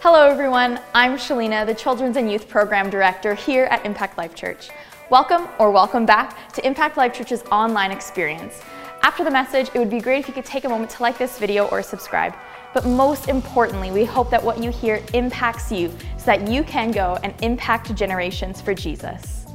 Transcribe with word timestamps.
Hello, 0.00 0.28
everyone. 0.28 0.78
I'm 0.94 1.16
Shalina, 1.16 1.66
the 1.66 1.74
Children's 1.74 2.16
and 2.16 2.30
Youth 2.30 2.48
Program 2.48 2.88
Director 2.88 3.34
here 3.34 3.64
at 3.64 3.84
Impact 3.84 4.16
Life 4.16 4.32
Church. 4.32 4.70
Welcome 5.10 5.48
or 5.58 5.72
welcome 5.72 6.06
back 6.06 6.52
to 6.52 6.64
Impact 6.64 6.96
Life 6.96 7.14
Church's 7.14 7.42
online 7.50 7.90
experience. 7.90 8.62
After 9.02 9.24
the 9.24 9.30
message, 9.32 9.70
it 9.74 9.78
would 9.80 9.90
be 9.90 9.98
great 9.98 10.20
if 10.20 10.28
you 10.28 10.34
could 10.34 10.44
take 10.44 10.64
a 10.64 10.68
moment 10.68 10.92
to 10.92 11.02
like 11.02 11.18
this 11.18 11.40
video 11.40 11.66
or 11.70 11.82
subscribe. 11.82 12.32
But 12.74 12.86
most 12.86 13.28
importantly, 13.28 13.90
we 13.90 14.04
hope 14.04 14.30
that 14.30 14.40
what 14.40 14.62
you 14.62 14.70
hear 14.70 15.02
impacts 15.14 15.72
you 15.72 15.90
so 16.16 16.26
that 16.26 16.46
you 16.46 16.62
can 16.62 16.92
go 16.92 17.18
and 17.24 17.34
impact 17.42 17.92
generations 17.96 18.60
for 18.60 18.74
Jesus. 18.74 19.46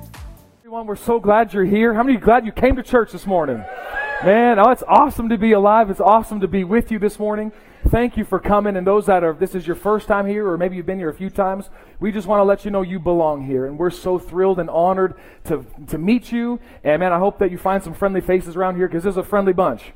Everyone, 0.60 0.86
we're 0.88 0.98
so 0.98 1.21
glad 1.21 1.54
you're 1.54 1.64
here. 1.64 1.94
How 1.94 2.04
many 2.04 2.18
glad 2.18 2.46
you 2.46 2.52
came 2.52 2.75
to 2.75 2.84
church 2.84 3.14
this 3.14 3.25
morning? 3.25 3.64
Man, 4.26 4.58
oh, 4.58 4.70
it's 4.70 4.84
awesome 4.88 5.28
to 5.28 5.38
be 5.38 5.52
alive. 5.52 5.89
It's 5.89 6.00
awesome 6.00 6.39
to 6.39 6.48
be 6.48 6.64
with 6.64 6.92
you 6.92 7.00
this 7.00 7.20
morning. 7.20 7.52
Thank 7.89 8.16
you 8.16 8.24
for 8.24 8.39
coming. 8.39 8.78
And 8.78 8.88
those 8.88 9.07
that 9.07 9.21
are, 9.21 9.34
this 9.34 9.54
is 9.54 9.68
your 9.68 9.76
first 9.76 10.07
time 10.07 10.26
here, 10.26 10.47
or 10.47 10.57
maybe 10.57 10.78
you've 10.78 10.86
been 10.86 10.97
here 10.97 11.10
a 11.10 11.14
few 11.14 11.30
times, 11.30 11.70
we 12.00 12.10
just 12.10 12.25
want 12.25 12.39
to 12.39 12.46
let 12.46 12.64
you 12.64 12.71
know 12.71 12.83
you 12.83 13.00
belong 13.00 13.46
here. 13.46 13.66
And 13.66 13.78
we're 13.78 13.89
so 13.89 14.18
thrilled 14.18 14.60
and 14.60 14.70
honored 14.70 15.16
to, 15.44 15.66
to 15.88 15.97
meet 15.97 16.32
you. 16.32 16.61
And 16.86 17.02
man, 17.02 17.11
I 17.11 17.20
hope 17.20 17.38
that 17.39 17.52
you 17.52 17.57
find 17.57 17.83
some 17.83 17.94
friendly 17.94 18.21
faces 18.21 18.56
around 18.56 18.78
here 18.78 18.88
because 18.88 19.04
this 19.04 19.11
is 19.11 19.18
a 19.18 19.24
friendly 19.24 19.52
bunch. 19.52 19.92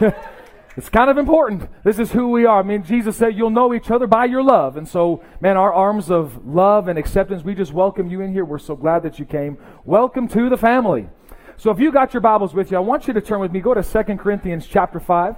it's 0.76 0.90
kind 0.90 1.08
of 1.08 1.16
important. 1.16 1.70
This 1.84 1.98
is 1.98 2.12
who 2.12 2.28
we 2.28 2.44
are. 2.44 2.60
I 2.60 2.62
mean, 2.62 2.84
Jesus 2.84 3.16
said 3.16 3.34
you'll 3.34 3.48
know 3.48 3.72
each 3.72 3.90
other 3.90 4.06
by 4.06 4.26
your 4.26 4.42
love. 4.42 4.76
And 4.76 4.86
so, 4.86 5.24
man, 5.40 5.56
our 5.56 5.72
arms 5.72 6.10
of 6.10 6.46
love 6.46 6.86
and 6.88 6.98
acceptance, 6.98 7.42
we 7.42 7.54
just 7.54 7.72
welcome 7.72 8.08
you 8.08 8.20
in 8.20 8.30
here. 8.32 8.44
We're 8.44 8.58
so 8.58 8.76
glad 8.76 9.02
that 9.04 9.18
you 9.18 9.24
came. 9.24 9.56
Welcome 9.86 10.28
to 10.28 10.50
the 10.50 10.58
family. 10.58 11.08
So 11.56 11.70
if 11.70 11.80
you 11.80 11.90
got 11.90 12.12
your 12.12 12.20
Bibles 12.20 12.52
with 12.52 12.70
you, 12.70 12.76
I 12.76 12.80
want 12.80 13.08
you 13.08 13.14
to 13.14 13.22
turn 13.22 13.40
with 13.40 13.52
me. 13.52 13.60
Go 13.60 13.72
to 13.72 13.82
2 13.82 14.16
Corinthians 14.18 14.66
chapter 14.66 15.00
5. 15.00 15.36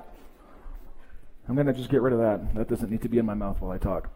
I'm 1.48 1.54
going 1.54 1.68
to 1.68 1.72
just 1.72 1.88
get 1.88 2.02
rid 2.02 2.12
of 2.12 2.18
that. 2.18 2.54
That 2.56 2.68
doesn't 2.68 2.90
need 2.90 3.02
to 3.02 3.08
be 3.08 3.18
in 3.18 3.24
my 3.24 3.34
mouth 3.34 3.60
while 3.60 3.70
I 3.70 3.78
talk. 3.78 4.10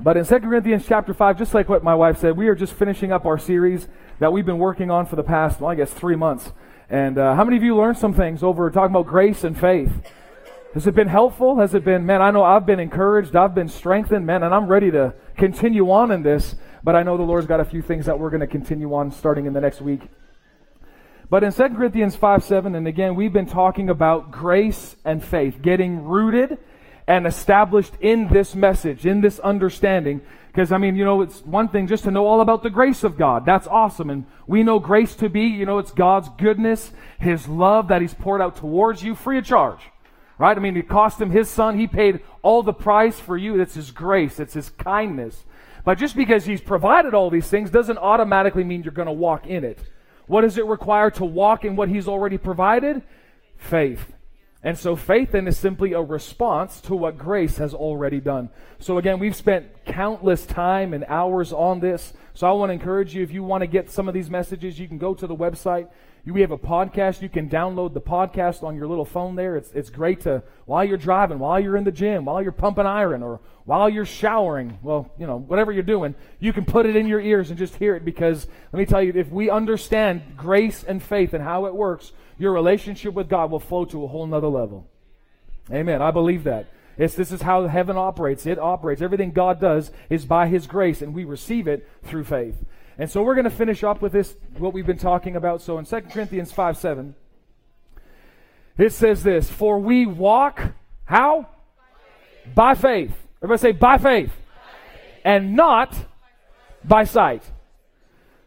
But 0.00 0.16
in 0.16 0.24
2 0.24 0.38
Corinthians 0.40 0.84
chapter 0.86 1.12
5, 1.12 1.38
just 1.38 1.54
like 1.54 1.68
what 1.68 1.82
my 1.82 1.94
wife 1.96 2.18
said, 2.18 2.36
we 2.36 2.46
are 2.46 2.54
just 2.54 2.74
finishing 2.74 3.10
up 3.10 3.26
our 3.26 3.38
series 3.38 3.88
that 4.20 4.32
we've 4.32 4.46
been 4.46 4.58
working 4.58 4.92
on 4.92 5.06
for 5.06 5.16
the 5.16 5.24
past, 5.24 5.60
well, 5.60 5.70
I 5.70 5.74
guess, 5.74 5.92
three 5.92 6.16
months. 6.16 6.52
And 6.88 7.18
uh, 7.18 7.34
how 7.34 7.44
many 7.44 7.56
of 7.56 7.64
you 7.64 7.74
learned 7.74 7.98
some 7.98 8.14
things 8.14 8.44
over 8.44 8.70
talking 8.70 8.94
about 8.94 9.08
grace 9.08 9.42
and 9.42 9.58
faith? 9.58 9.90
Has 10.76 10.86
it 10.86 10.94
been 10.94 11.08
helpful? 11.08 11.58
Has 11.58 11.74
it 11.74 11.86
been, 11.86 12.04
man, 12.04 12.20
I 12.20 12.30
know 12.30 12.44
I've 12.44 12.66
been 12.66 12.80
encouraged, 12.80 13.34
I've 13.34 13.54
been 13.54 13.70
strengthened, 13.70 14.26
man, 14.26 14.42
and 14.42 14.54
I'm 14.54 14.66
ready 14.66 14.90
to 14.90 15.14
continue 15.38 15.90
on 15.90 16.10
in 16.10 16.22
this. 16.22 16.54
But 16.84 16.94
I 16.94 17.02
know 17.02 17.16
the 17.16 17.22
Lord's 17.22 17.46
got 17.46 17.60
a 17.60 17.64
few 17.64 17.80
things 17.80 18.04
that 18.04 18.18
we're 18.18 18.28
going 18.28 18.42
to 18.42 18.46
continue 18.46 18.92
on 18.92 19.10
starting 19.10 19.46
in 19.46 19.54
the 19.54 19.60
next 19.62 19.80
week. 19.80 20.02
But 21.30 21.44
in 21.44 21.52
2 21.54 21.70
Corinthians 21.70 22.14
5 22.14 22.44
7, 22.44 22.74
and 22.74 22.86
again, 22.86 23.14
we've 23.14 23.32
been 23.32 23.46
talking 23.46 23.88
about 23.88 24.30
grace 24.30 24.96
and 25.02 25.24
faith, 25.24 25.62
getting 25.62 26.04
rooted 26.04 26.58
and 27.06 27.26
established 27.26 27.94
in 28.02 28.28
this 28.28 28.54
message, 28.54 29.06
in 29.06 29.22
this 29.22 29.38
understanding. 29.38 30.20
Because, 30.48 30.72
I 30.72 30.76
mean, 30.76 30.94
you 30.94 31.06
know, 31.06 31.22
it's 31.22 31.40
one 31.40 31.68
thing 31.68 31.86
just 31.86 32.04
to 32.04 32.10
know 32.10 32.26
all 32.26 32.42
about 32.42 32.62
the 32.62 32.68
grace 32.68 33.02
of 33.02 33.16
God. 33.16 33.46
That's 33.46 33.66
awesome. 33.66 34.10
And 34.10 34.26
we 34.46 34.62
know 34.62 34.78
grace 34.78 35.14
to 35.16 35.30
be, 35.30 35.44
you 35.44 35.64
know, 35.64 35.78
it's 35.78 35.90
God's 35.90 36.28
goodness, 36.36 36.92
His 37.18 37.48
love 37.48 37.88
that 37.88 38.02
He's 38.02 38.12
poured 38.12 38.42
out 38.42 38.56
towards 38.56 39.02
you 39.02 39.14
free 39.14 39.38
of 39.38 39.46
charge. 39.46 39.80
Right? 40.38 40.56
I 40.56 40.60
mean, 40.60 40.76
it 40.76 40.88
cost 40.88 41.20
Him 41.20 41.30
His 41.30 41.48
Son. 41.48 41.78
He 41.78 41.86
paid 41.86 42.20
all 42.42 42.62
the 42.62 42.72
price 42.72 43.18
for 43.18 43.36
you. 43.36 43.60
It's 43.60 43.74
His 43.74 43.90
grace, 43.90 44.38
it's 44.38 44.54
His 44.54 44.70
kindness. 44.70 45.44
But 45.84 45.98
just 45.98 46.16
because 46.16 46.44
He's 46.44 46.60
provided 46.60 47.14
all 47.14 47.30
these 47.30 47.48
things 47.48 47.70
doesn't 47.70 47.98
automatically 47.98 48.64
mean 48.64 48.82
you're 48.82 48.92
going 48.92 49.06
to 49.06 49.12
walk 49.12 49.46
in 49.46 49.64
it. 49.64 49.78
What 50.26 50.42
does 50.42 50.58
it 50.58 50.66
require 50.66 51.10
to 51.12 51.24
walk 51.24 51.64
in 51.64 51.76
what 51.76 51.88
He's 51.88 52.08
already 52.08 52.38
provided? 52.38 53.02
Faith. 53.56 54.12
And 54.66 54.76
so 54.76 54.96
faith 54.96 55.30
then 55.30 55.46
is 55.46 55.56
simply 55.56 55.92
a 55.92 56.02
response 56.02 56.80
to 56.82 56.96
what 56.96 57.16
grace 57.16 57.58
has 57.58 57.72
already 57.72 58.18
done. 58.18 58.50
So 58.80 58.98
again, 58.98 59.20
we've 59.20 59.36
spent 59.36 59.84
countless 59.84 60.44
time 60.44 60.92
and 60.92 61.04
hours 61.06 61.52
on 61.52 61.78
this. 61.78 62.12
So 62.34 62.48
I 62.48 62.50
want 62.50 62.70
to 62.70 62.72
encourage 62.72 63.14
you, 63.14 63.22
if 63.22 63.30
you 63.30 63.44
want 63.44 63.62
to 63.62 63.68
get 63.68 63.92
some 63.92 64.08
of 64.08 64.14
these 64.14 64.28
messages, 64.28 64.76
you 64.76 64.88
can 64.88 64.98
go 64.98 65.14
to 65.14 65.28
the 65.28 65.36
website. 65.36 65.88
We 66.24 66.40
have 66.40 66.50
a 66.50 66.58
podcast. 66.58 67.22
You 67.22 67.28
can 67.28 67.48
download 67.48 67.94
the 67.94 68.00
podcast 68.00 68.64
on 68.64 68.74
your 68.74 68.88
little 68.88 69.04
phone 69.04 69.36
there. 69.36 69.56
It's, 69.56 69.70
it's 69.70 69.88
great 69.88 70.22
to, 70.22 70.42
while 70.64 70.82
you're 70.82 70.98
driving, 70.98 71.38
while 71.38 71.60
you're 71.60 71.76
in 71.76 71.84
the 71.84 71.92
gym, 71.92 72.24
while 72.24 72.42
you're 72.42 72.50
pumping 72.50 72.86
iron, 72.86 73.22
or 73.22 73.38
while 73.66 73.88
you're 73.88 74.04
showering, 74.04 74.80
well, 74.82 75.12
you 75.16 75.28
know, 75.28 75.36
whatever 75.38 75.70
you're 75.70 75.84
doing, 75.84 76.16
you 76.40 76.52
can 76.52 76.64
put 76.64 76.86
it 76.86 76.96
in 76.96 77.06
your 77.06 77.20
ears 77.20 77.50
and 77.50 77.58
just 77.58 77.76
hear 77.76 77.94
it 77.94 78.04
because 78.04 78.48
let 78.72 78.80
me 78.80 78.84
tell 78.84 79.00
you, 79.00 79.12
if 79.14 79.30
we 79.30 79.48
understand 79.48 80.22
grace 80.36 80.82
and 80.82 81.00
faith 81.00 81.34
and 81.34 81.44
how 81.44 81.66
it 81.66 81.74
works, 81.74 82.10
your 82.38 82.52
relationship 82.52 83.14
with 83.14 83.28
God 83.28 83.50
will 83.50 83.60
flow 83.60 83.84
to 83.86 84.04
a 84.04 84.08
whole 84.08 84.26
nother 84.26 84.48
level. 84.48 84.88
Amen. 85.72 86.02
I 86.02 86.10
believe 86.10 86.44
that. 86.44 86.66
It's, 86.98 87.14
this 87.14 87.32
is 87.32 87.42
how 87.42 87.66
heaven 87.66 87.96
operates. 87.96 88.46
It 88.46 88.58
operates. 88.58 89.02
Everything 89.02 89.32
God 89.32 89.60
does 89.60 89.90
is 90.08 90.24
by 90.24 90.48
His 90.48 90.66
grace, 90.66 91.02
and 91.02 91.14
we 91.14 91.24
receive 91.24 91.68
it 91.68 91.88
through 92.04 92.24
faith. 92.24 92.64
And 92.98 93.10
so 93.10 93.22
we're 93.22 93.34
going 93.34 93.44
to 93.44 93.50
finish 93.50 93.84
up 93.84 94.00
with 94.00 94.12
this, 94.12 94.34
what 94.56 94.72
we've 94.72 94.86
been 94.86 94.96
talking 94.96 95.36
about. 95.36 95.60
So 95.60 95.78
in 95.78 95.84
2 95.84 96.00
Corinthians 96.12 96.52
5 96.52 96.78
7, 96.78 97.14
it 98.78 98.92
says 98.92 99.22
this 99.22 99.50
For 99.50 99.78
we 99.78 100.06
walk, 100.06 100.72
how? 101.04 101.48
By 102.54 102.74
faith. 102.74 103.12
Everybody 103.42 103.60
say, 103.60 103.72
by 103.72 103.98
faith. 103.98 104.32
And 105.24 105.56
not 105.56 105.94
by 106.84 107.04
sight. 107.04 107.42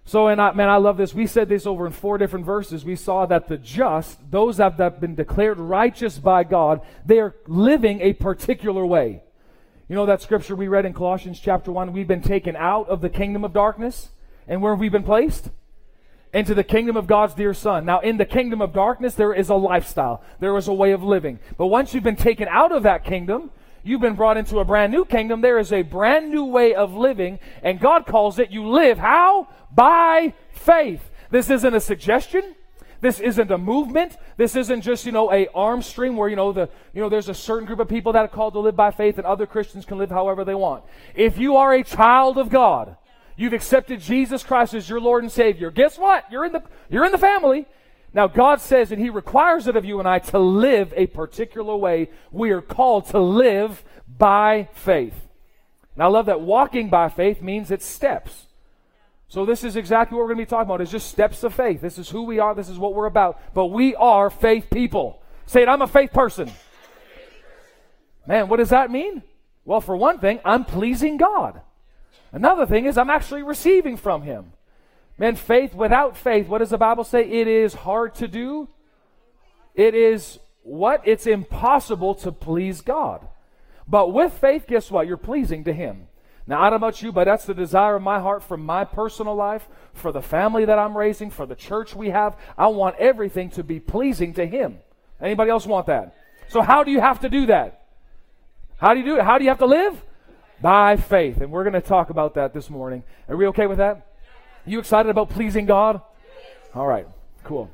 So, 0.09 0.25
and 0.25 0.41
I, 0.41 0.53
man, 0.53 0.69
I 0.69 0.77
love 0.77 0.97
this. 0.97 1.13
We 1.13 1.27
said 1.27 1.49
this 1.49 1.67
over 1.67 1.85
in 1.85 1.91
four 1.91 2.17
different 2.17 2.43
verses. 2.43 2.83
We 2.83 2.95
saw 2.95 3.27
that 3.27 3.47
the 3.47 3.59
just, 3.59 4.31
those 4.31 4.57
that 4.57 4.79
have 4.79 4.99
been 4.99 5.13
declared 5.13 5.59
righteous 5.59 6.17
by 6.17 6.45
God, 6.45 6.81
they 7.05 7.19
are 7.19 7.35
living 7.45 8.01
a 8.01 8.13
particular 8.13 8.83
way. 8.83 9.21
You 9.87 9.95
know 9.95 10.07
that 10.07 10.23
scripture 10.23 10.55
we 10.55 10.67
read 10.67 10.87
in 10.87 10.95
Colossians 10.95 11.39
chapter 11.39 11.71
1? 11.71 11.93
We've 11.93 12.07
been 12.07 12.23
taken 12.23 12.55
out 12.55 12.89
of 12.89 13.01
the 13.01 13.09
kingdom 13.11 13.43
of 13.43 13.53
darkness. 13.53 14.09
And 14.47 14.63
where 14.63 14.73
have 14.73 14.79
we 14.79 14.89
been 14.89 15.03
placed? 15.03 15.51
Into 16.33 16.55
the 16.55 16.63
kingdom 16.63 16.97
of 16.97 17.05
God's 17.05 17.35
dear 17.35 17.53
Son. 17.53 17.85
Now, 17.85 17.99
in 17.99 18.17
the 18.17 18.25
kingdom 18.25 18.63
of 18.63 18.73
darkness, 18.73 19.13
there 19.13 19.35
is 19.35 19.49
a 19.49 19.55
lifestyle. 19.55 20.23
There 20.39 20.57
is 20.57 20.67
a 20.67 20.73
way 20.73 20.91
of 20.91 21.03
living. 21.03 21.37
But 21.55 21.67
once 21.67 21.93
you've 21.93 22.03
been 22.03 22.15
taken 22.15 22.47
out 22.49 22.71
of 22.71 22.81
that 22.81 23.05
kingdom, 23.05 23.51
You've 23.83 24.01
been 24.01 24.15
brought 24.15 24.37
into 24.37 24.59
a 24.59 24.65
brand 24.65 24.91
new 24.91 25.05
kingdom. 25.05 25.41
There 25.41 25.59
is 25.59 25.71
a 25.71 25.81
brand 25.81 26.31
new 26.31 26.45
way 26.45 26.73
of 26.73 26.93
living, 26.93 27.39
and 27.63 27.79
God 27.79 28.05
calls 28.05 28.39
it 28.39 28.51
you 28.51 28.67
live 28.67 28.97
how? 28.97 29.47
By 29.73 30.33
faith. 30.51 31.09
This 31.31 31.49
isn't 31.49 31.73
a 31.73 31.79
suggestion. 31.79 32.55
This 33.01 33.19
isn't 33.19 33.49
a 33.49 33.57
movement. 33.57 34.17
This 34.35 34.55
isn't 34.55 34.81
just, 34.81 35.05
you 35.05 35.11
know, 35.11 35.31
a 35.31 35.47
arm 35.53 35.81
stream 35.81 36.17
where, 36.17 36.27
you 36.27 36.35
know, 36.35 36.51
the, 36.51 36.69
you 36.93 37.01
know, 37.01 37.07
there's 37.07 37.29
a 37.29 37.33
certain 37.33 37.65
group 37.65 37.79
of 37.79 37.87
people 37.87 38.11
that 38.13 38.25
are 38.25 38.27
called 38.27 38.53
to 38.53 38.59
live 38.59 38.75
by 38.75 38.91
faith 38.91 39.17
and 39.17 39.25
other 39.25 39.45
Christians 39.45 39.85
can 39.85 39.97
live 39.97 40.09
however 40.09 40.43
they 40.43 40.55
want. 40.55 40.83
If 41.15 41.37
you 41.37 41.55
are 41.57 41.73
a 41.73 41.83
child 41.83 42.37
of 42.37 42.49
God, 42.49 42.97
you've 43.37 43.53
accepted 43.53 44.01
Jesus 44.01 44.43
Christ 44.43 44.73
as 44.73 44.89
your 44.89 44.99
Lord 44.99 45.23
and 45.23 45.31
Savior. 45.31 45.71
Guess 45.71 45.97
what? 45.97 46.25
You're 46.29 46.45
in 46.45 46.51
the, 46.51 46.63
you're 46.89 47.05
in 47.05 47.13
the 47.13 47.17
family. 47.17 47.67
Now, 48.13 48.27
God 48.27 48.59
says, 48.59 48.91
and 48.91 49.01
He 49.01 49.09
requires 49.09 49.67
it 49.67 49.75
of 49.75 49.85
you 49.85 49.99
and 49.99 50.07
I 50.07 50.19
to 50.19 50.39
live 50.39 50.93
a 50.95 51.07
particular 51.07 51.75
way. 51.75 52.09
We 52.31 52.51
are 52.51 52.61
called 52.61 53.07
to 53.09 53.19
live 53.19 53.83
by 54.07 54.67
faith. 54.73 55.27
And 55.95 56.03
I 56.03 56.07
love 56.07 56.25
that 56.27 56.41
walking 56.41 56.89
by 56.89 57.09
faith 57.09 57.41
means 57.41 57.71
it's 57.71 57.85
steps. 57.85 58.47
So 59.27 59.45
this 59.45 59.63
is 59.63 59.75
exactly 59.75 60.15
what 60.15 60.23
we're 60.23 60.33
going 60.33 60.39
to 60.39 60.45
be 60.45 60.49
talking 60.49 60.67
about. 60.67 60.81
Is 60.81 60.89
just 60.89 61.09
steps 61.09 61.43
of 61.43 61.53
faith. 61.53 61.81
This 61.81 61.99
is 61.99 62.09
who 62.09 62.23
we 62.23 62.39
are. 62.39 62.55
This 62.55 62.69
is 62.69 62.79
what 62.79 62.95
we're 62.95 63.05
about. 63.05 63.39
But 63.53 63.67
we 63.67 63.95
are 63.95 64.31
faith 64.31 64.69
people. 64.71 65.21
Say 65.45 65.61
it. 65.61 65.67
I'm 65.67 65.83
a 65.83 65.87
faith 65.87 66.11
person. 66.11 66.51
Man, 68.25 68.47
what 68.47 68.57
does 68.57 68.69
that 68.69 68.89
mean? 68.89 69.21
Well, 69.65 69.81
for 69.81 69.95
one 69.95 70.19
thing, 70.19 70.39
I'm 70.43 70.65
pleasing 70.65 71.17
God. 71.17 71.61
Another 72.31 72.65
thing 72.65 72.85
is 72.85 72.97
I'm 72.97 73.09
actually 73.09 73.43
receiving 73.43 73.97
from 73.97 74.23
Him. 74.23 74.53
Man, 75.19 75.35
faith 75.35 75.75
without 75.75 76.15
faith, 76.15 76.47
what 76.47 76.59
does 76.59 76.69
the 76.69 76.77
Bible 76.77 77.03
say? 77.03 77.29
It 77.29 77.47
is 77.47 77.73
hard 77.73 78.15
to 78.15 78.27
do. 78.27 78.69
It 79.75 79.93
is 79.93 80.39
what? 80.63 81.01
It's 81.05 81.27
impossible 81.27 82.15
to 82.15 82.31
please 82.31 82.79
God. 82.79 83.27
But 83.85 84.13
with 84.13 84.33
faith, 84.33 84.65
guess 84.65 84.89
what? 84.89 85.07
You're 85.07 85.17
pleasing 85.17 85.65
to 85.65 85.73
Him. 85.73 86.07
Now, 86.47 86.61
I 86.61 86.69
don't 86.69 86.79
know 86.79 86.87
about 86.87 87.01
you, 87.01 87.11
but 87.11 87.25
that's 87.25 87.45
the 87.45 87.53
desire 87.53 87.97
of 87.97 88.01
my 88.01 88.19
heart 88.19 88.43
for 88.43 88.55
my 88.55 88.85
personal 88.85 89.35
life, 89.35 89.67
for 89.93 90.11
the 90.13 90.21
family 90.21 90.63
that 90.65 90.79
I'm 90.79 90.97
raising, 90.97 91.29
for 91.29 91.45
the 91.45 91.55
church 91.55 91.93
we 91.93 92.11
have. 92.11 92.37
I 92.57 92.67
want 92.67 92.95
everything 92.95 93.49
to 93.51 93.63
be 93.63 93.79
pleasing 93.79 94.33
to 94.35 94.47
Him. 94.47 94.79
Anybody 95.21 95.51
else 95.51 95.65
want 95.65 95.87
that? 95.87 96.15
So, 96.47 96.61
how 96.61 96.83
do 96.83 96.91
you 96.91 97.01
have 97.01 97.19
to 97.19 97.29
do 97.29 97.47
that? 97.47 97.87
How 98.77 98.93
do 98.93 99.01
you 99.01 99.05
do 99.05 99.17
it? 99.17 99.23
How 99.23 99.37
do 99.37 99.43
you 99.43 99.49
have 99.49 99.59
to 99.59 99.65
live? 99.65 100.01
By 100.61 100.95
faith. 100.95 101.41
And 101.41 101.51
we're 101.51 101.63
going 101.63 101.73
to 101.73 101.81
talk 101.81 102.09
about 102.09 102.35
that 102.35 102.53
this 102.53 102.69
morning. 102.69 103.03
Are 103.27 103.35
we 103.35 103.47
okay 103.47 103.67
with 103.67 103.79
that? 103.79 104.08
You 104.65 104.79
excited 104.79 105.09
about 105.09 105.29
pleasing 105.29 105.65
God? 105.65 106.01
All 106.75 106.87
right, 106.87 107.07
cool. 107.43 107.69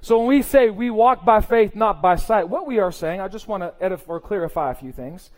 So 0.00 0.18
when 0.18 0.28
we 0.28 0.42
say 0.42 0.70
we 0.70 0.90
walk 0.90 1.24
by 1.24 1.40
faith, 1.40 1.74
not 1.74 2.02
by 2.02 2.16
sight, 2.16 2.48
what 2.48 2.66
we 2.66 2.78
are 2.78 2.92
saying, 2.92 3.20
I 3.20 3.28
just 3.28 3.48
want 3.48 3.62
to 3.62 3.74
edit 3.80 4.02
or 4.06 4.20
clarify 4.20 4.70
a 4.70 4.74
few 4.74 4.92
things. 4.92 5.30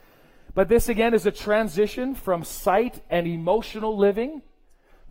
But 0.54 0.68
this 0.68 0.88
again 0.88 1.14
is 1.14 1.24
a 1.24 1.30
transition 1.30 2.14
from 2.14 2.44
sight 2.44 3.00
and 3.08 3.26
emotional 3.26 3.96
living 3.96 4.42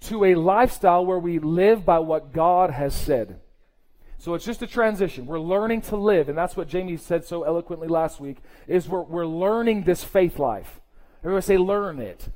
to 0.01 0.25
a 0.25 0.35
lifestyle 0.35 1.05
where 1.05 1.19
we 1.19 1.39
live 1.39 1.85
by 1.85 1.99
what 1.99 2.33
God 2.33 2.69
has 2.69 2.93
said. 2.93 3.39
So 4.19 4.33
it's 4.33 4.45
just 4.45 4.61
a 4.61 4.67
transition. 4.67 5.25
We're 5.25 5.39
learning 5.39 5.81
to 5.83 5.95
live, 5.95 6.27
and 6.27 6.37
that's 6.37 6.57
what 6.57 6.67
Jamie 6.67 6.97
said 6.97 7.23
so 7.23 7.43
eloquently 7.43 7.87
last 7.87 8.19
week, 8.19 8.37
is 8.67 8.89
we're, 8.89 9.03
we're 9.03 9.27
learning 9.27 9.83
this 9.83 10.03
faith 10.03 10.39
life. 10.39 10.81
Everyone 11.21 11.41
say 11.41 11.57
learn 11.57 11.99
it. 11.99 12.29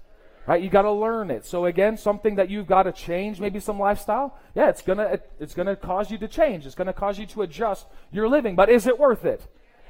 Right? 0.52 0.62
You 0.62 0.70
got 0.70 0.82
to 0.82 0.92
learn 0.92 1.32
it. 1.32 1.46
So 1.46 1.64
again, 1.64 1.96
something 1.96 2.36
that 2.36 2.50
you've 2.50 2.68
got 2.68 2.84
to 2.84 2.92
change, 2.92 3.40
maybe 3.40 3.62
some 3.62 3.80
lifestyle. 3.80 4.38
Yeah, 4.54 4.68
it's 4.68 4.82
going 4.82 4.98
to 4.98 5.22
it's 5.40 5.54
going 5.54 5.68
to 5.68 5.78
cause 5.78 6.12
you 6.12 6.18
to 6.18 6.28
change. 6.28 6.66
It's 6.66 6.76
going 6.76 6.88
to 6.88 6.94
cause 6.94 7.18
you 7.18 7.26
to 7.28 7.44
adjust 7.44 7.88
your 8.12 8.28
living, 8.28 8.58
but 8.58 8.68
is 8.68 8.86
it 8.86 9.00
worth 9.00 9.24
it? 9.24 9.48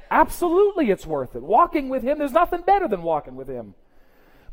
Absolutely 0.08 0.92
it's 0.92 1.04
worth 1.04 1.34
it. 1.34 1.42
Walking 1.42 1.88
with 1.88 2.04
him, 2.04 2.16
there's 2.16 2.30
nothing 2.30 2.60
better 2.60 2.86
than 2.86 3.02
walking 3.02 3.34
with 3.34 3.48
him. 3.48 3.74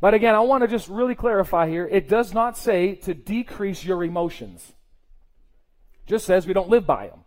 But 0.02 0.16
again, 0.16 0.34
I 0.34 0.40
want 0.40 0.64
to 0.64 0.68
just 0.68 0.90
really 0.90 1.14
clarify 1.14 1.70
here. 1.70 1.86
It 1.86 2.10
does 2.10 2.34
not 2.34 2.58
say 2.58 2.96
to 2.96 3.14
decrease 3.14 3.86
your 3.86 4.04
emotions. 4.04 4.74
It 6.08 6.10
just 6.10 6.26
says 6.26 6.48
we 6.48 6.54
don't 6.54 6.70
live 6.70 6.88
by 6.88 7.10
them. 7.10 7.20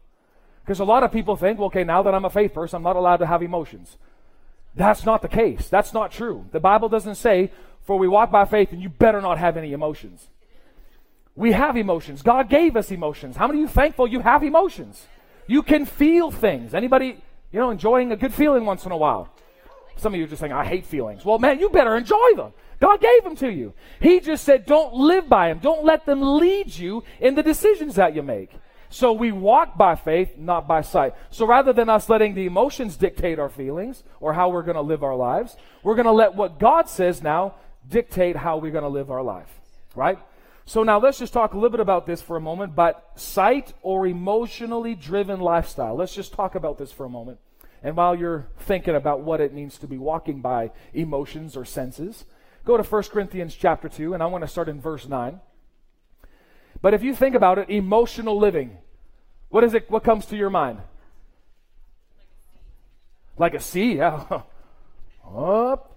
Because 0.64 0.80
a 0.80 0.84
lot 0.84 1.04
of 1.04 1.12
people 1.12 1.36
think, 1.36 1.60
well, 1.60 1.66
okay, 1.66 1.84
now 1.84 2.02
that 2.02 2.16
I'm 2.16 2.24
a 2.24 2.30
faith 2.30 2.52
person, 2.52 2.78
I'm 2.78 2.82
not 2.82 2.96
allowed 2.96 3.18
to 3.18 3.26
have 3.26 3.44
emotions. 3.44 3.96
That's 4.74 5.04
not 5.04 5.22
the 5.22 5.28
case. 5.28 5.68
That's 5.68 5.92
not 5.92 6.10
true. 6.10 6.46
The 6.50 6.58
Bible 6.58 6.88
doesn't 6.88 7.14
say, 7.16 7.52
for 7.84 7.98
we 7.98 8.08
walk 8.08 8.30
by 8.30 8.44
faith 8.44 8.72
and 8.72 8.80
you 8.80 8.88
better 8.88 9.20
not 9.20 9.38
have 9.38 9.56
any 9.56 9.72
emotions. 9.72 10.28
We 11.34 11.52
have 11.52 11.76
emotions. 11.76 12.22
God 12.22 12.48
gave 12.48 12.76
us 12.76 12.90
emotions. 12.90 13.36
How 13.36 13.46
many 13.46 13.60
of 13.60 13.62
you 13.62 13.74
thankful 13.74 14.06
you 14.06 14.20
have 14.20 14.42
emotions? 14.42 15.06
You 15.46 15.62
can 15.62 15.86
feel 15.86 16.30
things. 16.30 16.74
Anybody, 16.74 17.18
you 17.50 17.60
know, 17.60 17.70
enjoying 17.70 18.12
a 18.12 18.16
good 18.16 18.34
feeling 18.34 18.64
once 18.64 18.84
in 18.84 18.92
a 18.92 18.96
while? 18.96 19.28
Some 19.96 20.14
of 20.14 20.18
you 20.18 20.24
are 20.24 20.28
just 20.28 20.40
saying, 20.40 20.52
I 20.52 20.64
hate 20.64 20.86
feelings. 20.86 21.24
Well, 21.24 21.38
man, 21.38 21.58
you 21.58 21.70
better 21.70 21.96
enjoy 21.96 22.34
them. 22.36 22.52
God 22.80 23.00
gave 23.00 23.22
them 23.22 23.36
to 23.36 23.50
you. 23.50 23.74
He 24.00 24.20
just 24.20 24.44
said, 24.44 24.66
don't 24.66 24.94
live 24.94 25.28
by 25.28 25.48
them. 25.48 25.60
Don't 25.60 25.84
let 25.84 26.04
them 26.04 26.20
lead 26.38 26.74
you 26.74 27.04
in 27.20 27.34
the 27.34 27.42
decisions 27.42 27.94
that 27.94 28.14
you 28.14 28.22
make. 28.22 28.50
So 28.88 29.12
we 29.12 29.32
walk 29.32 29.78
by 29.78 29.94
faith, 29.94 30.36
not 30.36 30.68
by 30.68 30.82
sight. 30.82 31.14
So 31.30 31.46
rather 31.46 31.72
than 31.72 31.88
us 31.88 32.08
letting 32.08 32.34
the 32.34 32.44
emotions 32.44 32.96
dictate 32.96 33.38
our 33.38 33.48
feelings 33.48 34.02
or 34.20 34.34
how 34.34 34.50
we're 34.50 34.64
going 34.64 34.74
to 34.74 34.82
live 34.82 35.02
our 35.02 35.16
lives, 35.16 35.56
we're 35.82 35.94
going 35.94 36.06
to 36.06 36.12
let 36.12 36.34
what 36.34 36.58
God 36.58 36.88
says 36.88 37.22
now 37.22 37.54
dictate 37.88 38.36
how 38.36 38.58
we're 38.58 38.72
going 38.72 38.82
to 38.82 38.88
live 38.88 39.10
our 39.10 39.22
life. 39.22 39.48
Right? 39.94 40.18
So 40.64 40.82
now 40.82 40.98
let's 40.98 41.18
just 41.18 41.32
talk 41.32 41.52
a 41.52 41.56
little 41.56 41.70
bit 41.70 41.80
about 41.80 42.06
this 42.06 42.22
for 42.22 42.36
a 42.36 42.40
moment, 42.40 42.74
but 42.74 43.10
sight 43.16 43.74
or 43.82 44.06
emotionally 44.06 44.94
driven 44.94 45.40
lifestyle. 45.40 45.96
Let's 45.96 46.14
just 46.14 46.32
talk 46.32 46.54
about 46.54 46.78
this 46.78 46.92
for 46.92 47.04
a 47.04 47.08
moment. 47.08 47.38
And 47.82 47.96
while 47.96 48.14
you're 48.14 48.46
thinking 48.60 48.94
about 48.94 49.20
what 49.22 49.40
it 49.40 49.52
means 49.52 49.76
to 49.78 49.88
be 49.88 49.98
walking 49.98 50.40
by 50.40 50.70
emotions 50.94 51.56
or 51.56 51.64
senses, 51.64 52.24
go 52.64 52.76
to 52.76 52.82
1 52.84 53.02
Corinthians 53.04 53.56
chapter 53.56 53.88
2, 53.88 54.14
and 54.14 54.22
I 54.22 54.26
want 54.26 54.42
to 54.42 54.48
start 54.48 54.68
in 54.68 54.80
verse 54.80 55.08
9. 55.08 55.40
But 56.80 56.94
if 56.94 57.02
you 57.02 57.14
think 57.14 57.34
about 57.34 57.58
it, 57.58 57.70
emotional 57.70 58.38
living, 58.38 58.76
what 59.48 59.64
is 59.64 59.74
it? 59.74 59.90
What 59.90 60.04
comes 60.04 60.26
to 60.26 60.36
your 60.36 60.50
mind? 60.50 60.78
Like 63.36 63.54
a 63.54 63.60
sea, 63.60 63.96
yeah. 63.96 64.42
Up, 65.36 65.91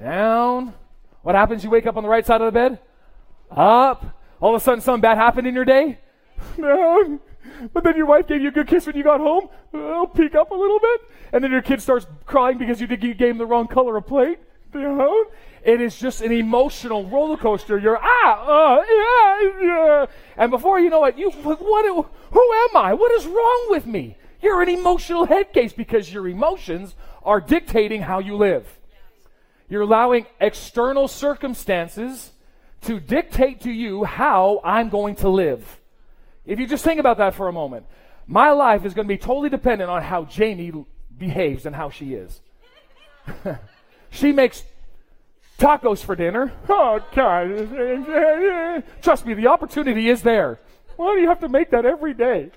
down. 0.00 0.74
What 1.22 1.34
happens? 1.34 1.64
You 1.64 1.70
wake 1.70 1.86
up 1.86 1.96
on 1.96 2.02
the 2.02 2.08
right 2.08 2.24
side 2.24 2.40
of 2.40 2.46
the 2.46 2.52
bed? 2.52 2.78
Up. 3.50 4.04
All 4.40 4.54
of 4.54 4.60
a 4.60 4.64
sudden, 4.64 4.80
something 4.80 5.00
bad 5.00 5.16
happened 5.16 5.46
in 5.46 5.54
your 5.54 5.64
day? 5.64 5.98
No. 6.58 7.20
But 7.72 7.84
then 7.84 7.96
your 7.96 8.06
wife 8.06 8.26
gave 8.26 8.42
you 8.42 8.48
a 8.48 8.52
good 8.52 8.66
kiss 8.66 8.86
when 8.86 8.96
you 8.96 9.02
got 9.02 9.20
home. 9.20 9.48
I'll 9.72 10.06
peek 10.06 10.34
up 10.34 10.50
a 10.50 10.54
little 10.54 10.78
bit. 10.78 11.00
And 11.32 11.42
then 11.42 11.50
your 11.50 11.62
kid 11.62 11.80
starts 11.80 12.06
crying 12.26 12.58
because 12.58 12.80
you, 12.80 12.86
think 12.86 13.02
you 13.02 13.14
gave 13.14 13.30
him 13.30 13.38
the 13.38 13.46
wrong 13.46 13.66
color 13.66 13.96
of 13.96 14.06
plate. 14.06 14.38
Down. 14.72 15.24
It 15.64 15.80
is 15.80 15.96
just 15.96 16.20
an 16.20 16.32
emotional 16.32 17.08
roller 17.08 17.36
coaster. 17.36 17.78
You're 17.78 17.98
ah, 18.00 18.78
uh, 18.78 18.84
yeah, 18.88 19.62
yeah. 19.62 20.06
And 20.36 20.50
before 20.50 20.78
you 20.78 20.90
know 20.90 21.04
it, 21.04 21.16
you 21.16 21.30
what? 21.30 21.86
Who 21.88 22.52
am 22.52 22.76
I? 22.76 22.94
What 22.94 23.10
is 23.12 23.26
wrong 23.26 23.66
with 23.70 23.86
me? 23.86 24.16
You're 24.40 24.62
an 24.62 24.68
emotional 24.68 25.24
head 25.24 25.52
case 25.52 25.72
because 25.72 26.12
your 26.12 26.28
emotions 26.28 26.94
are 27.24 27.40
dictating 27.40 28.02
how 28.02 28.18
you 28.18 28.36
live. 28.36 28.78
You're 29.68 29.82
allowing 29.82 30.26
external 30.40 31.08
circumstances 31.08 32.32
to 32.82 33.00
dictate 33.00 33.62
to 33.62 33.70
you 33.70 34.04
how 34.04 34.60
I'm 34.64 34.88
going 34.88 35.16
to 35.16 35.28
live. 35.28 35.80
If 36.44 36.60
you 36.60 36.66
just 36.66 36.84
think 36.84 37.00
about 37.00 37.18
that 37.18 37.34
for 37.34 37.48
a 37.48 37.52
moment, 37.52 37.86
my 38.26 38.50
life 38.50 38.84
is 38.84 38.94
going 38.94 39.06
to 39.06 39.12
be 39.12 39.18
totally 39.18 39.48
dependent 39.48 39.90
on 39.90 40.02
how 40.02 40.24
Jamie 40.24 40.72
behaves 41.16 41.66
and 41.66 41.74
how 41.74 41.90
she 41.90 42.14
is. 42.14 42.40
she 44.10 44.32
makes 44.32 44.62
tacos 45.58 46.04
for 46.04 46.14
dinner. 46.14 46.52
Oh, 46.68 47.04
God. 47.14 48.84
Trust 49.02 49.26
me, 49.26 49.34
the 49.34 49.48
opportunity 49.48 50.08
is 50.08 50.22
there. 50.22 50.60
Why 50.96 51.14
do 51.14 51.20
you 51.20 51.28
have 51.28 51.40
to 51.40 51.48
make 51.48 51.70
that 51.70 51.84
every 51.84 52.14
day? 52.14 52.50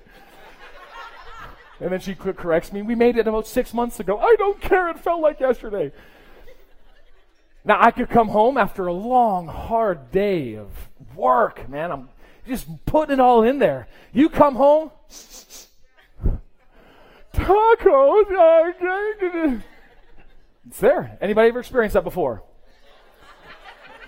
And 1.80 1.90
then 1.90 2.00
she 2.00 2.14
corrects 2.14 2.72
me. 2.72 2.82
We 2.82 2.94
made 2.94 3.16
it 3.16 3.26
about 3.26 3.46
six 3.46 3.72
months 3.72 4.00
ago. 4.00 4.18
I 4.18 4.36
don't 4.38 4.60
care. 4.60 4.88
It 4.88 5.00
felt 5.00 5.22
like 5.22 5.40
yesterday. 5.40 5.92
Now, 7.64 7.78
I 7.80 7.90
could 7.90 8.08
come 8.08 8.28
home 8.28 8.56
after 8.56 8.86
a 8.86 8.92
long, 8.92 9.46
hard 9.46 10.10
day 10.10 10.54
of 10.54 10.68
work, 11.14 11.68
man. 11.68 11.92
I'm 11.92 12.08
just 12.46 12.66
putting 12.86 13.14
it 13.14 13.20
all 13.20 13.42
in 13.42 13.58
there. 13.58 13.86
You 14.12 14.28
come 14.28 14.54
home, 14.54 14.90
tacos. 17.34 18.24
It's 20.66 20.80
there. 20.80 21.18
Anybody 21.20 21.48
ever 21.48 21.60
experienced 21.60 21.94
that 21.94 22.04
before? 22.04 22.42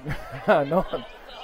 no. 0.49 0.85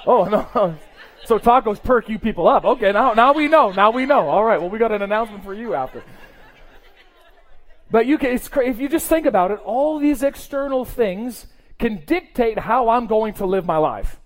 Oh 0.06 0.24
no. 0.24 0.76
So 1.24 1.38
tacos 1.38 1.82
perk 1.82 2.08
you 2.08 2.18
people 2.18 2.48
up. 2.48 2.64
Okay, 2.64 2.92
now 2.92 3.12
now 3.12 3.32
we 3.32 3.48
know. 3.48 3.70
Now 3.70 3.90
we 3.90 4.06
know. 4.06 4.28
All 4.28 4.44
right. 4.44 4.60
Well, 4.60 4.70
we 4.70 4.78
got 4.78 4.92
an 4.92 5.02
announcement 5.02 5.44
for 5.44 5.54
you 5.54 5.74
after. 5.74 6.02
But 7.90 8.06
you 8.06 8.18
can, 8.18 8.30
if 8.32 8.78
you 8.80 8.88
just 8.88 9.08
think 9.08 9.26
about 9.26 9.50
it, 9.50 9.60
all 9.64 9.98
these 9.98 10.22
external 10.22 10.84
things 10.84 11.46
can 11.78 12.02
dictate 12.04 12.58
how 12.58 12.88
I'm 12.88 13.06
going 13.06 13.34
to 13.34 13.46
live 13.46 13.64
my 13.64 13.76
life. 13.76 14.20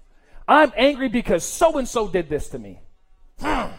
I'm 0.49 0.73
angry 0.77 1.09
because 1.09 1.45
so 1.45 1.79
and 1.79 1.87
so 1.89 2.09
did 2.09 2.29
this 2.29 2.49
to 2.49 2.59
me. 2.59 2.81
Hmm. 3.41 3.73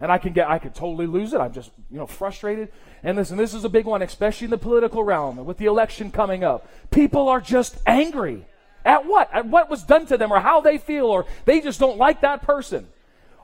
And 0.00 0.12
I 0.12 0.18
can 0.18 0.32
get, 0.32 0.48
I 0.48 0.58
could 0.58 0.74
totally 0.74 1.06
lose 1.06 1.32
it. 1.32 1.40
I'm 1.40 1.52
just, 1.52 1.72
you 1.90 1.98
know, 1.98 2.06
frustrated. 2.06 2.70
And 3.02 3.16
listen, 3.16 3.36
this 3.36 3.52
is 3.52 3.64
a 3.64 3.68
big 3.68 3.84
one, 3.84 4.00
especially 4.02 4.44
in 4.44 4.50
the 4.50 4.58
political 4.58 5.02
realm 5.02 5.44
with 5.44 5.58
the 5.58 5.66
election 5.66 6.10
coming 6.10 6.44
up. 6.44 6.68
People 6.90 7.28
are 7.28 7.40
just 7.40 7.78
angry. 7.86 8.46
At 8.84 9.06
what? 9.06 9.28
At 9.32 9.46
what 9.46 9.68
was 9.68 9.82
done 9.82 10.06
to 10.06 10.16
them 10.16 10.32
or 10.32 10.38
how 10.38 10.60
they 10.60 10.78
feel 10.78 11.06
or 11.06 11.26
they 11.46 11.60
just 11.60 11.80
don't 11.80 11.98
like 11.98 12.20
that 12.20 12.42
person. 12.42 12.86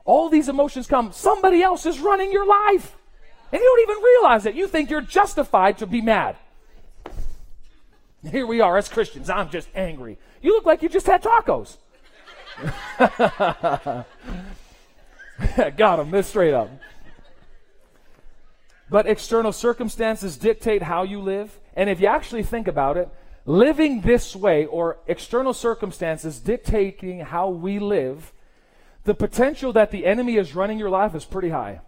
All 0.04 0.28
these 0.28 0.48
emotions 0.48 0.86
come. 0.86 1.12
Somebody 1.12 1.62
else 1.62 1.86
is 1.86 1.98
running 1.98 2.30
your 2.30 2.46
life. 2.46 2.96
And 3.52 3.60
you 3.60 3.66
don't 3.66 3.90
even 3.90 4.02
realize 4.02 4.46
it. 4.46 4.54
You 4.54 4.68
think 4.68 4.90
you're 4.90 5.00
justified 5.00 5.78
to 5.78 5.86
be 5.86 6.00
mad. 6.00 6.36
Here 8.30 8.46
we 8.46 8.60
are 8.60 8.78
as 8.78 8.88
Christians. 8.88 9.28
I'm 9.28 9.50
just 9.50 9.68
angry. 9.74 10.18
You 10.40 10.52
look 10.52 10.64
like 10.64 10.82
you 10.82 10.88
just 10.88 11.06
had 11.06 11.22
tacos. 11.22 11.76
Got 15.76 15.98
him, 16.00 16.10
this 16.10 16.28
straight 16.28 16.54
up. 16.54 16.70
But 18.88 19.06
external 19.06 19.52
circumstances 19.52 20.36
dictate 20.36 20.82
how 20.82 21.02
you 21.02 21.20
live. 21.20 21.58
And 21.74 21.90
if 21.90 22.00
you 22.00 22.06
actually 22.06 22.44
think 22.44 22.68
about 22.68 22.96
it, 22.96 23.08
living 23.44 24.00
this 24.02 24.34
way 24.36 24.64
or 24.66 24.98
external 25.06 25.52
circumstances 25.52 26.38
dictating 26.38 27.20
how 27.20 27.50
we 27.50 27.78
live, 27.78 28.32
the 29.04 29.14
potential 29.14 29.72
that 29.72 29.90
the 29.90 30.06
enemy 30.06 30.36
is 30.36 30.54
running 30.54 30.78
your 30.78 30.90
life 30.90 31.14
is 31.14 31.24
pretty 31.24 31.50
high. 31.50 31.80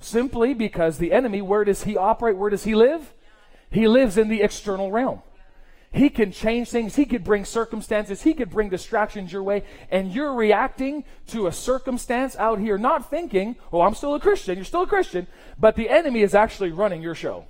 Simply 0.00 0.54
because 0.54 0.98
the 0.98 1.12
enemy, 1.12 1.42
where 1.42 1.64
does 1.64 1.84
he 1.84 1.96
operate? 1.96 2.36
Where 2.36 2.50
does 2.50 2.64
he 2.64 2.74
live? 2.74 3.12
He 3.70 3.86
lives 3.88 4.16
in 4.16 4.28
the 4.28 4.42
external 4.42 4.90
realm. 4.90 5.22
He 5.92 6.08
can 6.08 6.32
change 6.32 6.70
things. 6.70 6.96
He 6.96 7.04
could 7.04 7.22
bring 7.22 7.44
circumstances. 7.44 8.22
He 8.22 8.32
could 8.32 8.48
bring 8.48 8.70
distractions 8.70 9.30
your 9.30 9.42
way. 9.42 9.62
And 9.90 10.10
you're 10.10 10.32
reacting 10.32 11.04
to 11.28 11.46
a 11.46 11.52
circumstance 11.52 12.34
out 12.36 12.58
here, 12.58 12.78
not 12.78 13.10
thinking, 13.10 13.56
oh, 13.70 13.82
I'm 13.82 13.94
still 13.94 14.14
a 14.14 14.20
Christian. 14.20 14.56
You're 14.56 14.64
still 14.64 14.82
a 14.82 14.86
Christian. 14.86 15.26
But 15.58 15.76
the 15.76 15.90
enemy 15.90 16.22
is 16.22 16.34
actually 16.34 16.72
running 16.72 17.02
your 17.02 17.14
show. 17.14 17.44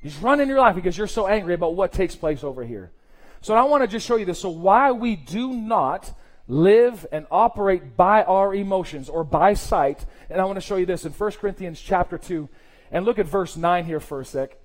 He's 0.00 0.16
running 0.18 0.48
your 0.48 0.60
life 0.60 0.76
because 0.76 0.96
you're 0.96 1.08
so 1.08 1.26
angry 1.26 1.54
about 1.54 1.74
what 1.74 1.92
takes 1.92 2.14
place 2.14 2.44
over 2.44 2.64
here. 2.64 2.92
So 3.40 3.54
I 3.54 3.64
want 3.64 3.82
to 3.82 3.88
just 3.88 4.06
show 4.06 4.16
you 4.16 4.24
this. 4.24 4.38
So 4.38 4.50
why 4.50 4.92
we 4.92 5.16
do 5.16 5.52
not 5.52 6.16
live 6.46 7.04
and 7.10 7.26
operate 7.32 7.96
by 7.96 8.22
our 8.22 8.54
emotions 8.54 9.08
or 9.08 9.24
by 9.24 9.54
sight. 9.54 10.06
And 10.30 10.40
I 10.40 10.44
want 10.44 10.56
to 10.56 10.60
show 10.60 10.76
you 10.76 10.86
this 10.86 11.04
in 11.04 11.10
1 11.10 11.32
Corinthians 11.32 11.80
chapter 11.80 12.16
2. 12.16 12.48
And 12.92 13.04
look 13.04 13.18
at 13.18 13.26
verse 13.26 13.56
9 13.56 13.84
here 13.86 14.00
for 14.00 14.20
a 14.20 14.24
sec. 14.24 14.59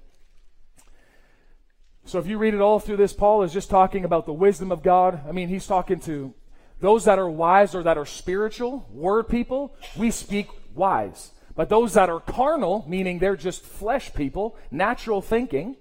So 2.08 2.20
if 2.20 2.28
you 2.28 2.38
read 2.38 2.54
it 2.54 2.62
all 2.62 2.80
through 2.80 2.98
this, 2.98 3.14
Paul 3.14 3.42
is 3.42 3.52
just 3.52 3.70
talking 3.70 4.06
about 4.06 4.28
the 4.28 4.34
wisdom 4.34 4.72
of 4.72 4.84
God. 4.84 5.22
I 5.28 5.32
mean, 5.32 5.50
he's 5.50 5.66
talking 5.66 6.00
to 6.02 6.36
those 6.80 7.06
that 7.06 7.18
are 7.18 7.30
wise 7.30 7.74
or 7.74 7.82
that 7.82 7.98
are 7.98 8.06
spiritual, 8.06 8.88
word 8.92 9.28
people. 9.28 9.76
We 9.98 10.12
speak 10.12 10.48
wise. 10.76 11.32
But 11.56 11.70
those 11.70 11.94
that 11.94 12.10
are 12.10 12.20
carnal, 12.20 12.86
meaning 12.88 13.18
they're 13.18 13.36
just 13.36 13.64
flesh 13.64 14.14
people, 14.14 14.56
natural 14.70 15.20
thinking, 15.20 15.78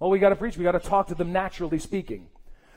well, 0.00 0.10
we 0.10 0.18
got 0.18 0.30
to 0.30 0.36
preach. 0.36 0.56
We 0.56 0.64
got 0.64 0.72
to 0.72 0.80
talk 0.80 1.06
to 1.08 1.14
them 1.14 1.32
naturally 1.32 1.78
speaking. 1.78 2.26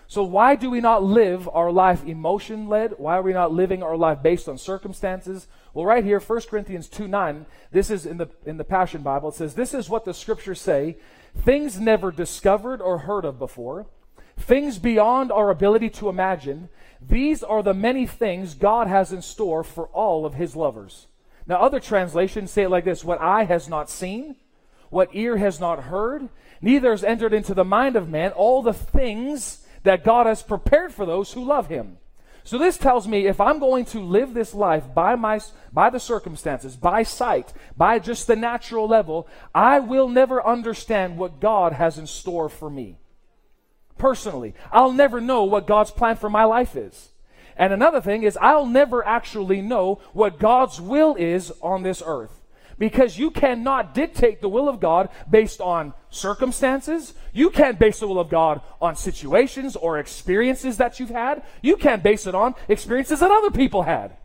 So, 0.09 0.23
why 0.23 0.55
do 0.55 0.69
we 0.69 0.79
not 0.79 1.03
live 1.03 1.49
our 1.51 1.71
life 1.71 2.05
emotion 2.05 2.69
led? 2.69 2.93
Why 2.97 3.17
are 3.17 3.21
we 3.21 3.33
not 3.33 3.51
living 3.51 3.83
our 3.83 3.97
life 3.97 4.21
based 4.21 4.47
on 4.47 4.57
circumstances? 4.57 5.47
Well, 5.73 5.85
right 5.85 6.05
here, 6.05 6.19
1 6.19 6.41
Corinthians 6.49 6.87
2 6.87 7.07
9, 7.07 7.45
this 7.71 7.89
is 7.89 8.05
in 8.05 8.17
the, 8.17 8.29
in 8.45 8.57
the 8.57 8.63
Passion 8.63 9.01
Bible. 9.01 9.29
It 9.29 9.35
says, 9.35 9.55
This 9.55 9.73
is 9.73 9.89
what 9.89 10.05
the 10.05 10.13
scriptures 10.13 10.61
say 10.61 10.97
things 11.43 11.79
never 11.79 12.11
discovered 12.11 12.81
or 12.81 12.99
heard 12.99 13.25
of 13.25 13.39
before, 13.39 13.87
things 14.37 14.77
beyond 14.77 15.31
our 15.31 15.49
ability 15.49 15.89
to 15.91 16.09
imagine. 16.09 16.69
These 17.01 17.43
are 17.43 17.63
the 17.63 17.73
many 17.73 18.05
things 18.05 18.53
God 18.53 18.87
has 18.87 19.11
in 19.11 19.21
store 19.21 19.63
for 19.63 19.87
all 19.87 20.25
of 20.25 20.35
his 20.35 20.55
lovers. 20.55 21.07
Now, 21.45 21.61
other 21.61 21.79
translations 21.79 22.51
say 22.51 22.63
it 22.63 22.69
like 22.69 22.85
this 22.85 23.03
What 23.03 23.21
eye 23.21 23.45
has 23.45 23.69
not 23.69 23.89
seen, 23.89 24.35
what 24.89 25.09
ear 25.13 25.37
has 25.37 25.59
not 25.59 25.83
heard, 25.83 26.29
neither 26.61 26.91
has 26.91 27.03
entered 27.03 27.33
into 27.33 27.53
the 27.53 27.65
mind 27.65 27.95
of 27.95 28.09
man 28.09 28.31
all 28.31 28.61
the 28.61 28.73
things 28.73 29.65
that 29.83 30.03
God 30.03 30.25
has 30.25 30.43
prepared 30.43 30.93
for 30.93 31.05
those 31.05 31.33
who 31.33 31.45
love 31.45 31.67
him. 31.67 31.97
So 32.47 32.57
this 32.57 32.77
tells 32.77 33.09
me 33.09 33.27
if 33.27 33.41
I'm 33.41 33.59
going 33.59 33.83
to 33.87 33.99
live 33.99 34.33
this 34.33 34.53
life 34.53 34.85
by 34.95 35.15
my 35.15 35.41
by 35.73 35.89
the 35.89 35.99
circumstances, 35.99 36.77
by 36.77 37.03
sight, 37.03 37.51
by 37.75 37.99
just 37.99 38.25
the 38.25 38.37
natural 38.37 38.87
level, 38.87 39.27
I 39.53 39.81
will 39.81 40.07
never 40.07 40.41
understand 40.41 41.17
what 41.17 41.41
God 41.41 41.73
has 41.73 41.97
in 41.97 42.07
store 42.07 42.47
for 42.47 42.69
me. 42.69 42.99
Personally, 43.97 44.53
I'll 44.71 44.93
never 44.93 45.19
know 45.19 45.43
what 45.43 45.67
God's 45.67 45.91
plan 45.91 46.15
for 46.15 46.29
my 46.29 46.45
life 46.45 46.77
is. 46.77 47.09
And 47.57 47.73
another 47.73 47.99
thing 47.99 48.23
is 48.23 48.37
I'll 48.41 48.65
never 48.65 49.05
actually 49.05 49.61
know 49.61 49.99
what 50.13 50.39
God's 50.39 50.79
will 50.79 51.15
is 51.15 51.51
on 51.61 51.83
this 51.83 52.01
earth 52.05 52.36
because 52.77 53.17
you 53.17 53.31
cannot 53.31 53.93
dictate 53.93 54.41
the 54.41 54.49
will 54.49 54.69
of 54.69 54.79
God 54.79 55.09
based 55.29 55.61
on 55.61 55.93
circumstances. 56.09 57.13
You 57.33 57.49
can't 57.49 57.79
base 57.79 57.99
the 57.99 58.07
will 58.07 58.19
of 58.19 58.29
God 58.29 58.61
on 58.81 58.95
situations 58.95 59.75
or 59.75 59.97
experiences 59.97 60.77
that 60.77 60.99
you've 60.99 61.09
had. 61.09 61.43
You 61.61 61.77
can't 61.77 62.03
base 62.03 62.27
it 62.27 62.35
on 62.35 62.55
experiences 62.67 63.19
that 63.19 63.31
other 63.31 63.51
people 63.51 63.83
had. 63.83 64.15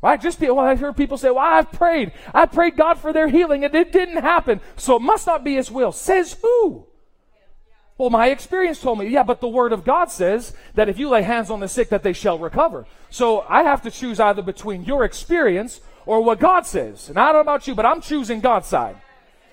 Right? 0.00 0.20
Just 0.20 0.38
be, 0.38 0.46
well, 0.46 0.60
I 0.60 0.76
hear 0.76 0.92
people 0.92 1.18
say, 1.18 1.30
well, 1.30 1.38
I've 1.38 1.72
prayed. 1.72 2.12
I 2.32 2.46
prayed 2.46 2.76
God 2.76 2.98
for 2.98 3.12
their 3.12 3.28
healing 3.28 3.64
and 3.64 3.74
it 3.74 3.92
didn't 3.92 4.22
happen. 4.22 4.60
So 4.76 4.96
it 4.96 5.02
must 5.02 5.26
not 5.26 5.42
be 5.42 5.54
His 5.54 5.70
will. 5.70 5.90
Says 5.90 6.36
who? 6.40 6.86
Well, 7.96 8.10
my 8.10 8.28
experience 8.28 8.80
told 8.80 9.00
me, 9.00 9.08
yeah, 9.08 9.24
but 9.24 9.40
the 9.40 9.48
Word 9.48 9.72
of 9.72 9.84
God 9.84 10.08
says 10.12 10.54
that 10.74 10.88
if 10.88 11.00
you 11.00 11.08
lay 11.08 11.22
hands 11.22 11.50
on 11.50 11.58
the 11.58 11.66
sick, 11.66 11.88
that 11.88 12.04
they 12.04 12.12
shall 12.12 12.38
recover. 12.38 12.86
So 13.10 13.40
I 13.48 13.64
have 13.64 13.82
to 13.82 13.90
choose 13.90 14.20
either 14.20 14.40
between 14.40 14.84
your 14.84 15.04
experience 15.04 15.80
or 16.08 16.22
what 16.22 16.40
God 16.40 16.66
says. 16.66 17.10
And 17.10 17.18
I 17.18 17.26
don't 17.26 17.34
know 17.34 17.52
about 17.52 17.66
you, 17.66 17.74
but 17.74 17.84
I'm 17.84 18.00
choosing 18.00 18.40
God's 18.40 18.66
side. 18.66 18.96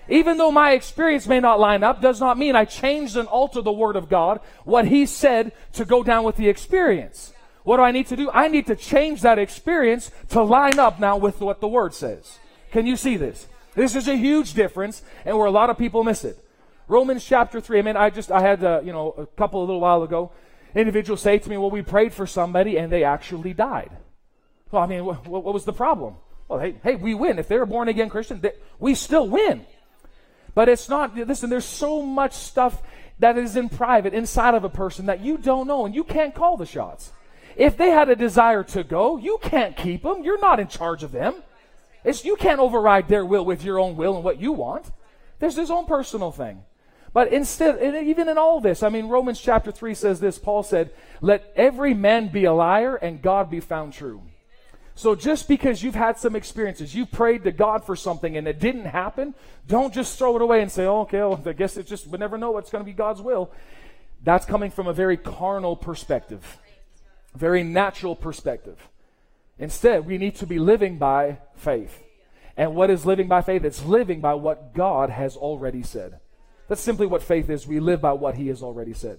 Even 0.08 0.38
though 0.38 0.50
my 0.50 0.72
experience 0.72 1.26
may 1.26 1.38
not 1.38 1.60
line 1.60 1.82
up, 1.82 2.00
does 2.00 2.18
not 2.18 2.38
mean 2.38 2.56
I 2.56 2.64
changed 2.64 3.14
and 3.14 3.28
alter 3.28 3.60
the 3.60 3.72
Word 3.72 3.94
of 3.94 4.08
God, 4.08 4.40
what 4.64 4.86
He 4.86 5.04
said 5.04 5.52
to 5.74 5.84
go 5.84 6.02
down 6.02 6.24
with 6.24 6.36
the 6.36 6.48
experience. 6.48 7.34
What 7.64 7.76
do 7.76 7.82
I 7.82 7.90
need 7.90 8.06
to 8.06 8.16
do? 8.16 8.30
I 8.30 8.48
need 8.48 8.66
to 8.68 8.74
change 8.74 9.20
that 9.20 9.38
experience 9.38 10.10
to 10.30 10.42
line 10.42 10.78
up 10.78 10.98
now 10.98 11.18
with 11.18 11.42
what 11.42 11.60
the 11.60 11.68
Word 11.68 11.92
says. 11.92 12.38
Can 12.72 12.86
you 12.86 12.96
see 12.96 13.18
this? 13.18 13.48
This 13.74 13.94
is 13.94 14.08
a 14.08 14.16
huge 14.16 14.54
difference, 14.54 15.02
and 15.26 15.36
where 15.36 15.46
a 15.46 15.50
lot 15.50 15.68
of 15.68 15.76
people 15.76 16.04
miss 16.04 16.24
it. 16.24 16.42
Romans 16.88 17.22
chapter 17.22 17.60
3. 17.60 17.80
I 17.80 17.82
mean, 17.82 17.96
I 17.98 18.08
just, 18.08 18.32
I 18.32 18.40
had, 18.40 18.64
uh, 18.64 18.80
you 18.82 18.92
know, 18.92 19.10
a 19.18 19.26
couple, 19.26 19.60
a 19.60 19.66
little 19.66 19.80
while 19.80 20.02
ago, 20.02 20.32
individuals 20.74 21.20
say 21.20 21.38
to 21.38 21.50
me, 21.50 21.58
well, 21.58 21.70
we 21.70 21.82
prayed 21.82 22.14
for 22.14 22.26
somebody 22.26 22.78
and 22.78 22.90
they 22.90 23.04
actually 23.04 23.52
died. 23.52 23.90
Well, 24.70 24.82
I 24.82 24.86
mean, 24.86 25.04
what, 25.04 25.26
what 25.26 25.52
was 25.52 25.66
the 25.66 25.74
problem? 25.74 26.16
Well, 26.48 26.60
hey, 26.60 26.76
hey, 26.82 26.94
we 26.94 27.14
win. 27.14 27.38
If 27.38 27.48
they're 27.48 27.62
a 27.62 27.66
born 27.66 27.88
again 27.88 28.08
Christian, 28.08 28.40
they, 28.40 28.52
we 28.78 28.94
still 28.94 29.28
win. 29.28 29.66
But 30.54 30.68
it's 30.68 30.88
not, 30.88 31.14
listen, 31.16 31.50
there's 31.50 31.64
so 31.64 32.02
much 32.02 32.32
stuff 32.32 32.82
that 33.18 33.36
is 33.36 33.56
in 33.56 33.68
private 33.68 34.14
inside 34.14 34.54
of 34.54 34.64
a 34.64 34.68
person 34.68 35.06
that 35.06 35.20
you 35.20 35.38
don't 35.38 35.66
know 35.66 35.86
and 35.86 35.94
you 35.94 36.04
can't 36.04 36.34
call 36.34 36.56
the 36.56 36.66
shots. 36.66 37.12
If 37.56 37.76
they 37.76 37.90
had 37.90 38.08
a 38.08 38.16
desire 38.16 38.62
to 38.64 38.84
go, 38.84 39.16
you 39.16 39.38
can't 39.42 39.76
keep 39.76 40.02
them. 40.02 40.22
You're 40.22 40.40
not 40.40 40.60
in 40.60 40.68
charge 40.68 41.02
of 41.02 41.12
them. 41.12 41.34
It's, 42.04 42.24
you 42.24 42.36
can't 42.36 42.60
override 42.60 43.08
their 43.08 43.24
will 43.24 43.44
with 43.44 43.64
your 43.64 43.80
own 43.80 43.96
will 43.96 44.14
and 44.14 44.24
what 44.24 44.40
you 44.40 44.52
want. 44.52 44.90
There's 45.38 45.56
his 45.56 45.70
own 45.70 45.86
personal 45.86 46.30
thing. 46.30 46.62
But 47.12 47.32
instead, 47.32 47.82
even 47.82 48.28
in 48.28 48.36
all 48.36 48.60
this, 48.60 48.82
I 48.82 48.90
mean, 48.90 49.08
Romans 49.08 49.40
chapter 49.40 49.72
3 49.72 49.94
says 49.94 50.20
this 50.20 50.38
Paul 50.38 50.62
said, 50.62 50.90
Let 51.22 51.50
every 51.56 51.94
man 51.94 52.28
be 52.28 52.44
a 52.44 52.52
liar 52.52 52.94
and 52.94 53.22
God 53.22 53.50
be 53.50 53.60
found 53.60 53.94
true. 53.94 54.22
So 54.96 55.14
just 55.14 55.46
because 55.46 55.82
you've 55.82 55.94
had 55.94 56.16
some 56.16 56.34
experiences, 56.34 56.94
you 56.94 57.04
prayed 57.04 57.44
to 57.44 57.52
God 57.52 57.84
for 57.84 57.94
something 57.94 58.38
and 58.38 58.48
it 58.48 58.58
didn't 58.58 58.86
happen, 58.86 59.34
don't 59.68 59.92
just 59.92 60.18
throw 60.18 60.34
it 60.36 60.42
away 60.42 60.62
and 60.62 60.72
say, 60.72 60.86
oh, 60.86 61.02
okay, 61.02 61.18
well, 61.18 61.40
I 61.44 61.52
guess 61.52 61.76
it's 61.76 61.88
just, 61.88 62.06
we 62.06 62.16
never 62.16 62.38
know 62.38 62.50
what's 62.50 62.70
going 62.70 62.82
to 62.82 62.90
be 62.90 62.94
God's 62.94 63.20
will. 63.20 63.50
That's 64.24 64.46
coming 64.46 64.70
from 64.70 64.86
a 64.86 64.94
very 64.94 65.18
carnal 65.18 65.76
perspective, 65.76 66.58
very 67.34 67.62
natural 67.62 68.16
perspective. 68.16 68.88
Instead, 69.58 70.06
we 70.06 70.16
need 70.16 70.36
to 70.36 70.46
be 70.46 70.58
living 70.58 70.96
by 70.96 71.40
faith. 71.56 72.02
And 72.56 72.74
what 72.74 72.88
is 72.88 73.04
living 73.04 73.28
by 73.28 73.42
faith? 73.42 73.66
It's 73.66 73.84
living 73.84 74.22
by 74.22 74.32
what 74.32 74.72
God 74.72 75.10
has 75.10 75.36
already 75.36 75.82
said. 75.82 76.20
That's 76.68 76.80
simply 76.80 77.06
what 77.06 77.22
faith 77.22 77.50
is. 77.50 77.66
We 77.66 77.80
live 77.80 78.00
by 78.00 78.14
what 78.14 78.36
He 78.36 78.48
has 78.48 78.62
already 78.62 78.94
said. 78.94 79.18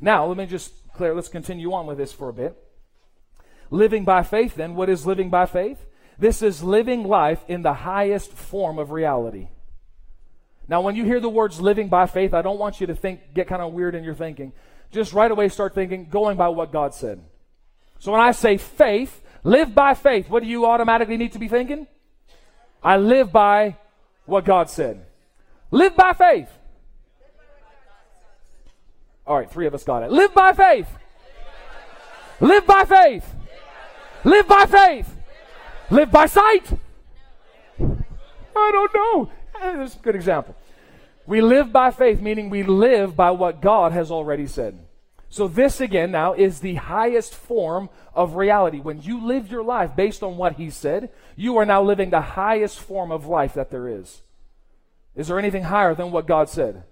Now, 0.00 0.24
let 0.24 0.38
me 0.38 0.46
just 0.46 0.72
clear, 0.94 1.14
let's 1.14 1.28
continue 1.28 1.74
on 1.74 1.86
with 1.86 1.98
this 1.98 2.14
for 2.14 2.30
a 2.30 2.32
bit. 2.32 2.56
Living 3.70 4.04
by 4.04 4.22
faith, 4.22 4.54
then, 4.54 4.74
what 4.74 4.88
is 4.88 5.06
living 5.06 5.30
by 5.30 5.46
faith? 5.46 5.84
This 6.18 6.42
is 6.42 6.62
living 6.62 7.04
life 7.04 7.40
in 7.48 7.62
the 7.62 7.72
highest 7.72 8.32
form 8.32 8.78
of 8.78 8.90
reality. 8.90 9.48
Now, 10.66 10.80
when 10.80 10.96
you 10.96 11.04
hear 11.04 11.20
the 11.20 11.28
words 11.28 11.60
living 11.60 11.88
by 11.88 12.06
faith, 12.06 12.34
I 12.34 12.42
don't 12.42 12.58
want 12.58 12.80
you 12.80 12.86
to 12.88 12.94
think, 12.94 13.34
get 13.34 13.46
kind 13.46 13.62
of 13.62 13.72
weird 13.72 13.94
in 13.94 14.04
your 14.04 14.14
thinking. 14.14 14.52
Just 14.90 15.12
right 15.12 15.30
away 15.30 15.48
start 15.48 15.74
thinking, 15.74 16.08
going 16.10 16.36
by 16.36 16.48
what 16.48 16.72
God 16.72 16.94
said. 16.94 17.22
So 17.98 18.12
when 18.12 18.20
I 18.20 18.32
say 18.32 18.58
faith, 18.58 19.22
live 19.44 19.74
by 19.74 19.94
faith, 19.94 20.28
what 20.28 20.42
do 20.42 20.48
you 20.48 20.66
automatically 20.66 21.16
need 21.16 21.32
to 21.32 21.38
be 21.38 21.48
thinking? 21.48 21.86
I 22.82 22.96
live 22.96 23.32
by 23.32 23.76
what 24.26 24.44
God 24.44 24.70
said. 24.70 25.04
Live 25.70 25.96
by 25.96 26.12
faith. 26.12 26.50
All 29.26 29.36
right, 29.36 29.50
three 29.50 29.66
of 29.66 29.74
us 29.74 29.84
got 29.84 30.02
it. 30.02 30.10
Live 30.10 30.32
by 30.32 30.52
faith. 30.52 30.88
Live 32.40 32.66
by 32.66 32.84
faith. 32.84 33.34
Live 34.24 34.48
by 34.48 34.66
faith. 34.66 35.16
Live 35.90 36.10
by 36.10 36.26
sight. 36.26 36.72
I 37.80 38.70
don't 38.72 38.94
know. 38.94 39.30
Eh, 39.60 39.76
That's 39.76 39.96
a 39.96 39.98
good 39.98 40.14
example. 40.16 40.56
We 41.26 41.40
live 41.40 41.72
by 41.72 41.90
faith, 41.90 42.20
meaning 42.20 42.50
we 42.50 42.62
live 42.62 43.14
by 43.14 43.30
what 43.30 43.60
God 43.60 43.92
has 43.92 44.10
already 44.10 44.46
said. 44.46 44.78
So, 45.30 45.46
this 45.46 45.80
again 45.80 46.10
now 46.10 46.32
is 46.32 46.60
the 46.60 46.76
highest 46.76 47.34
form 47.34 47.90
of 48.14 48.36
reality. 48.36 48.80
When 48.80 49.02
you 49.02 49.24
live 49.24 49.50
your 49.50 49.62
life 49.62 49.94
based 49.94 50.22
on 50.22 50.38
what 50.38 50.54
He 50.54 50.70
said, 50.70 51.10
you 51.36 51.58
are 51.58 51.66
now 51.66 51.82
living 51.82 52.10
the 52.10 52.22
highest 52.22 52.80
form 52.80 53.12
of 53.12 53.26
life 53.26 53.54
that 53.54 53.70
there 53.70 53.88
is. 53.88 54.22
Is 55.14 55.28
there 55.28 55.38
anything 55.38 55.64
higher 55.64 55.94
than 55.94 56.12
what 56.12 56.26
God 56.26 56.48
said? 56.48 56.84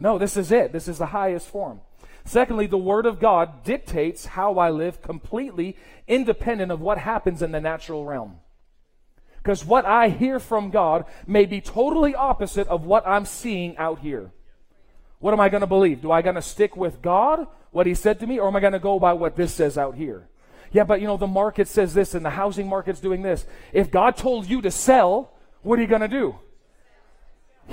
No, 0.00 0.18
this 0.18 0.36
is 0.38 0.50
it. 0.50 0.72
This 0.72 0.88
is 0.88 0.98
the 0.98 1.06
highest 1.06 1.48
form. 1.48 1.80
Secondly, 2.24 2.66
the 2.66 2.78
Word 2.78 3.06
of 3.06 3.18
God 3.18 3.64
dictates 3.64 4.26
how 4.26 4.58
I 4.58 4.70
live 4.70 5.02
completely 5.02 5.76
independent 6.06 6.70
of 6.70 6.80
what 6.80 6.98
happens 6.98 7.42
in 7.42 7.52
the 7.52 7.60
natural 7.60 8.04
realm. 8.04 8.38
Because 9.38 9.64
what 9.64 9.84
I 9.84 10.08
hear 10.08 10.38
from 10.38 10.70
God 10.70 11.04
may 11.26 11.46
be 11.46 11.60
totally 11.60 12.14
opposite 12.14 12.68
of 12.68 12.84
what 12.84 13.06
I'm 13.06 13.24
seeing 13.24 13.76
out 13.76 13.98
here. 13.98 14.30
What 15.18 15.32
am 15.32 15.40
I 15.40 15.48
going 15.48 15.62
to 15.62 15.66
believe? 15.66 16.00
Do 16.00 16.12
I 16.12 16.22
going 16.22 16.36
to 16.36 16.42
stick 16.42 16.76
with 16.76 17.02
God, 17.02 17.46
what 17.70 17.86
He 17.86 17.94
said 17.94 18.20
to 18.20 18.26
me, 18.26 18.38
or 18.38 18.48
am 18.48 18.56
I 18.56 18.60
going 18.60 18.72
to 18.72 18.78
go 18.78 19.00
by 19.00 19.12
what 19.14 19.36
this 19.36 19.52
says 19.52 19.76
out 19.76 19.96
here? 19.96 20.28
Yeah, 20.70 20.84
but 20.84 21.00
you 21.00 21.06
know, 21.06 21.16
the 21.16 21.26
market 21.26 21.68
says 21.68 21.92
this 21.92 22.14
and 22.14 22.24
the 22.24 22.30
housing 22.30 22.68
market's 22.68 23.00
doing 23.00 23.22
this. 23.22 23.44
If 23.72 23.90
God 23.90 24.16
told 24.16 24.48
you 24.48 24.62
to 24.62 24.70
sell, 24.70 25.32
what 25.62 25.78
are 25.78 25.82
you 25.82 25.88
going 25.88 26.00
to 26.00 26.08
do? 26.08 26.38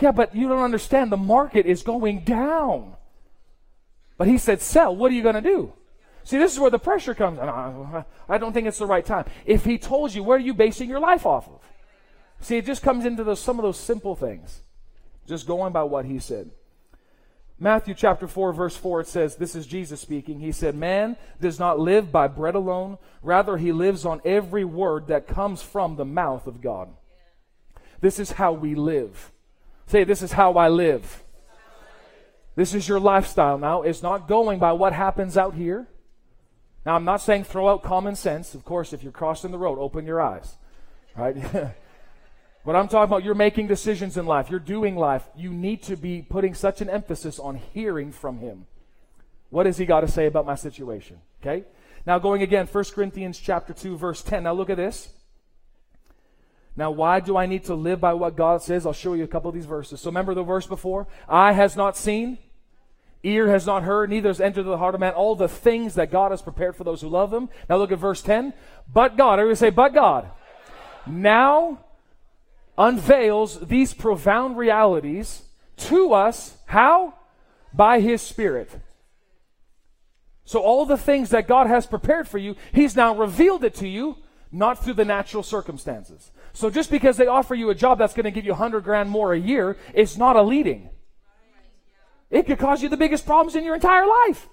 Yeah, 0.01 0.11
but 0.11 0.35
you 0.35 0.47
don't 0.47 0.63
understand. 0.63 1.11
The 1.11 1.17
market 1.17 1.65
is 1.65 1.81
going 1.81 2.23
down. 2.23 2.95
But 4.19 4.27
he 4.27 4.37
said, 4.37 4.61
sell. 4.61 4.93
What 4.93 5.11
are 5.11 5.15
you 5.15 5.23
going 5.23 5.35
to 5.35 5.41
do? 5.41 5.73
See, 6.25 6.37
this 6.37 6.51
is 6.51 6.59
where 6.59 6.69
the 6.69 6.77
pressure 6.77 7.15
comes. 7.15 7.39
I 7.39 8.37
don't 8.37 8.51
think 8.51 8.67
it's 8.67 8.77
the 8.77 8.85
right 8.85 9.05
time. 9.05 9.25
If 9.45 9.63
he 9.63 9.77
told 9.77 10.13
you, 10.13 10.21
where 10.23 10.35
are 10.35 10.41
you 10.41 10.53
basing 10.53 10.89
your 10.89 10.99
life 10.99 11.25
off 11.25 11.47
of? 11.47 11.61
See, 12.41 12.57
it 12.57 12.65
just 12.65 12.83
comes 12.83 13.05
into 13.05 13.23
those, 13.23 13.39
some 13.39 13.57
of 13.57 13.63
those 13.63 13.79
simple 13.79 14.15
things. 14.15 14.61
Just 15.25 15.47
going 15.47 15.71
by 15.71 15.83
what 15.83 16.03
he 16.03 16.19
said. 16.19 16.51
Matthew 17.57 17.93
chapter 17.93 18.27
4, 18.27 18.51
verse 18.51 18.75
4, 18.75 19.01
it 19.01 19.07
says, 19.07 19.37
This 19.37 19.55
is 19.55 19.65
Jesus 19.65 20.01
speaking. 20.01 20.41
He 20.41 20.51
said, 20.51 20.75
Man 20.75 21.15
does 21.39 21.57
not 21.57 21.79
live 21.79 22.11
by 22.11 22.27
bread 22.27 22.55
alone, 22.55 22.97
rather, 23.21 23.55
he 23.55 23.71
lives 23.71 24.05
on 24.05 24.21
every 24.25 24.65
word 24.65 25.07
that 25.07 25.27
comes 25.27 25.61
from 25.61 25.95
the 25.95 26.05
mouth 26.05 26.45
of 26.45 26.61
God. 26.61 26.89
This 28.01 28.19
is 28.19 28.33
how 28.33 28.51
we 28.51 28.75
live. 28.75 29.31
Say, 29.87 30.03
This 30.03 30.21
is 30.21 30.33
how 30.33 30.53
I 30.53 30.67
live. 30.67 31.23
This 32.59 32.73
is 32.73 32.89
your 32.89 32.99
lifestyle 32.99 33.57
now. 33.57 33.83
It's 33.83 34.03
not 34.03 34.27
going 34.27 34.59
by 34.59 34.73
what 34.73 34.91
happens 34.91 35.37
out 35.37 35.53
here. 35.53 35.87
Now, 36.85 36.95
I'm 36.95 37.05
not 37.05 37.21
saying 37.21 37.45
throw 37.45 37.69
out 37.69 37.83
common 37.83 38.17
sense. 38.17 38.53
Of 38.53 38.65
course, 38.65 38.91
if 38.91 39.01
you're 39.01 39.13
crossing 39.13 39.51
the 39.51 39.57
road, 39.57 39.79
open 39.79 40.05
your 40.05 40.21
eyes. 40.21 40.57
Right? 41.15 41.37
But 42.65 42.75
I'm 42.75 42.89
talking 42.89 43.09
about 43.09 43.23
you're 43.23 43.35
making 43.35 43.67
decisions 43.67 44.17
in 44.17 44.25
life, 44.25 44.51
you're 44.51 44.59
doing 44.59 44.97
life. 44.97 45.23
You 45.35 45.51
need 45.51 45.81
to 45.83 45.95
be 45.95 46.21
putting 46.21 46.53
such 46.53 46.81
an 46.81 46.89
emphasis 46.89 47.39
on 47.39 47.55
hearing 47.55 48.11
from 48.11 48.39
Him. 48.39 48.67
What 49.49 49.65
has 49.65 49.77
he 49.77 49.85
got 49.85 50.01
to 50.01 50.09
say 50.09 50.25
about 50.25 50.45
my 50.45 50.55
situation? 50.55 51.21
Okay? 51.41 51.63
Now 52.05 52.19
going 52.19 52.41
again, 52.41 52.67
1 52.67 52.83
Corinthians 52.93 53.39
chapter 53.39 53.73
2, 53.73 53.97
verse 53.97 54.21
10. 54.21 54.43
Now 54.43 54.53
look 54.53 54.69
at 54.69 54.75
this. 54.75 55.09
Now, 56.75 56.91
why 56.91 57.21
do 57.21 57.37
I 57.37 57.45
need 57.45 57.63
to 57.65 57.75
live 57.75 58.01
by 58.01 58.13
what 58.13 58.35
God 58.35 58.61
says? 58.61 58.85
I'll 58.85 58.93
show 58.93 59.13
you 59.13 59.23
a 59.23 59.27
couple 59.27 59.47
of 59.49 59.55
these 59.55 59.65
verses. 59.65 60.01
So 60.01 60.09
remember 60.09 60.33
the 60.33 60.43
verse 60.43 60.67
before? 60.67 61.07
Eye 61.29 61.53
has 61.53 61.77
not 61.77 61.97
seen, 61.97 62.37
ear 63.23 63.49
has 63.49 63.65
not 63.65 63.83
heard, 63.83 64.09
neither 64.09 64.29
has 64.29 64.39
entered 64.39 64.63
the 64.63 64.77
heart 64.77 64.95
of 64.95 65.01
man 65.01 65.13
all 65.13 65.35
the 65.35 65.47
things 65.47 65.95
that 65.95 66.11
God 66.11 66.31
has 66.31 66.41
prepared 66.41 66.75
for 66.75 66.83
those 66.83 67.01
who 67.01 67.09
love 67.09 67.33
him. 67.33 67.49
Now 67.69 67.77
look 67.77 67.91
at 67.91 67.99
verse 67.99 68.21
10. 68.21 68.53
But 68.91 69.17
God, 69.17 69.39
everybody 69.39 69.57
say, 69.57 69.69
but 69.69 69.93
God. 69.93 70.29
Now 71.05 71.85
unveils 72.77 73.59
these 73.59 73.93
profound 73.93 74.57
realities 74.57 75.43
to 75.77 76.13
us. 76.13 76.57
How? 76.65 77.13
By 77.73 77.99
his 77.99 78.21
Spirit. 78.21 78.69
So 80.45 80.61
all 80.61 80.85
the 80.85 80.97
things 80.97 81.29
that 81.29 81.47
God 81.47 81.67
has 81.67 81.85
prepared 81.85 82.27
for 82.27 82.39
you, 82.39 82.55
He's 82.73 82.95
now 82.95 83.15
revealed 83.15 83.63
it 83.63 83.75
to 83.75 83.87
you, 83.87 84.17
not 84.51 84.83
through 84.83 84.95
the 84.95 85.05
natural 85.05 85.43
circumstances. 85.43 86.31
So 86.53 86.71
just 86.71 86.89
because 86.89 87.17
they 87.17 87.27
offer 87.27 87.53
you 87.53 87.69
a 87.69 87.75
job 87.75 87.99
that's 87.99 88.15
going 88.15 88.23
to 88.23 88.31
give 88.31 88.45
you 88.45 88.53
100 88.53 88.83
grand 88.83 89.11
more 89.11 89.33
a 89.33 89.39
year, 89.39 89.77
it's 89.93 90.17
not 90.17 90.35
a 90.35 90.41
leading. 90.41 90.89
It 92.29 92.45
could 92.45 92.59
cause 92.59 92.81
you 92.81 92.89
the 92.89 92.97
biggest 92.97 93.25
problems 93.25 93.55
in 93.55 93.63
your 93.63 93.75
entire 93.75 94.05
life. 94.05 94.47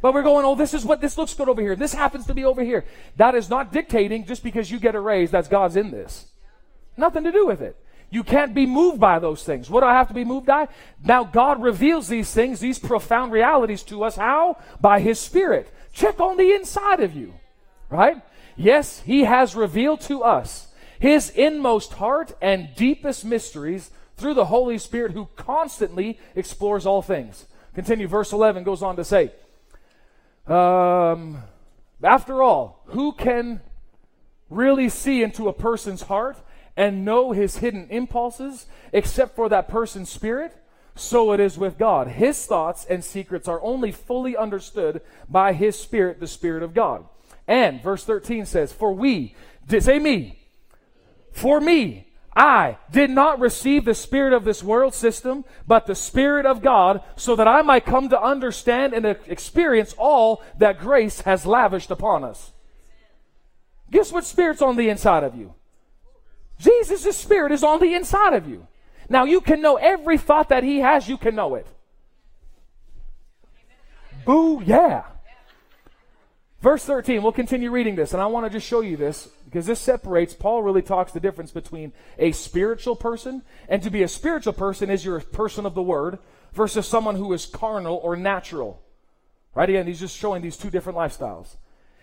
But 0.00 0.12
we're 0.12 0.22
going, 0.22 0.44
oh, 0.44 0.54
this 0.54 0.74
is 0.74 0.84
what 0.84 1.00
this 1.00 1.16
looks 1.16 1.34
good 1.34 1.48
over 1.48 1.62
here. 1.62 1.76
This 1.76 1.94
happens 1.94 2.26
to 2.26 2.34
be 2.34 2.44
over 2.44 2.62
here. 2.62 2.84
That 3.16 3.34
is 3.34 3.48
not 3.48 3.72
dictating 3.72 4.26
just 4.26 4.42
because 4.42 4.70
you 4.70 4.78
get 4.78 4.94
a 4.94 5.00
raise, 5.00 5.30
that's 5.30 5.48
God's 5.48 5.76
in 5.76 5.90
this. 5.90 6.26
Nothing 6.96 7.24
to 7.24 7.32
do 7.32 7.46
with 7.46 7.60
it. 7.60 7.76
You 8.10 8.22
can't 8.22 8.54
be 8.54 8.66
moved 8.66 9.00
by 9.00 9.18
those 9.18 9.42
things. 9.42 9.68
What 9.68 9.80
do 9.80 9.86
I 9.86 9.94
have 9.94 10.08
to 10.08 10.14
be 10.14 10.24
moved 10.24 10.46
by? 10.46 10.68
Now, 11.02 11.24
God 11.24 11.62
reveals 11.62 12.06
these 12.06 12.32
things, 12.32 12.60
these 12.60 12.78
profound 12.78 13.32
realities 13.32 13.82
to 13.84 14.04
us. 14.04 14.16
How? 14.16 14.58
By 14.80 15.00
His 15.00 15.18
Spirit. 15.18 15.72
Check 15.92 16.20
on 16.20 16.36
the 16.36 16.52
inside 16.52 17.00
of 17.00 17.16
you, 17.16 17.34
right? 17.90 18.22
Yes, 18.56 19.00
He 19.00 19.24
has 19.24 19.56
revealed 19.56 20.00
to 20.02 20.22
us 20.22 20.68
His 20.98 21.30
inmost 21.30 21.94
heart 21.94 22.36
and 22.40 22.68
deepest 22.76 23.24
mysteries 23.24 23.90
through 24.16 24.34
the 24.34 24.46
Holy 24.46 24.78
Spirit 24.78 25.12
who 25.12 25.28
constantly 25.36 26.18
explores 26.34 26.86
all 26.86 27.02
things. 27.02 27.46
Continue, 27.74 28.06
verse 28.06 28.32
11 28.32 28.62
goes 28.64 28.82
on 28.82 28.96
to 28.96 29.04
say, 29.04 29.32
um, 30.46 31.38
After 32.02 32.42
all, 32.42 32.82
who 32.86 33.12
can 33.12 33.60
really 34.50 34.88
see 34.88 35.22
into 35.22 35.48
a 35.48 35.52
person's 35.52 36.02
heart 36.02 36.36
and 36.76 37.04
know 37.04 37.32
his 37.32 37.58
hidden 37.58 37.86
impulses 37.90 38.66
except 38.92 39.34
for 39.34 39.48
that 39.48 39.68
person's 39.68 40.10
spirit, 40.10 40.54
so 40.94 41.32
it 41.32 41.40
is 41.40 41.58
with 41.58 41.78
God. 41.78 42.08
His 42.08 42.46
thoughts 42.46 42.84
and 42.84 43.02
secrets 43.02 43.48
are 43.48 43.62
only 43.62 43.90
fully 43.90 44.36
understood 44.36 45.00
by 45.28 45.52
his 45.52 45.78
spirit, 45.78 46.20
the 46.20 46.26
spirit 46.26 46.62
of 46.62 46.74
God. 46.74 47.04
And 47.46 47.82
verse 47.82 48.04
13 48.04 48.46
says, 48.46 48.72
For 48.72 48.92
we, 48.92 49.34
say 49.68 49.98
me, 49.98 50.38
for 51.32 51.60
me, 51.60 52.06
I 52.36 52.78
did 52.90 53.10
not 53.10 53.38
receive 53.38 53.84
the 53.84 53.94
spirit 53.94 54.32
of 54.32 54.44
this 54.44 54.62
world 54.62 54.94
system, 54.94 55.44
but 55.66 55.86
the 55.86 55.94
spirit 55.94 56.46
of 56.46 56.62
God, 56.62 57.02
so 57.16 57.36
that 57.36 57.46
I 57.46 57.62
might 57.62 57.86
come 57.86 58.08
to 58.08 58.20
understand 58.20 58.92
and 58.92 59.06
experience 59.06 59.94
all 59.96 60.42
that 60.58 60.80
grace 60.80 61.20
has 61.20 61.46
lavished 61.46 61.90
upon 61.90 62.24
us. 62.24 62.52
Guess 63.90 64.12
what 64.12 64.24
spirit's 64.24 64.62
on 64.62 64.76
the 64.76 64.88
inside 64.88 65.22
of 65.22 65.36
you? 65.36 65.54
Jesus' 66.58 67.16
Spirit 67.16 67.52
is 67.52 67.62
on 67.62 67.80
the 67.80 67.94
inside 67.94 68.32
of 68.34 68.48
you. 68.48 68.66
Now 69.08 69.24
you 69.24 69.40
can 69.40 69.60
know 69.60 69.76
every 69.76 70.18
thought 70.18 70.48
that 70.48 70.64
He 70.64 70.80
has, 70.80 71.08
you 71.08 71.18
can 71.18 71.34
know 71.34 71.54
it. 71.56 71.66
Boo, 74.24 74.62
yeah. 74.64 75.04
Verse 76.62 76.84
13, 76.84 77.22
we'll 77.22 77.32
continue 77.32 77.70
reading 77.70 77.94
this, 77.94 78.14
and 78.14 78.22
I 78.22 78.26
want 78.26 78.46
to 78.46 78.50
just 78.50 78.66
show 78.66 78.80
you 78.80 78.96
this 78.96 79.28
because 79.54 79.66
this 79.66 79.78
separates. 79.78 80.34
Paul 80.34 80.64
really 80.64 80.82
talks 80.82 81.12
the 81.12 81.20
difference 81.20 81.52
between 81.52 81.92
a 82.18 82.32
spiritual 82.32 82.96
person, 82.96 83.42
and 83.68 83.80
to 83.84 83.88
be 83.88 84.02
a 84.02 84.08
spiritual 84.08 84.52
person 84.52 84.90
is 84.90 85.04
you're 85.04 85.18
a 85.18 85.22
person 85.22 85.64
of 85.64 85.76
the 85.76 85.82
Word, 85.82 86.18
versus 86.52 86.88
someone 86.88 87.14
who 87.14 87.32
is 87.32 87.46
carnal 87.46 88.00
or 88.02 88.16
natural. 88.16 88.82
Right? 89.54 89.68
Again, 89.68 89.86
he's 89.86 90.00
just 90.00 90.16
showing 90.16 90.42
these 90.42 90.56
two 90.56 90.70
different 90.70 90.98
lifestyles. 90.98 91.54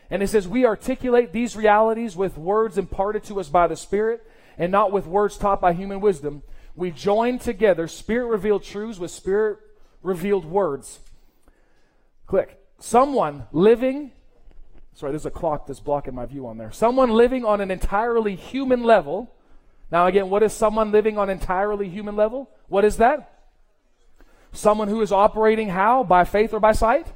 And 0.09 0.23
it 0.23 0.29
says, 0.29 0.47
We 0.47 0.65
articulate 0.65 1.33
these 1.33 1.57
realities 1.57 2.15
with 2.15 2.37
words 2.37 2.77
imparted 2.77 3.25
to 3.25 3.41
us 3.41 3.49
by 3.49 3.67
the 3.67 3.75
Spirit 3.75 4.25
and 4.57 4.71
not 4.71 4.93
with 4.93 5.05
words 5.05 5.37
taught 5.37 5.59
by 5.59 5.73
human 5.73 5.99
wisdom. 5.99 6.43
We 6.73 6.91
join 6.91 7.37
together 7.37 7.89
spirit 7.89 8.27
revealed 8.27 8.63
truths 8.63 8.97
with 8.97 9.11
spirit 9.11 9.59
revealed 10.01 10.45
words. 10.45 10.99
Click. 12.27 12.63
Someone 12.79 13.47
living, 13.51 14.13
sorry, 14.93 15.11
there's 15.11 15.25
a 15.25 15.31
clock 15.31 15.67
that's 15.67 15.79
blocking 15.79 16.15
my 16.15 16.25
view 16.25 16.47
on 16.47 16.57
there. 16.57 16.71
Someone 16.71 17.11
living 17.11 17.45
on 17.45 17.61
an 17.61 17.71
entirely 17.71 18.35
human 18.35 18.83
level. 18.83 19.33
Now, 19.91 20.07
again, 20.07 20.29
what 20.29 20.43
is 20.43 20.53
someone 20.53 20.91
living 20.91 21.17
on 21.17 21.29
entirely 21.29 21.89
human 21.89 22.15
level? 22.15 22.49
What 22.67 22.85
is 22.85 22.97
that? 22.97 23.39
Someone 24.53 24.87
who 24.87 25.01
is 25.01 25.11
operating 25.11 25.69
how? 25.69 26.03
By 26.03 26.23
faith 26.23 26.53
or 26.53 26.59
by 26.59 26.71
sight? 26.71 27.07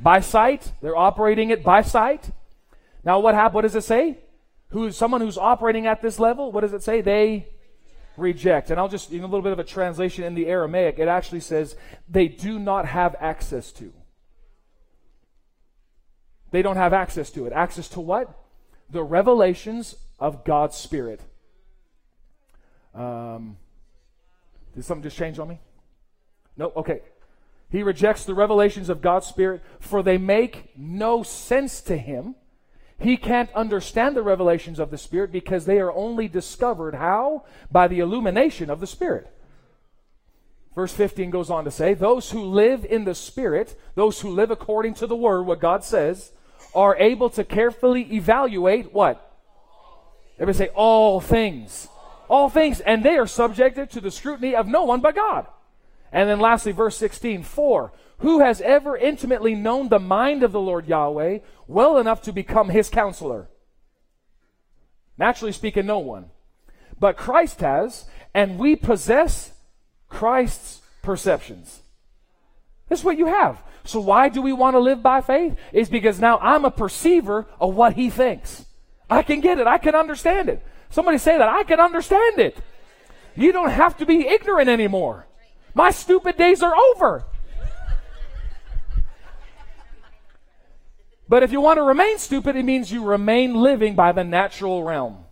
By 0.00 0.20
sight. 0.20 0.72
They're 0.82 0.96
operating 0.96 1.50
it 1.50 1.62
by 1.62 1.82
sight. 1.82 2.30
Now, 3.04 3.20
what 3.20 3.34
happened? 3.34 3.54
What 3.54 3.62
does 3.62 3.76
it 3.76 3.84
say? 3.84 4.18
who's 4.70 4.96
someone 4.96 5.20
who's 5.20 5.38
operating 5.38 5.86
at 5.86 6.02
this 6.02 6.18
level, 6.18 6.52
what 6.52 6.60
does 6.60 6.72
it 6.72 6.82
say? 6.82 7.00
They 7.00 7.48
reject. 8.16 8.70
And 8.70 8.78
I'll 8.78 8.88
just, 8.88 9.10
in 9.12 9.20
a 9.20 9.26
little 9.26 9.42
bit 9.42 9.52
of 9.52 9.58
a 9.58 9.64
translation 9.64 10.24
in 10.24 10.34
the 10.34 10.46
Aramaic, 10.46 10.98
it 10.98 11.08
actually 11.08 11.40
says 11.40 11.76
they 12.08 12.28
do 12.28 12.58
not 12.58 12.86
have 12.86 13.16
access 13.20 13.72
to. 13.72 13.92
They 16.50 16.62
don't 16.62 16.76
have 16.76 16.92
access 16.92 17.30
to 17.32 17.46
it. 17.46 17.52
Access 17.52 17.88
to 17.90 18.00
what? 18.00 18.30
The 18.90 19.02
revelations 19.02 19.96
of 20.18 20.44
God's 20.44 20.76
Spirit. 20.76 21.20
Um, 22.94 23.56
did 24.74 24.84
something 24.84 25.02
just 25.02 25.16
change 25.16 25.38
on 25.38 25.48
me? 25.48 25.60
No? 26.56 26.72
Okay. 26.76 27.02
He 27.70 27.82
rejects 27.82 28.24
the 28.24 28.34
revelations 28.34 28.88
of 28.88 29.02
God's 29.02 29.26
Spirit, 29.26 29.62
for 29.78 30.02
they 30.02 30.16
make 30.16 30.72
no 30.76 31.22
sense 31.22 31.82
to 31.82 31.96
him 31.96 32.34
he 33.00 33.16
can't 33.16 33.52
understand 33.52 34.16
the 34.16 34.22
revelations 34.22 34.80
of 34.80 34.90
the 34.90 34.98
Spirit 34.98 35.30
because 35.30 35.64
they 35.64 35.78
are 35.78 35.92
only 35.92 36.26
discovered 36.26 36.96
how? 36.96 37.44
By 37.70 37.86
the 37.86 38.00
illumination 38.00 38.70
of 38.70 38.80
the 38.80 38.86
Spirit. 38.88 39.32
Verse 40.74 40.92
15 40.92 41.30
goes 41.30 41.48
on 41.48 41.64
to 41.64 41.70
say, 41.70 41.94
Those 41.94 42.32
who 42.32 42.42
live 42.42 42.84
in 42.84 43.04
the 43.04 43.14
Spirit, 43.14 43.78
those 43.94 44.20
who 44.20 44.30
live 44.30 44.50
according 44.50 44.94
to 44.94 45.06
the 45.06 45.16
Word, 45.16 45.42
what 45.42 45.60
God 45.60 45.84
says, 45.84 46.32
are 46.74 46.96
able 46.96 47.30
to 47.30 47.44
carefully 47.44 48.02
evaluate 48.14 48.92
what? 48.92 49.24
Everybody 50.38 50.66
say, 50.66 50.72
all 50.74 51.20
things. 51.20 51.88
All 52.28 52.48
things. 52.48 52.80
And 52.80 53.04
they 53.04 53.16
are 53.16 53.26
subjected 53.26 53.90
to 53.90 54.00
the 54.00 54.10
scrutiny 54.10 54.54
of 54.54 54.66
no 54.66 54.84
one 54.84 55.00
but 55.00 55.14
God. 55.14 55.46
And 56.12 56.28
then 56.28 56.40
lastly, 56.40 56.72
verse 56.72 56.96
16, 56.96 57.42
For 57.42 57.92
who 58.18 58.40
has 58.40 58.60
ever 58.60 58.96
intimately 58.96 59.54
known 59.54 59.88
the 59.88 59.98
mind 59.98 60.42
of 60.42 60.52
the 60.52 60.60
Lord 60.60 60.86
Yahweh 60.86 61.38
well 61.66 61.98
enough 61.98 62.22
to 62.22 62.32
become 62.32 62.68
his 62.68 62.88
counselor? 62.88 63.48
Naturally 65.16 65.52
speaking, 65.52 65.86
no 65.86 65.98
one. 65.98 66.30
But 66.98 67.16
Christ 67.16 67.60
has, 67.60 68.06
and 68.34 68.58
we 68.58 68.76
possess 68.76 69.52
Christ's 70.08 70.80
perceptions. 71.02 71.80
That's 72.88 73.04
what 73.04 73.18
you 73.18 73.26
have. 73.26 73.62
So 73.88 74.00
why 74.00 74.28
do 74.28 74.42
we 74.42 74.52
want 74.52 74.74
to 74.74 74.80
live 74.80 75.02
by 75.02 75.22
faith? 75.22 75.56
Is 75.72 75.88
because 75.88 76.20
now 76.20 76.38
I'm 76.40 76.66
a 76.66 76.70
perceiver 76.70 77.46
of 77.58 77.74
what 77.74 77.94
he 77.94 78.10
thinks. 78.10 78.66
I 79.08 79.22
can 79.22 79.40
get 79.40 79.58
it. 79.58 79.66
I 79.66 79.78
can 79.78 79.94
understand 79.94 80.50
it. 80.50 80.62
Somebody 80.90 81.16
say 81.16 81.38
that. 81.38 81.48
I 81.48 81.62
can 81.62 81.80
understand 81.80 82.38
it. 82.38 82.58
You 83.34 83.50
don't 83.50 83.70
have 83.70 83.96
to 83.96 84.04
be 84.04 84.28
ignorant 84.28 84.68
anymore. 84.68 85.26
My 85.72 85.90
stupid 85.90 86.36
days 86.36 86.62
are 86.62 86.74
over. 86.76 87.24
But 91.26 91.42
if 91.42 91.50
you 91.50 91.62
want 91.62 91.78
to 91.78 91.82
remain 91.82 92.18
stupid, 92.18 92.56
it 92.56 92.64
means 92.64 92.92
you 92.92 93.02
remain 93.02 93.54
living 93.54 93.94
by 93.94 94.12
the 94.12 94.22
natural 94.22 94.84
realm. 94.84 95.24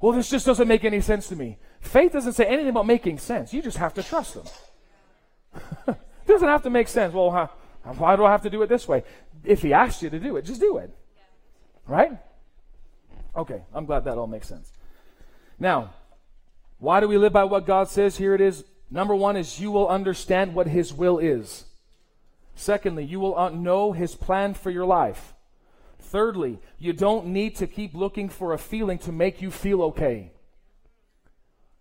Well, 0.00 0.10
this 0.10 0.28
just 0.28 0.44
doesn't 0.44 0.66
make 0.66 0.84
any 0.84 1.00
sense 1.00 1.28
to 1.28 1.36
me. 1.36 1.58
Faith 1.80 2.12
doesn't 2.14 2.32
say 2.32 2.46
anything 2.46 2.70
about 2.70 2.86
making 2.86 3.18
sense. 3.18 3.54
You 3.54 3.62
just 3.62 3.76
have 3.76 3.94
to 3.94 4.02
trust 4.02 4.34
them. 4.34 5.96
it 6.24 6.32
doesn't 6.32 6.48
have 6.48 6.62
to 6.62 6.70
make 6.70 6.88
sense. 6.88 7.12
Well, 7.12 7.30
how, 7.30 7.50
why 7.98 8.16
do 8.16 8.24
I 8.24 8.30
have 8.30 8.42
to 8.42 8.50
do 8.50 8.62
it 8.62 8.68
this 8.68 8.88
way? 8.88 9.04
If 9.44 9.62
he 9.62 9.72
asks 9.72 10.02
you 10.02 10.10
to 10.10 10.18
do 10.18 10.36
it, 10.36 10.44
just 10.44 10.60
do 10.60 10.78
it. 10.78 10.90
Right? 11.86 12.12
Okay, 13.36 13.62
I'm 13.74 13.84
glad 13.84 14.04
that 14.04 14.16
all 14.16 14.26
makes 14.26 14.48
sense. 14.48 14.72
Now, 15.58 15.92
why 16.78 17.00
do 17.00 17.08
we 17.08 17.18
live 17.18 17.32
by 17.32 17.44
what 17.44 17.66
God 17.66 17.88
says? 17.88 18.16
Here 18.16 18.34
it 18.34 18.40
is. 18.40 18.64
Number 18.90 19.14
one 19.14 19.36
is 19.36 19.60
you 19.60 19.70
will 19.70 19.88
understand 19.88 20.54
what 20.54 20.68
his 20.68 20.92
will 20.92 21.18
is. 21.18 21.64
Secondly, 22.54 23.04
you 23.04 23.20
will 23.20 23.36
uh, 23.36 23.50
know 23.50 23.92
his 23.92 24.14
plan 24.14 24.54
for 24.54 24.70
your 24.70 24.84
life. 24.84 25.34
Thirdly, 25.98 26.58
you 26.78 26.92
don't 26.92 27.26
need 27.26 27.56
to 27.56 27.66
keep 27.66 27.94
looking 27.94 28.28
for 28.28 28.52
a 28.52 28.58
feeling 28.58 28.98
to 28.98 29.12
make 29.12 29.42
you 29.42 29.50
feel 29.50 29.82
okay. 29.82 30.32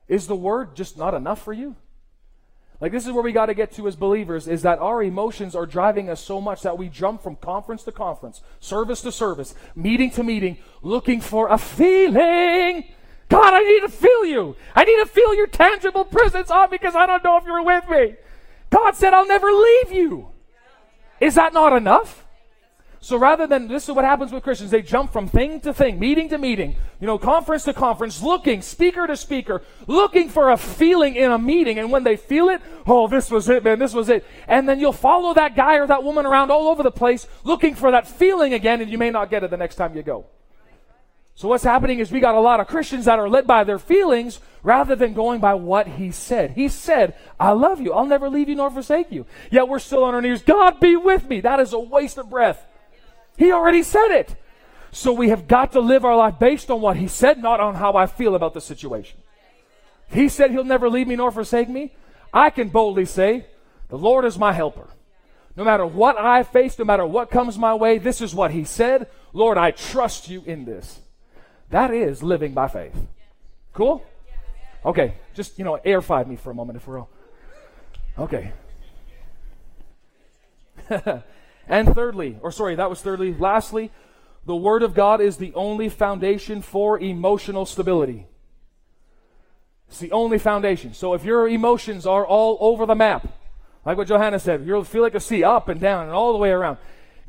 Is 0.07 0.27
the 0.27 0.35
word 0.35 0.75
just 0.75 0.97
not 0.97 1.13
enough 1.13 1.41
for 1.41 1.53
you? 1.53 1.75
Like 2.83 2.91
this 2.91 3.05
is 3.07 3.13
where 3.13 3.23
we 3.23 3.31
got 3.31 3.45
to 3.45 3.53
get 3.53 3.71
to 3.75 3.87
as 3.87 3.95
believers 3.95 4.45
is 4.45 4.63
that 4.63 4.79
our 4.79 5.01
emotions 5.01 5.55
are 5.55 5.65
driving 5.65 6.09
us 6.09 6.19
so 6.19 6.41
much 6.41 6.63
that 6.63 6.77
we 6.77 6.89
jump 6.89 7.23
from 7.23 7.37
conference 7.37 7.83
to 7.83 7.93
conference, 7.93 8.41
service 8.59 8.99
to 9.03 9.11
service, 9.13 9.55
meeting 9.73 10.11
to 10.11 10.21
meeting, 10.21 10.57
looking 10.81 11.21
for 11.21 11.47
a 11.47 11.57
feeling. 11.57 12.83
God, 13.29 13.53
I 13.53 13.61
need 13.61 13.79
to 13.83 13.87
feel 13.87 14.25
you. 14.25 14.57
I 14.75 14.83
need 14.83 14.97
to 14.97 15.05
feel 15.05 15.33
your 15.33 15.47
tangible 15.47 16.03
presence 16.03 16.51
on 16.51 16.69
because 16.69 16.93
I 16.93 17.05
don't 17.05 17.23
know 17.23 17.37
if 17.37 17.45
you're 17.45 17.63
with 17.63 17.87
me. 17.87 18.15
God 18.69 18.95
said, 18.95 19.13
I'll 19.13 19.27
never 19.27 19.49
leave 19.49 19.93
you. 19.93 20.27
Is 21.21 21.35
that 21.35 21.53
not 21.53 21.71
enough? 21.71 22.25
So 23.03 23.17
rather 23.17 23.47
than, 23.47 23.67
this 23.67 23.89
is 23.89 23.93
what 23.93 24.05
happens 24.05 24.31
with 24.31 24.43
Christians, 24.43 24.71
they 24.71 24.81
jump 24.81 25.11
from 25.11 25.27
thing 25.27 25.59
to 25.61 25.73
thing, 25.73 25.99
meeting 25.99 26.29
to 26.29 26.37
meeting, 26.37 26.77
you 27.01 27.05
know, 27.05 27.17
conference 27.17 27.65
to 27.65 27.73
conference, 27.73 28.21
looking, 28.21 28.61
speaker 28.61 29.05
to 29.05 29.17
speaker, 29.17 29.61
looking 29.87 30.29
for 30.29 30.51
a 30.51 30.55
feeling 30.55 31.17
in 31.17 31.29
a 31.29 31.37
meeting. 31.37 31.77
And 31.79 31.91
when 31.91 32.05
they 32.05 32.15
feel 32.15 32.47
it, 32.47 32.61
oh, 32.87 33.09
this 33.09 33.29
was 33.29 33.49
it, 33.49 33.61
man, 33.61 33.77
this 33.77 33.93
was 33.93 34.07
it. 34.07 34.25
And 34.47 34.69
then 34.69 34.79
you'll 34.79 34.93
follow 34.93 35.33
that 35.33 35.53
guy 35.53 35.79
or 35.79 35.87
that 35.87 36.01
woman 36.01 36.25
around 36.25 36.49
all 36.49 36.69
over 36.69 36.81
the 36.81 36.91
place, 36.91 37.27
looking 37.43 37.75
for 37.75 37.91
that 37.91 38.07
feeling 38.07 38.53
again, 38.53 38.79
and 38.79 38.89
you 38.89 38.97
may 38.97 39.09
not 39.09 39.29
get 39.29 39.43
it 39.43 39.51
the 39.51 39.57
next 39.57 39.75
time 39.75 39.97
you 39.97 40.01
go. 40.01 40.25
So 41.35 41.49
what's 41.49 41.65
happening 41.65 41.99
is 41.99 42.09
we 42.09 42.21
got 42.21 42.35
a 42.35 42.39
lot 42.39 42.61
of 42.61 42.67
Christians 42.67 43.03
that 43.03 43.19
are 43.19 43.27
led 43.27 43.45
by 43.45 43.65
their 43.65 43.79
feelings 43.79 44.39
rather 44.63 44.95
than 44.95 45.13
going 45.13 45.41
by 45.41 45.55
what 45.55 45.87
he 45.89 46.11
said. 46.11 46.51
He 46.51 46.69
said, 46.69 47.15
I 47.37 47.51
love 47.51 47.81
you. 47.81 47.91
I'll 47.91 48.05
never 48.05 48.29
leave 48.29 48.47
you 48.47 48.55
nor 48.55 48.71
forsake 48.71 49.11
you. 49.11 49.25
Yet 49.51 49.67
we're 49.67 49.79
still 49.79 50.05
on 50.05 50.15
our 50.15 50.21
knees. 50.21 50.41
God 50.41 50.79
be 50.79 50.95
with 50.95 51.27
me. 51.27 51.41
That 51.41 51.59
is 51.59 51.73
a 51.73 51.79
waste 51.79 52.17
of 52.17 52.29
breath. 52.29 52.65
He 53.37 53.51
already 53.51 53.83
said 53.83 54.09
it. 54.09 54.35
So 54.91 55.11
we 55.11 55.29
have 55.29 55.47
got 55.47 55.71
to 55.71 55.79
live 55.79 56.05
our 56.05 56.15
life 56.15 56.37
based 56.39 56.69
on 56.69 56.79
what 56.79 56.97
He 56.97 57.07
said, 57.07 57.41
not 57.41 57.59
on 57.59 57.75
how 57.75 57.93
I 57.93 58.05
feel 58.05 58.35
about 58.35 58.53
the 58.53 58.61
situation. 58.61 59.19
He 60.09 60.29
said 60.29 60.51
He'll 60.51 60.63
never 60.63 60.89
leave 60.89 61.07
me 61.07 61.15
nor 61.15 61.31
forsake 61.31 61.67
me. 61.67 61.95
I 62.31 62.49
can 62.51 62.69
boldly 62.69 63.05
say, 63.05 63.47
The 63.89 63.97
Lord 63.97 64.23
is 64.25 64.37
my 64.37 64.53
helper. 64.53 64.87
No 65.55 65.63
matter 65.63 65.85
what 65.85 66.17
I 66.17 66.43
face, 66.43 66.77
no 66.77 66.85
matter 66.85 67.05
what 67.05 67.29
comes 67.29 67.57
my 67.57 67.73
way, 67.73 67.97
this 67.97 68.21
is 68.21 68.35
what 68.35 68.51
He 68.51 68.63
said. 68.63 69.07
Lord, 69.33 69.57
I 69.57 69.71
trust 69.71 70.29
you 70.29 70.43
in 70.45 70.65
this. 70.65 70.99
That 71.69 71.91
is 71.91 72.21
living 72.21 72.53
by 72.53 72.67
faith. 72.67 72.95
Cool? 73.73 74.05
Okay, 74.85 75.15
just, 75.33 75.57
you 75.57 75.65
know, 75.65 75.79
air 75.83 76.01
five 76.01 76.27
me 76.27 76.35
for 76.35 76.51
a 76.51 76.53
moment 76.53 76.77
if 76.77 76.87
we're 76.87 76.99
all. 76.99 77.09
Okay. 78.19 78.51
And 81.67 81.93
thirdly, 81.93 82.37
or 82.41 82.51
sorry, 82.51 82.75
that 82.75 82.89
was 82.89 83.01
thirdly, 83.01 83.33
lastly, 83.33 83.91
the 84.45 84.55
Word 84.55 84.83
of 84.83 84.93
God 84.93 85.21
is 85.21 85.37
the 85.37 85.53
only 85.55 85.89
foundation 85.89 86.61
for 86.61 86.99
emotional 86.99 87.65
stability. 87.65 88.27
It's 89.87 89.99
the 89.99 90.11
only 90.11 90.37
foundation. 90.37 90.93
So 90.93 91.13
if 91.13 91.23
your 91.23 91.47
emotions 91.47 92.05
are 92.05 92.25
all 92.25 92.57
over 92.59 92.85
the 92.85 92.95
map, 92.95 93.27
like 93.85 93.97
what 93.97 94.07
Johanna 94.07 94.39
said, 94.39 94.65
you'll 94.65 94.83
feel 94.83 95.01
like 95.01 95.15
a 95.15 95.19
sea 95.19 95.43
up 95.43 95.69
and 95.69 95.79
down 95.79 96.05
and 96.05 96.11
all 96.13 96.33
the 96.33 96.39
way 96.39 96.49
around. 96.49 96.77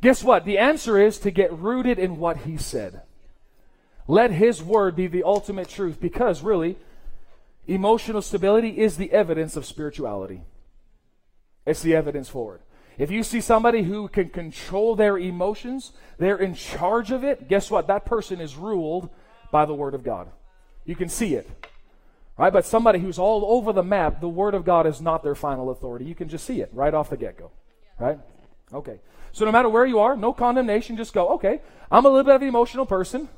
Guess 0.00 0.24
what? 0.24 0.44
The 0.44 0.58
answer 0.58 0.98
is 0.98 1.18
to 1.20 1.30
get 1.30 1.52
rooted 1.52 1.98
in 1.98 2.18
what 2.18 2.38
He 2.38 2.56
said. 2.56 3.02
Let 4.08 4.32
His 4.32 4.62
Word 4.62 4.96
be 4.96 5.06
the 5.06 5.22
ultimate 5.24 5.68
truth 5.68 6.00
because 6.00 6.42
really, 6.42 6.76
emotional 7.66 8.22
stability 8.22 8.78
is 8.78 8.96
the 8.96 9.12
evidence 9.12 9.56
of 9.56 9.64
spirituality. 9.64 10.42
It's 11.66 11.82
the 11.82 11.94
evidence 11.94 12.28
for 12.28 12.56
it. 12.56 12.60
If 12.98 13.10
you 13.10 13.22
see 13.22 13.40
somebody 13.40 13.82
who 13.82 14.08
can 14.08 14.28
control 14.28 14.94
their 14.94 15.18
emotions, 15.18 15.92
they're 16.18 16.38
in 16.38 16.54
charge 16.54 17.10
of 17.10 17.24
it, 17.24 17.48
guess 17.48 17.70
what? 17.70 17.88
That 17.88 18.04
person 18.04 18.40
is 18.40 18.56
ruled 18.56 19.08
by 19.50 19.64
the 19.64 19.74
Word 19.74 19.94
of 19.94 20.04
God. 20.04 20.28
You 20.84 20.94
can 20.94 21.08
see 21.08 21.34
it. 21.34 21.48
Right? 22.36 22.52
But 22.52 22.66
somebody 22.66 22.98
who's 22.98 23.18
all 23.18 23.44
over 23.56 23.72
the 23.72 23.82
map, 23.82 24.20
the 24.20 24.28
Word 24.28 24.54
of 24.54 24.64
God 24.64 24.86
is 24.86 25.00
not 25.00 25.22
their 25.22 25.34
final 25.34 25.70
authority. 25.70 26.04
You 26.04 26.14
can 26.14 26.28
just 26.28 26.44
see 26.44 26.60
it 26.60 26.70
right 26.72 26.94
off 26.94 27.10
the 27.10 27.16
get 27.16 27.38
go. 27.38 27.50
Right? 27.98 28.18
Okay. 28.72 29.00
So 29.32 29.44
no 29.44 29.52
matter 29.52 29.68
where 29.68 29.86
you 29.86 29.98
are, 30.00 30.16
no 30.16 30.32
condemnation, 30.32 30.96
just 30.96 31.12
go, 31.12 31.28
okay, 31.30 31.60
I'm 31.90 32.04
a 32.04 32.08
little 32.08 32.24
bit 32.24 32.36
of 32.36 32.42
an 32.42 32.48
emotional 32.48 32.86
person. 32.86 33.28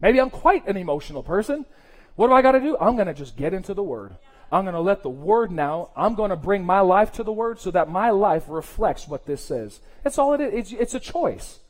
Maybe 0.00 0.20
I'm 0.20 0.30
quite 0.30 0.66
an 0.66 0.76
emotional 0.76 1.22
person. 1.22 1.66
What 2.14 2.28
do 2.28 2.32
I 2.32 2.42
got 2.42 2.52
to 2.52 2.60
do? 2.60 2.76
I'm 2.78 2.94
going 2.94 3.06
to 3.06 3.14
just 3.14 3.36
get 3.36 3.52
into 3.52 3.74
the 3.74 3.82
Word. 3.82 4.16
I'm 4.50 4.64
going 4.64 4.74
to 4.74 4.80
let 4.80 5.02
the 5.02 5.10
Word 5.10 5.50
now, 5.50 5.90
I'm 5.96 6.14
going 6.14 6.30
to 6.30 6.36
bring 6.36 6.64
my 6.64 6.80
life 6.80 7.12
to 7.12 7.22
the 7.22 7.32
Word 7.32 7.58
so 7.58 7.70
that 7.72 7.88
my 7.88 8.10
life 8.10 8.44
reflects 8.48 9.08
what 9.08 9.26
this 9.26 9.44
says. 9.44 9.80
That's 10.02 10.18
all 10.18 10.34
it 10.34 10.40
is. 10.40 10.52
It's, 10.54 10.72
it's 10.72 10.94
a 10.94 11.00
choice, 11.00 11.60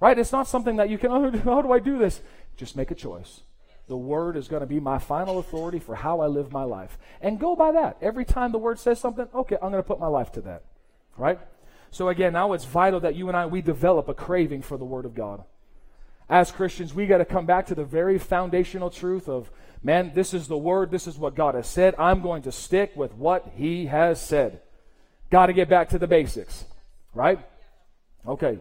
right? 0.00 0.18
It's 0.18 0.32
not 0.32 0.48
something 0.48 0.76
that 0.76 0.88
you 0.88 0.98
can, 0.98 1.10
oh, 1.12 1.30
how 1.30 1.62
do 1.62 1.72
I 1.72 1.78
do 1.78 1.98
this? 1.98 2.20
Just 2.56 2.76
make 2.76 2.90
a 2.90 2.94
choice. 2.94 3.42
The 3.88 3.96
Word 3.96 4.36
is 4.36 4.48
going 4.48 4.60
to 4.60 4.66
be 4.66 4.80
my 4.80 4.98
final 4.98 5.38
authority 5.38 5.78
for 5.78 5.94
how 5.94 6.20
I 6.20 6.26
live 6.26 6.52
my 6.52 6.64
life. 6.64 6.96
And 7.20 7.38
go 7.38 7.54
by 7.54 7.72
that. 7.72 7.98
Every 8.00 8.24
time 8.24 8.52
the 8.52 8.58
Word 8.58 8.78
says 8.78 8.98
something, 8.98 9.28
okay, 9.34 9.56
I'm 9.56 9.70
going 9.70 9.82
to 9.82 9.86
put 9.86 10.00
my 10.00 10.06
life 10.06 10.32
to 10.32 10.40
that, 10.42 10.62
right? 11.18 11.38
So 11.90 12.08
again, 12.08 12.32
now 12.32 12.54
it's 12.54 12.64
vital 12.64 13.00
that 13.00 13.16
you 13.16 13.28
and 13.28 13.36
I, 13.36 13.44
we 13.44 13.60
develop 13.60 14.08
a 14.08 14.14
craving 14.14 14.62
for 14.62 14.78
the 14.78 14.84
Word 14.84 15.04
of 15.04 15.14
God. 15.14 15.44
As 16.28 16.50
Christians, 16.50 16.94
we 16.94 17.06
got 17.06 17.18
to 17.18 17.26
come 17.26 17.44
back 17.44 17.66
to 17.66 17.74
the 17.74 17.84
very 17.84 18.18
foundational 18.18 18.88
truth 18.88 19.28
of 19.28 19.50
man, 19.82 20.12
this 20.14 20.34
is 20.34 20.48
the 20.48 20.56
word, 20.56 20.90
this 20.90 21.06
is 21.06 21.18
what 21.18 21.34
God 21.34 21.54
has 21.54 21.66
said. 21.66 21.94
I'm 21.98 22.22
going 22.22 22.42
to 22.42 22.52
stick 22.52 22.92
with 22.96 23.14
what 23.14 23.52
He 23.56 23.86
has 23.86 24.20
said. 24.20 24.60
Got 25.30 25.46
to 25.46 25.52
get 25.52 25.68
back 25.68 25.90
to 25.90 25.98
the 25.98 26.06
basics, 26.06 26.64
right? 27.14 27.38
Okay. 28.26 28.58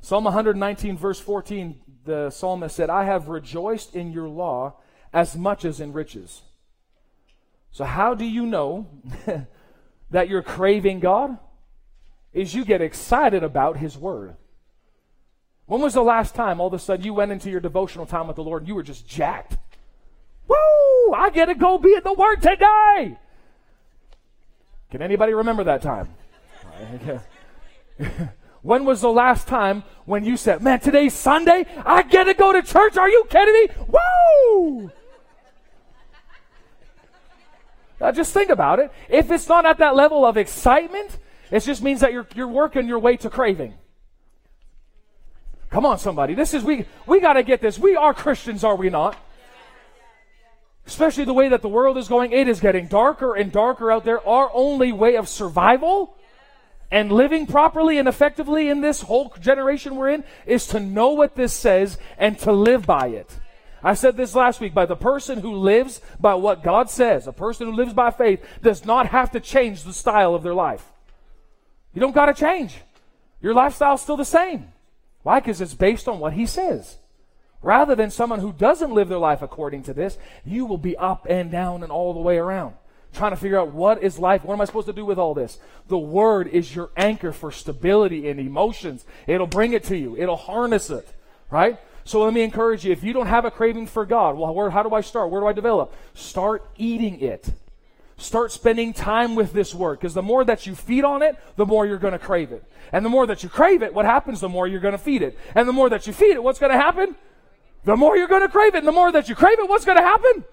Psalm 0.00 0.24
119, 0.24 0.96
verse 0.98 1.18
14, 1.18 1.80
the 2.04 2.30
psalmist 2.30 2.76
said, 2.76 2.90
I 2.90 3.04
have 3.04 3.28
rejoiced 3.28 3.94
in 3.94 4.12
your 4.12 4.28
law 4.28 4.76
as 5.12 5.36
much 5.36 5.64
as 5.64 5.80
in 5.80 5.92
riches. 5.92 6.42
So, 7.72 7.84
how 7.84 8.14
do 8.14 8.24
you 8.24 8.46
know 8.46 8.86
that 10.10 10.28
you're 10.28 10.42
craving 10.42 11.00
God? 11.00 11.38
Is 12.32 12.54
you 12.54 12.64
get 12.64 12.82
excited 12.82 13.42
about 13.42 13.78
His 13.78 13.96
Word. 13.96 14.36
When 15.66 15.80
was 15.80 15.94
the 15.94 16.02
last 16.02 16.34
time 16.34 16.60
all 16.60 16.66
of 16.66 16.74
a 16.74 16.78
sudden 16.78 17.04
you 17.04 17.14
went 17.14 17.32
into 17.32 17.50
your 17.50 17.60
devotional 17.60 18.06
time 18.06 18.26
with 18.26 18.36
the 18.36 18.42
Lord 18.42 18.62
and 18.62 18.68
you 18.68 18.74
were 18.74 18.82
just 18.82 19.08
jacked? 19.08 19.56
Woo! 20.48 21.14
I 21.14 21.30
get 21.32 21.46
to 21.46 21.54
go 21.54 21.78
be 21.78 21.94
at 21.94 22.04
the 22.04 22.12
Word 22.12 22.42
today. 22.42 23.18
Can 24.90 25.02
anybody 25.02 25.34
remember 25.34 25.64
that 25.64 25.82
time? 25.82 26.14
when 28.62 28.84
was 28.84 29.00
the 29.00 29.10
last 29.10 29.48
time 29.48 29.82
when 30.04 30.24
you 30.24 30.36
said, 30.36 30.62
Man, 30.62 30.80
today's 30.80 31.14
Sunday? 31.14 31.66
I 31.84 32.02
get 32.02 32.24
to 32.24 32.34
go 32.34 32.52
to 32.52 32.62
church? 32.62 32.96
Are 32.96 33.08
you 33.08 33.24
kidding 33.28 33.54
me? 33.54 33.68
Woo! 33.88 34.90
Now 38.00 38.12
just 38.12 38.34
think 38.34 38.50
about 38.50 38.80
it. 38.80 38.92
If 39.08 39.30
it's 39.30 39.48
not 39.48 39.64
at 39.64 39.78
that 39.78 39.96
level 39.96 40.26
of 40.26 40.36
excitement, 40.36 41.16
it 41.50 41.60
just 41.60 41.82
means 41.82 42.00
that 42.00 42.12
you're, 42.12 42.26
you're 42.34 42.48
working 42.48 42.86
your 42.86 42.98
way 42.98 43.16
to 43.18 43.30
craving. 43.30 43.74
Come 45.70 45.86
on, 45.86 45.98
somebody. 45.98 46.34
This 46.34 46.54
is, 46.54 46.62
we, 46.62 46.86
we 47.06 47.20
got 47.20 47.32
to 47.32 47.42
get 47.42 47.60
this. 47.60 47.78
We 47.78 47.96
are 47.96 48.14
Christians, 48.14 48.62
are 48.62 48.76
we 48.76 48.90
not? 48.90 49.16
Especially 50.86 51.24
the 51.24 51.32
way 51.32 51.48
that 51.48 51.62
the 51.62 51.68
world 51.68 51.96
is 51.96 52.08
going, 52.08 52.32
it 52.32 52.46
is 52.46 52.60
getting 52.60 52.86
darker 52.86 53.34
and 53.34 53.50
darker 53.50 53.90
out 53.90 54.04
there. 54.04 54.26
Our 54.26 54.50
only 54.52 54.92
way 54.92 55.16
of 55.16 55.28
survival 55.28 56.16
and 56.90 57.10
living 57.10 57.46
properly 57.46 57.98
and 57.98 58.06
effectively 58.06 58.68
in 58.68 58.80
this 58.80 59.00
whole 59.00 59.34
generation 59.40 59.96
we're 59.96 60.10
in 60.10 60.24
is 60.46 60.66
to 60.68 60.80
know 60.80 61.10
what 61.10 61.36
this 61.36 61.52
says 61.52 61.98
and 62.18 62.38
to 62.40 62.52
live 62.52 62.84
by 62.86 63.08
it. 63.08 63.38
I 63.82 63.94
said 63.94 64.16
this 64.16 64.34
last 64.34 64.60
week, 64.60 64.72
by 64.72 64.86
the 64.86 64.96
person 64.96 65.40
who 65.40 65.56
lives 65.56 66.00
by 66.18 66.34
what 66.34 66.62
God 66.62 66.88
says, 66.90 67.26
a 67.26 67.32
person 67.32 67.66
who 67.66 67.74
lives 67.74 67.92
by 67.92 68.10
faith 68.10 68.42
does 68.62 68.84
not 68.84 69.08
have 69.08 69.32
to 69.32 69.40
change 69.40 69.82
the 69.82 69.92
style 69.92 70.34
of 70.34 70.42
their 70.42 70.54
life. 70.54 70.90
You 71.92 72.00
don't 72.00 72.14
got 72.14 72.26
to 72.26 72.34
change. 72.34 72.76
Your 73.42 73.54
lifestyle's 73.54 74.00
still 74.00 74.16
the 74.16 74.24
same. 74.24 74.72
Why? 75.22 75.40
Because 75.40 75.60
it's 75.60 75.74
based 75.74 76.08
on 76.08 76.18
what 76.18 76.32
He 76.32 76.46
says. 76.46 76.96
Rather 77.64 77.94
than 77.94 78.10
someone 78.10 78.40
who 78.40 78.52
doesn't 78.52 78.92
live 78.92 79.08
their 79.08 79.18
life 79.18 79.40
according 79.40 79.82
to 79.84 79.94
this, 79.94 80.18
you 80.44 80.66
will 80.66 80.78
be 80.78 80.96
up 80.98 81.26
and 81.30 81.50
down 81.50 81.82
and 81.82 81.90
all 81.90 82.12
the 82.12 82.20
way 82.20 82.36
around. 82.36 82.74
Trying 83.14 83.30
to 83.30 83.38
figure 83.38 83.58
out 83.58 83.72
what 83.72 84.02
is 84.02 84.18
life? 84.18 84.44
What 84.44 84.52
am 84.52 84.60
I 84.60 84.66
supposed 84.66 84.86
to 84.88 84.92
do 84.92 85.04
with 85.04 85.18
all 85.18 85.32
this? 85.32 85.58
The 85.88 85.96
Word 85.96 86.48
is 86.48 86.76
your 86.76 86.90
anchor 86.94 87.32
for 87.32 87.50
stability 87.50 88.28
and 88.28 88.38
emotions. 88.38 89.06
It'll 89.26 89.46
bring 89.46 89.72
it 89.72 89.82
to 89.84 89.96
you, 89.96 90.14
it'll 90.16 90.36
harness 90.36 90.90
it, 90.90 91.08
right? 91.50 91.78
So 92.04 92.22
let 92.22 92.34
me 92.34 92.42
encourage 92.42 92.84
you 92.84 92.92
if 92.92 93.02
you 93.02 93.14
don't 93.14 93.28
have 93.28 93.46
a 93.46 93.50
craving 93.50 93.86
for 93.86 94.04
God, 94.04 94.36
well, 94.36 94.52
where, 94.52 94.68
how 94.68 94.82
do 94.82 94.94
I 94.94 95.00
start? 95.00 95.30
Where 95.30 95.40
do 95.40 95.46
I 95.46 95.54
develop? 95.54 95.94
Start 96.12 96.68
eating 96.76 97.18
it. 97.20 97.48
Start 98.18 98.52
spending 98.52 98.92
time 98.92 99.36
with 99.36 99.54
this 99.54 99.74
word 99.74 100.00
because 100.00 100.12
the 100.12 100.22
more 100.22 100.44
that 100.44 100.66
you 100.66 100.74
feed 100.74 101.02
on 101.04 101.22
it, 101.22 101.36
the 101.56 101.64
more 101.64 101.86
you're 101.86 101.96
going 101.96 102.12
to 102.12 102.18
crave 102.18 102.52
it. 102.52 102.62
And 102.92 103.06
the 103.06 103.08
more 103.08 103.26
that 103.26 103.42
you 103.42 103.48
crave 103.48 103.82
it, 103.82 103.94
what 103.94 104.04
happens? 104.04 104.40
The 104.40 104.50
more 104.50 104.66
you're 104.66 104.80
going 104.80 104.92
to 104.92 104.98
feed 104.98 105.22
it. 105.22 105.38
And 105.54 105.66
the 105.66 105.72
more 105.72 105.88
that 105.88 106.06
you 106.06 106.12
feed 106.12 106.32
it, 106.32 106.42
what's 106.42 106.58
going 106.58 106.72
to 106.72 106.78
happen? 106.78 107.16
The 107.84 107.96
more 107.96 108.16
you're 108.16 108.28
going 108.28 108.42
to 108.42 108.48
crave 108.48 108.74
it. 108.74 108.78
And 108.78 108.88
the 108.88 108.92
more 108.92 109.12
that 109.12 109.28
you 109.28 109.34
crave 109.34 109.58
it, 109.58 109.68
what's 109.68 109.84
going 109.84 109.98
to 109.98 110.02
happen? 110.02 110.44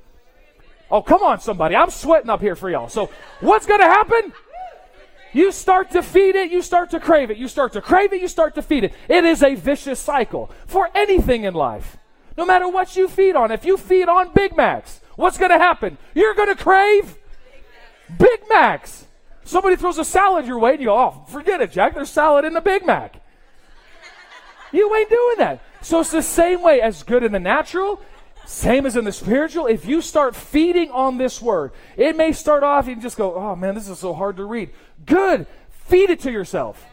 Oh, 0.90 1.02
come 1.02 1.24
on, 1.24 1.40
somebody. 1.40 1.76
I'm 1.76 1.90
sweating 1.90 2.30
up 2.30 2.42
here 2.42 2.56
for 2.56 2.70
y'all. 2.70 2.90
So, 2.90 3.10
what's 3.40 3.66
going 3.66 3.80
to 3.80 3.86
happen? 3.86 4.34
You 5.34 5.54
start 5.54 5.92
to 5.92 6.04
feed 6.04 6.36
it, 6.36 6.52
you 6.52 6.62
start 6.62 6.92
to 6.92 7.00
crave 7.00 7.32
it. 7.32 7.38
You 7.38 7.48
start 7.48 7.72
to 7.74 7.82
crave 7.82 8.12
it, 8.12 8.20
you 8.20 8.28
start 8.28 8.56
to 8.56 8.62
feed 8.62 8.84
it. 8.84 8.94
It 9.08 9.24
is 9.24 9.42
a 9.42 9.56
vicious 9.56 10.00
cycle 10.00 10.52
for 10.68 10.90
anything 10.94 11.46
in 11.46 11.54
life. 11.54 11.98
No 12.38 12.46
matter 12.46 12.68
what 12.68 12.98
you 12.98 13.08
feed 13.08 13.36
on. 13.36 13.52
If 13.52 13.64
you 13.64 13.78
feed 13.78 14.10
on 14.10 14.34
Big 14.34 14.56
Macs, 14.58 15.00
what's 15.16 15.38
going 15.38 15.52
to 15.52 15.58
happen? 15.58 15.98
You're 16.14 16.34
going 16.34 16.50
to 16.50 16.62
crave 16.62 17.18
Big 18.18 18.42
Macs. 18.50 19.06
Somebody 19.46 19.78
throws 19.78 19.98
a 19.98 20.06
salad 20.06 20.46
your 20.46 20.60
way 20.60 20.72
and 20.72 20.80
you 20.82 20.88
go, 20.88 20.98
oh, 20.98 21.26
forget 21.30 21.62
it, 21.62 21.72
Jack. 21.72 21.94
There's 21.94 22.10
salad 22.10 22.44
in 22.44 22.54
the 22.54 22.62
Big 22.62 22.86
Mac. 22.86 23.16
You 24.72 24.94
ain't 24.96 25.10
doing 25.10 25.36
that. 25.38 25.62
So 25.82 26.00
it's 26.00 26.12
the 26.12 26.22
same 26.22 26.62
way 26.62 26.82
as 26.82 27.04
good 27.04 27.24
in 27.24 27.32
the 27.32 27.40
natural, 27.40 28.00
same 28.46 28.86
as 28.86 28.96
in 28.96 29.04
the 29.04 29.12
spiritual. 29.12 29.66
If 29.66 29.86
you 29.86 30.02
start 30.02 30.36
feeding 30.36 30.92
on 30.92 31.18
this 31.18 31.42
word, 31.42 31.72
it 31.98 32.16
may 32.16 32.32
start 32.32 32.64
off, 32.64 32.88
you 32.88 32.96
just 32.96 33.18
go, 33.18 33.36
oh 33.36 33.56
man, 33.56 33.76
this 33.76 33.90
is 33.90 34.00
so 34.00 34.14
hard 34.14 34.38
to 34.38 34.46
read. 34.46 34.70
Good. 35.06 35.48
Feed 35.70 36.10
it 36.10 36.20
to 36.22 36.32
yourself. 36.32 36.86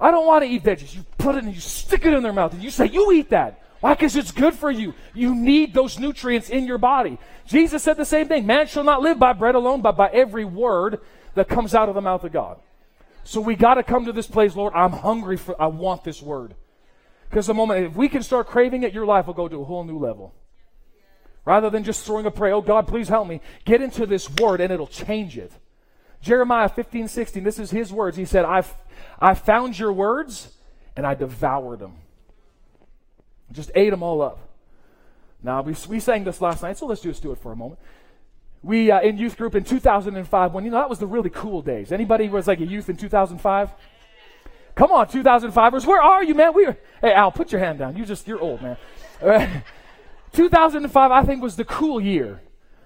I 0.00 0.10
don't 0.10 0.26
want 0.26 0.44
to 0.44 0.50
eat 0.50 0.62
veggies. 0.62 0.94
You 0.94 1.04
put 1.18 1.36
it 1.36 1.44
and 1.44 1.54
you 1.54 1.60
stick 1.60 2.04
it 2.04 2.14
in 2.14 2.22
their 2.22 2.32
mouth 2.32 2.52
and 2.52 2.62
you 2.62 2.70
say, 2.70 2.86
you 2.86 3.12
eat 3.12 3.30
that. 3.30 3.62
Why? 3.80 3.94
Because 3.94 4.16
it's 4.16 4.32
good 4.32 4.54
for 4.54 4.70
you. 4.70 4.94
You 5.12 5.34
need 5.34 5.74
those 5.74 5.98
nutrients 5.98 6.48
in 6.48 6.66
your 6.66 6.78
body. 6.78 7.18
Jesus 7.46 7.82
said 7.82 7.98
the 7.98 8.04
same 8.06 8.28
thing. 8.28 8.46
Man 8.46 8.66
shall 8.66 8.84
not 8.84 9.02
live 9.02 9.18
by 9.18 9.34
bread 9.34 9.54
alone, 9.54 9.82
but 9.82 9.96
by 9.96 10.08
every 10.08 10.44
word 10.44 11.00
that 11.34 11.48
comes 11.48 11.74
out 11.74 11.90
of 11.90 11.94
the 11.94 12.00
mouth 12.00 12.24
of 12.24 12.32
God. 12.32 12.58
So 13.24 13.40
we 13.40 13.56
got 13.56 13.74
to 13.74 13.82
come 13.82 14.06
to 14.06 14.12
this 14.12 14.26
place, 14.26 14.56
Lord. 14.56 14.72
I'm 14.74 14.92
hungry 14.92 15.36
for, 15.36 15.60
I 15.60 15.66
want 15.66 16.04
this 16.04 16.22
word. 16.22 16.54
Because 17.34 17.48
the 17.48 17.54
moment, 17.54 17.84
if 17.84 17.96
we 17.96 18.08
can 18.08 18.22
start 18.22 18.46
craving 18.46 18.84
it, 18.84 18.92
your 18.92 19.04
life 19.04 19.26
will 19.26 19.34
go 19.34 19.48
to 19.48 19.60
a 19.60 19.64
whole 19.64 19.82
new 19.82 19.98
level. 19.98 20.32
Rather 21.44 21.68
than 21.68 21.82
just 21.82 22.06
throwing 22.06 22.26
a 22.26 22.30
prayer, 22.30 22.54
oh 22.54 22.62
God, 22.62 22.86
please 22.86 23.08
help 23.08 23.26
me, 23.26 23.40
get 23.64 23.82
into 23.82 24.06
this 24.06 24.30
word 24.36 24.60
and 24.60 24.72
it'll 24.72 24.86
change 24.86 25.36
it. 25.36 25.50
Jeremiah 26.20 26.68
15, 26.68 27.08
16, 27.08 27.42
this 27.42 27.58
is 27.58 27.72
his 27.72 27.92
words. 27.92 28.16
He 28.16 28.24
said, 28.24 28.44
I've, 28.44 28.72
I 29.18 29.34
found 29.34 29.76
your 29.76 29.92
words 29.92 30.54
and 30.96 31.04
I 31.04 31.14
devoured 31.14 31.80
them. 31.80 31.96
Just 33.50 33.72
ate 33.74 33.90
them 33.90 34.04
all 34.04 34.22
up. 34.22 34.38
Now, 35.42 35.60
we, 35.62 35.74
we 35.88 35.98
sang 35.98 36.22
this 36.22 36.40
last 36.40 36.62
night, 36.62 36.78
so 36.78 36.86
let's 36.86 37.00
just 37.00 37.20
do 37.20 37.32
it 37.32 37.38
for 37.38 37.50
a 37.50 37.56
moment. 37.56 37.80
We, 38.62 38.92
uh, 38.92 39.00
in 39.00 39.18
youth 39.18 39.36
group 39.36 39.56
in 39.56 39.64
2005, 39.64 40.52
when, 40.52 40.64
you 40.64 40.70
know, 40.70 40.78
that 40.78 40.88
was 40.88 41.00
the 41.00 41.08
really 41.08 41.30
cool 41.30 41.62
days. 41.62 41.90
Anybody 41.90 42.28
was 42.28 42.46
like 42.46 42.60
a 42.60 42.64
youth 42.64 42.88
in 42.88 42.96
2005? 42.96 43.70
Come 44.74 44.90
on, 44.90 45.06
2005ers, 45.06 45.86
where 45.86 46.02
are 46.02 46.24
you, 46.24 46.34
man? 46.34 46.52
We 46.52 46.66
were, 46.66 46.76
hey, 47.00 47.12
Al, 47.12 47.30
put 47.30 47.52
your 47.52 47.60
hand 47.60 47.78
down. 47.78 47.96
You 47.96 48.04
just, 48.04 48.26
you're 48.26 48.40
old, 48.40 48.60
man. 48.60 48.76
2005, 50.32 51.10
I 51.10 51.22
think, 51.22 51.42
was 51.42 51.56
the 51.56 51.64
cool 51.64 52.00
year. 52.00 52.40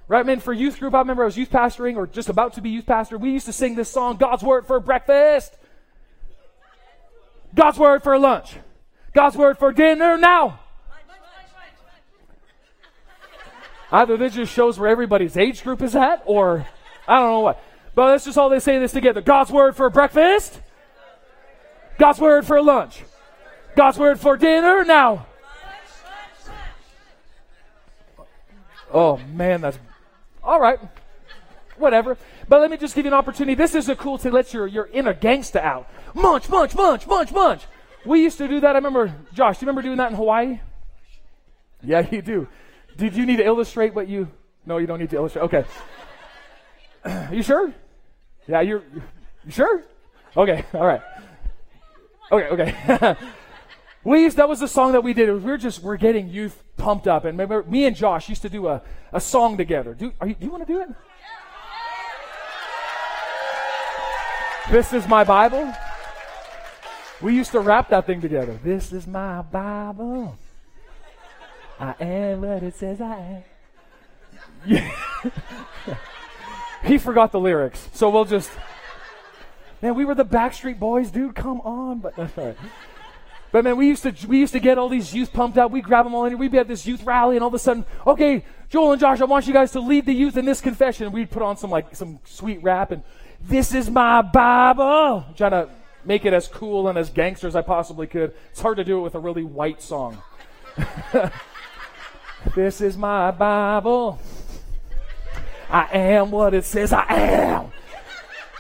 Right, 0.07 0.25
man, 0.25 0.41
for 0.41 0.53
youth 0.53 0.79
group, 0.79 0.95
I 0.95 1.01
remember 1.01 1.23
I 1.23 1.27
was 1.27 1.37
youth 1.37 1.51
pastoring 1.51 1.97
or 1.97 2.07
just 2.07 2.29
about 2.29 2.55
to 2.55 2.63
be 2.63 2.71
youth 2.71 2.87
pastor. 2.87 3.19
We 3.19 3.31
used 3.31 3.47
to 3.47 3.53
sing 3.53 3.75
this 3.75 3.91
song, 3.91 4.17
God's 4.17 4.43
Word 4.43 4.67
for 4.67 4.81
breakfast. 4.81 5.57
God's 7.55 7.79
Word 7.79 8.03
for 8.03 8.19
lunch. 8.19 8.57
God's 9.15 9.37
Word 9.37 9.59
for 9.59 9.73
dinner 9.73 10.17
now. 10.17 10.61
Either 13.91 14.19
this 14.19 14.35
just 14.35 14.53
shows 14.53 14.79
where 14.79 14.89
everybody's 14.89 15.37
age 15.37 15.63
group 15.63 15.81
is 15.81 15.97
at, 15.97 16.23
or 16.27 16.67
I 17.07 17.19
don't 17.19 17.31
know 17.31 17.41
what. 17.41 17.63
But 17.95 18.13
that's 18.13 18.27
just 18.27 18.37
all 18.37 18.51
they 18.51 18.61
say 18.61 18.79
this 18.79 18.93
together. 18.93 19.21
God's 19.23 19.51
Word 19.51 19.77
for 19.77 19.89
breakfast. 19.89 20.61
God's 21.99 22.21
Word 22.21 22.47
for 22.47 22.63
lunch. 22.63 23.03
God's 23.77 23.99
Word 23.99 24.21
for 24.21 24.37
dinner 24.37 24.85
now. 24.85 25.27
Oh 28.93 29.19
man, 29.35 29.61
that's 29.61 29.79
all 30.43 30.61
right. 30.61 30.79
Whatever. 31.77 32.17
But 32.49 32.61
let 32.61 32.71
me 32.71 32.77
just 32.77 32.95
give 32.95 33.05
you 33.05 33.11
an 33.11 33.15
opportunity. 33.15 33.55
This 33.55 33.75
is 33.75 33.89
a 33.89 33.95
cool 33.95 34.19
to 34.19 34.31
let 34.31 34.55
your, 34.55 34.67
your 34.67 34.89
inner 34.93 35.15
gangsta 35.15 35.61
out. 35.61 35.89
Munch, 36.15 36.49
munch, 36.49 36.75
munch, 36.75 37.07
munch, 37.07 37.31
munch. 37.31 37.63
We 38.07 38.23
used 38.23 38.39
to 38.39 38.49
do 38.49 38.61
that. 38.61 38.71
I 38.75 38.79
remember, 38.79 39.15
Josh, 39.35 39.59
do 39.59 39.67
you 39.67 39.69
remember 39.69 39.83
doing 39.83 39.99
that 39.99 40.11
in 40.11 40.17
Hawaii? 40.17 40.61
Yeah, 41.83 42.07
you 42.11 42.23
do. 42.23 42.49
Did 42.97 43.15
you 43.15 43.27
need 43.27 43.37
to 43.37 43.45
illustrate 43.45 43.95
what 43.95 44.09
you. 44.09 44.29
No, 44.67 44.79
you 44.79 44.87
don't 44.87 44.99
need 44.99 45.11
to 45.11 45.17
illustrate. 45.17 45.43
Okay. 45.43 45.65
you 47.33 47.43
sure? 47.43 47.73
Yeah, 48.47 48.63
you're. 48.63 48.83
You 49.45 49.51
sure? 49.51 49.83
Okay, 50.37 50.65
all 50.75 50.87
right. 50.87 51.03
Okay, 52.31 52.49
okay. 52.49 53.17
we 54.05 54.23
used, 54.23 54.37
that 54.37 54.49
was 54.49 54.61
the 54.61 54.69
song 54.69 54.93
that 54.93 55.03
we 55.03 55.15
did. 55.15 55.29
We 55.29 55.39
were 55.39 55.59
just, 55.59 55.83
we're 55.83 55.97
getting 55.97 56.29
youth 56.29 56.63
pumped 56.77 57.09
up. 57.09 57.25
And 57.25 57.39
remember, 57.39 57.69
me 57.69 57.87
and 57.87 57.97
Josh 57.97 58.29
used 58.29 58.43
to 58.43 58.49
do 58.49 58.69
a, 58.69 58.83
a 59.13 59.21
song 59.21 59.57
together. 59.57 59.95
Do, 59.95 60.13
you, 60.23 60.35
do 60.35 60.47
you 60.47 60.51
want 60.51 60.67
to 60.67 60.73
do 60.73 60.81
it? 60.81 60.89
This 64.71 64.93
is 64.93 65.09
my 65.09 65.25
Bible. 65.25 65.73
We 67.23 67.35
used 67.35 67.53
to 67.53 67.61
rap 67.61 67.89
that 67.89 68.07
thing 68.07 68.21
together. 68.21 68.59
This 68.63 68.93
is 68.93 69.07
my 69.07 69.41
Bible. 69.41 70.37
I 71.81 71.95
am 72.01 72.43
what 72.43 72.63
it 72.63 72.77
says 72.77 73.01
I 73.01 73.19
am. 73.19 73.45
Yeah. 74.67 74.91
he 76.85 76.99
forgot 76.99 77.33
the 77.33 77.41
lyrics, 77.41 77.89
so 77.93 78.11
we'll 78.11 78.25
just. 78.25 78.51
Man, 79.81 79.95
we 79.95 80.05
were 80.05 80.15
the 80.15 80.25
Backstreet 80.25 80.79
Boys, 80.79 81.11
dude. 81.11 81.35
Come 81.35 81.61
on, 81.61 82.01
but. 82.01 82.15
But 83.51 83.65
man, 83.65 83.79
we 83.79 83.87
used 83.87 84.03
to 84.03 84.15
we 84.27 84.39
used 84.39 84.53
to 84.53 84.61
get 84.61 84.77
all 84.77 84.89
these 84.89 85.15
youth 85.15 85.33
pumped 85.33 85.57
up. 85.57 85.71
We 85.71 85.81
grab 85.81 86.05
them 86.05 86.15
all 86.15 86.25
in. 86.27 86.33
Here. 86.33 86.39
We'd 86.39 86.53
be 86.53 86.59
at 86.59 86.69
this 86.69 86.87
youth 86.87 87.03
rally, 87.05 87.37
and 87.37 87.43
all 87.43 87.49
of 87.49 87.55
a 87.55 87.59
sudden, 87.59 87.87
okay, 88.07 88.45
Joel 88.69 88.93
and 88.93 89.01
Josh, 89.01 89.21
I 89.21 89.25
want 89.25 89.47
you 89.47 89.55
guys 89.55 89.73
to 89.73 89.81
lead 89.81 90.05
the 90.05 90.13
youth 90.13 90.37
in 90.37 90.45
this 90.45 90.61
confession. 90.61 91.11
We'd 91.13 91.31
put 91.31 91.43
on 91.43 91.57
some 91.57 91.71
like 91.71 91.97
some 91.97 92.19
sweet 92.25 92.63
rap, 92.63 92.91
and 92.91 93.03
this 93.41 93.73
is 93.73 93.89
my 93.89 94.21
Bible. 94.21 95.25
trying 95.35 95.53
to 95.53 95.71
make 96.05 96.25
it 96.25 96.33
as 96.35 96.47
cool 96.47 96.89
and 96.89 96.99
as 96.99 97.11
gangster 97.11 97.47
as 97.47 97.57
I 97.57 97.63
possibly 97.63 98.07
could. 98.07 98.35
It's 98.51 98.61
hard 98.61 98.77
to 98.77 98.85
do 98.85 98.99
it 98.99 99.03
with 99.03 99.15
a 99.15 99.19
really 99.19 99.45
white 99.45 99.81
song. 99.81 100.23
this 102.55 102.81
is 102.81 102.97
my 102.97 103.31
Bible. 103.31 104.19
I 105.71 105.89
am 105.93 106.31
what 106.31 106.55
it 106.55 106.65
says 106.65 106.93
I 106.93 107.07
am. 107.09 107.73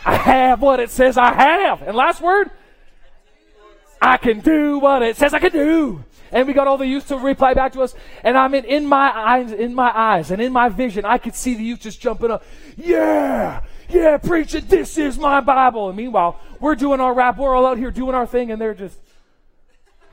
I 0.08 0.16
have 0.16 0.62
what 0.62 0.80
it 0.80 0.90
says 0.90 1.18
I 1.18 1.34
have. 1.34 1.82
And 1.82 1.94
last 1.94 2.22
word, 2.22 2.50
I 4.00 4.16
can 4.16 4.40
do 4.40 4.78
what 4.78 5.02
it 5.02 5.18
says 5.18 5.34
I 5.34 5.38
can 5.38 5.52
do. 5.52 6.02
And 6.32 6.48
we 6.48 6.54
got 6.54 6.66
all 6.66 6.78
the 6.78 6.86
youth 6.86 7.08
to 7.08 7.18
reply 7.18 7.52
back 7.52 7.74
to 7.74 7.82
us. 7.82 7.94
And 8.24 8.38
I 8.38 8.48
mean, 8.48 8.64
in 8.64 8.86
my 8.86 9.12
eyes, 9.14 9.52
in 9.52 9.74
my 9.74 9.92
eyes, 9.94 10.30
and 10.30 10.40
in 10.40 10.50
my 10.50 10.70
vision, 10.70 11.04
I 11.04 11.18
could 11.18 11.34
see 11.34 11.54
the 11.54 11.62
youth 11.62 11.80
just 11.80 12.00
jumping 12.00 12.30
up. 12.30 12.42
Yeah, 12.78 13.62
yeah, 13.90 14.16
preach 14.16 14.54
it. 14.54 14.70
This 14.70 14.96
is 14.96 15.18
my 15.18 15.40
Bible. 15.40 15.88
And 15.88 15.96
meanwhile, 15.96 16.40
we're 16.58 16.74
doing 16.74 17.00
our 17.00 17.12
rap. 17.12 17.36
We're 17.36 17.54
all 17.54 17.66
out 17.66 17.76
here 17.76 17.90
doing 17.90 18.14
our 18.14 18.26
thing, 18.26 18.50
and 18.50 18.58
they're 18.58 18.72
just, 18.72 18.98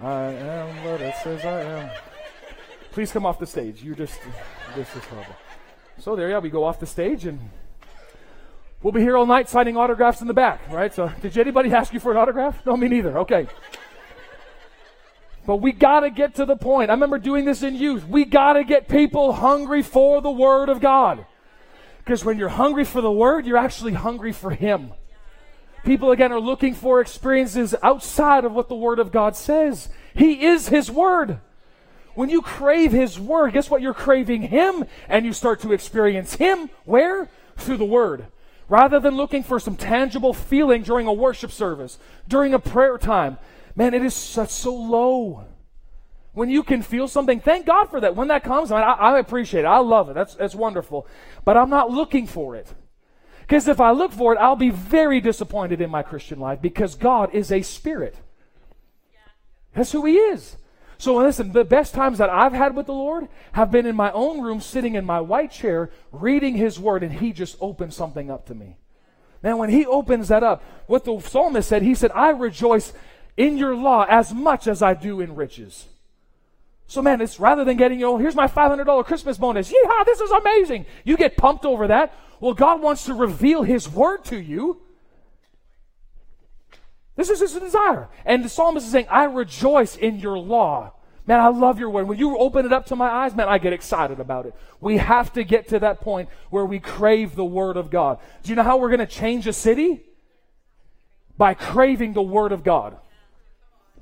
I 0.02 0.24
am 0.24 0.84
what 0.84 1.00
it 1.00 1.16
says 1.24 1.46
I 1.46 1.62
am. 1.62 1.90
Please 2.92 3.14
come 3.14 3.26
off 3.26 3.40
the 3.40 3.48
stage. 3.48 3.82
You're 3.82 3.96
just, 3.96 4.20
this 4.76 4.94
is 4.94 5.04
horrible. 5.06 5.36
So 6.00 6.18
there, 6.18 6.30
yeah, 6.30 6.40
we 6.40 6.50
go 6.50 6.66
off 6.66 6.82
the 6.82 6.86
stage 6.86 7.26
and 7.26 7.40
We'll 8.86 8.92
be 8.92 9.02
here 9.02 9.18
all 9.18 9.26
night 9.26 9.50
signing 9.50 9.78
autographs 9.78 10.22
in 10.22 10.28
the 10.28 10.34
back, 10.36 10.62
right? 10.72 10.94
So, 10.94 11.12
did 11.20 11.36
anybody 11.40 11.74
ask 11.74 11.92
you 11.92 12.00
for 12.00 12.12
an 12.12 12.18
autograph? 12.18 12.64
No, 12.68 12.78
me 12.78 12.88
neither. 12.88 13.18
Okay. 13.18 13.48
But 15.48 15.56
we 15.56 15.72
got 15.72 16.02
to 16.02 16.12
get 16.12 16.36
to 16.36 16.46
the 16.46 16.56
point. 16.56 16.92
I 16.92 16.94
remember 16.94 17.18
doing 17.18 17.46
this 17.46 17.64
in 17.64 17.76
youth. 17.76 18.08
We 18.08 18.26
got 18.26 18.54
to 18.54 18.64
get 18.64 18.88
people 18.88 19.34
hungry 19.34 19.82
for 19.82 20.22
the 20.22 20.30
Word 20.30 20.70
of 20.70 20.82
God. 20.82 21.26
Because 21.98 22.24
when 22.24 22.38
you're 22.38 22.48
hungry 22.48 22.84
for 22.84 23.02
the 23.02 23.12
Word, 23.12 23.48
you're 23.48 23.58
actually 23.58 23.94
hungry 23.94 24.32
for 24.32 24.52
Him. 24.52 24.92
People, 25.84 26.12
again, 26.12 26.32
are 26.32 26.40
looking 26.40 26.76
for 26.76 27.02
experiences 27.02 27.74
outside 27.82 28.46
of 28.46 28.52
what 28.52 28.70
the 28.70 28.76
Word 28.76 29.00
of 29.00 29.12
God 29.12 29.36
says. 29.36 29.90
He 30.14 30.46
is 30.46 30.68
His 30.68 30.92
Word. 30.92 31.40
When 32.14 32.30
you 32.30 32.44
crave 32.44 32.92
His 32.92 33.20
Word, 33.20 33.54
guess 33.54 33.68
what? 33.68 33.82
You're 33.82 33.96
craving 33.96 34.44
Him, 34.44 34.86
and 35.10 35.26
you 35.26 35.34
start 35.34 35.62
to 35.62 35.74
experience 35.74 36.36
Him. 36.36 36.70
Where? 36.84 37.30
Through 37.58 37.78
the 37.78 37.86
Word. 37.86 38.28
Rather 38.68 39.00
than 39.00 39.16
looking 39.16 39.44
for 39.44 39.60
some 39.60 39.76
tangible 39.76 40.34
feeling 40.34 40.82
during 40.82 41.08
a 41.08 41.14
worship 41.14 41.52
service, 41.52 42.00
during 42.28 42.54
a 42.54 42.60
prayer 42.60 42.98
time, 42.98 43.38
man, 43.76 43.94
it 43.94 44.04
is 44.04 44.14
such 44.14 44.50
so 44.50 44.74
low. 44.74 45.46
When 46.34 46.50
you 46.50 46.64
can 46.64 46.82
feel 46.82 47.08
something, 47.08 47.40
thank 47.40 47.66
God 47.66 47.86
for 47.86 48.02
that. 48.02 48.16
When 48.16 48.28
that 48.28 48.44
comes, 48.44 48.72
I, 48.72 48.82
I 48.82 49.20
appreciate 49.20 49.62
it. 49.62 49.68
I 49.68 49.78
love 49.80 50.10
it. 50.10 50.16
That's, 50.16 50.36
that's 50.36 50.56
wonderful. 50.56 51.08
But 51.46 51.58
I'm 51.58 51.70
not 51.70 51.92
looking 51.92 52.28
for 52.28 52.56
it. 52.56 52.74
Because 53.42 53.68
if 53.68 53.80
I 53.80 53.92
look 53.92 54.12
for 54.12 54.34
it, 54.34 54.40
I'll 54.40 54.56
be 54.56 54.72
very 54.72 55.22
disappointed 55.22 55.80
in 55.80 55.92
my 55.92 56.02
Christian 56.02 56.40
life 56.40 56.62
because 56.62 56.96
God 56.96 57.34
is 57.34 57.52
a 57.52 57.62
spirit. 57.62 58.16
That's 59.76 59.92
who 59.92 60.06
He 60.06 60.16
is. 60.16 60.58
So 60.98 61.16
listen, 61.16 61.52
the 61.52 61.66
best 61.66 61.94
times 61.94 62.18
that 62.20 62.30
I've 62.30 62.54
had 62.54 62.76
with 62.76 62.86
the 62.86 62.94
Lord 62.94 63.28
have 63.52 63.72
been 63.72 63.86
in 63.86 63.96
my 63.96 64.12
own 64.12 64.42
room, 64.42 64.62
sitting 64.62 64.96
in 64.96 65.06
my 65.06 65.20
white 65.20 65.52
chair, 65.52 65.92
reading 66.12 66.56
His 66.56 66.80
Word, 66.80 67.04
and 67.04 67.14
He 67.14 67.34
just 67.34 67.58
opened 67.60 67.94
something 67.94 68.32
up 68.32 68.46
to 68.48 68.56
me. 68.56 68.78
Man, 69.44 69.58
when 69.58 69.70
He 69.70 69.86
opens 69.86 70.30
that 70.30 70.44
up, 70.44 70.64
what 70.88 71.04
the 71.04 71.20
psalmist 71.20 71.70
said, 71.70 71.82
he 71.82 71.96
said, 71.96 72.12
I 72.12 72.30
rejoice 72.30 72.94
in 73.38 73.58
your 73.58 73.76
law 73.76 74.06
as 74.10 74.34
much 74.34 74.68
as 74.68 74.82
I 74.82 74.94
do 74.94 75.20
in 75.20 75.36
riches. 75.36 75.86
So 76.88 77.02
man, 77.02 77.20
it's 77.20 77.40
rather 77.40 77.66
than 77.66 77.78
getting, 77.78 78.00
you 78.00 78.06
know, 78.06 78.18
here's 78.18 78.36
my 78.36 78.48
$500 78.48 79.06
Christmas 79.06 79.38
bonus. 79.38 79.72
Yeah, 79.72 80.04
this 80.06 80.22
is 80.22 80.32
amazing. 80.32 80.86
You 81.04 81.18
get 81.18 81.36
pumped 81.36 81.66
over 81.66 81.88
that. 81.88 82.14
Well, 82.40 82.54
God 82.54 82.82
wants 82.82 83.06
to 83.06 83.14
reveal 83.14 83.64
His 83.64 83.90
Word 83.90 84.24
to 84.26 84.38
you. 84.40 84.82
This 87.16 87.30
is 87.30 87.40
his 87.40 87.54
desire. 87.54 88.10
And 88.26 88.44
the 88.44 88.50
psalmist 88.50 88.86
is 88.86 88.92
saying, 88.92 89.08
I 89.10 89.26
rejoice 89.26 89.96
in 89.96 90.20
your 90.20 90.38
law 90.38 90.94
Man, 91.28 91.40
I 91.40 91.48
love 91.48 91.80
your 91.80 91.90
word. 91.90 92.08
When 92.08 92.20
you 92.20 92.38
open 92.38 92.66
it 92.66 92.74
up 92.74 92.86
to 92.88 92.96
my 92.96 93.10
eyes, 93.10 93.34
man, 93.34 93.50
I 93.50 93.58
get 93.58 93.74
excited 93.74 94.20
about 94.20 94.46
it. 94.46 94.54
We 94.80 94.98
have 94.98 95.34
to 95.34 95.44
get 95.44 95.70
to 95.70 95.80
that 95.80 96.00
point 96.02 96.30
where 96.52 96.66
we 96.66 96.80
crave 96.80 97.36
the 97.36 97.46
word 97.46 97.78
of 97.78 97.90
God. 97.90 98.20
Do 98.44 98.52
you 98.52 98.56
know 98.56 98.64
how 98.64 98.78
we're 98.78 98.90
going 98.90 99.00
to 99.00 99.08
change 99.08 99.48
a 99.48 99.54
city? 99.54 100.04
By 101.38 101.56
craving 101.56 102.14
the 102.14 102.22
word 102.22 102.52
of 102.52 102.64
God. 102.64 102.98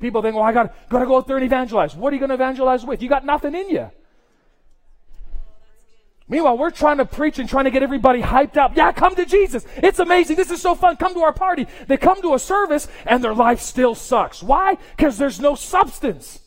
People 0.01 0.21
think, 0.21 0.35
well, 0.35 0.43
I 0.43 0.51
got, 0.51 0.75
got 0.89 0.99
to 0.99 1.05
go 1.05 1.15
out 1.15 1.27
there 1.27 1.37
and 1.37 1.45
evangelize. 1.45 1.95
What 1.95 2.11
are 2.11 2.15
you 2.15 2.19
going 2.19 2.29
to 2.29 2.35
evangelize 2.35 2.85
with? 2.85 3.01
You 3.01 3.07
got 3.07 3.25
nothing 3.25 3.55
in 3.55 3.69
you. 3.69 3.89
Meanwhile, 6.33 6.57
we're 6.57 6.71
trying 6.71 6.97
to 6.97 7.05
preach 7.05 7.37
and 7.37 7.47
trying 7.47 7.65
to 7.65 7.69
get 7.69 7.83
everybody 7.83 8.19
hyped 8.19 8.57
up. 8.57 8.75
Yeah, 8.75 8.91
come 8.91 9.15
to 9.17 9.23
Jesus. 9.23 9.67
It's 9.75 9.99
amazing. 9.99 10.35
This 10.35 10.49
is 10.49 10.63
so 10.63 10.73
fun. 10.73 10.97
Come 10.97 11.13
to 11.13 11.19
our 11.19 11.31
party. 11.31 11.67
They 11.85 11.95
come 11.95 12.19
to 12.23 12.33
a 12.33 12.39
service 12.39 12.87
and 13.05 13.23
their 13.23 13.35
life 13.35 13.59
still 13.59 13.93
sucks. 13.93 14.41
Why? 14.41 14.79
Because 14.97 15.19
there's 15.19 15.39
no 15.39 15.53
substance. 15.53 16.39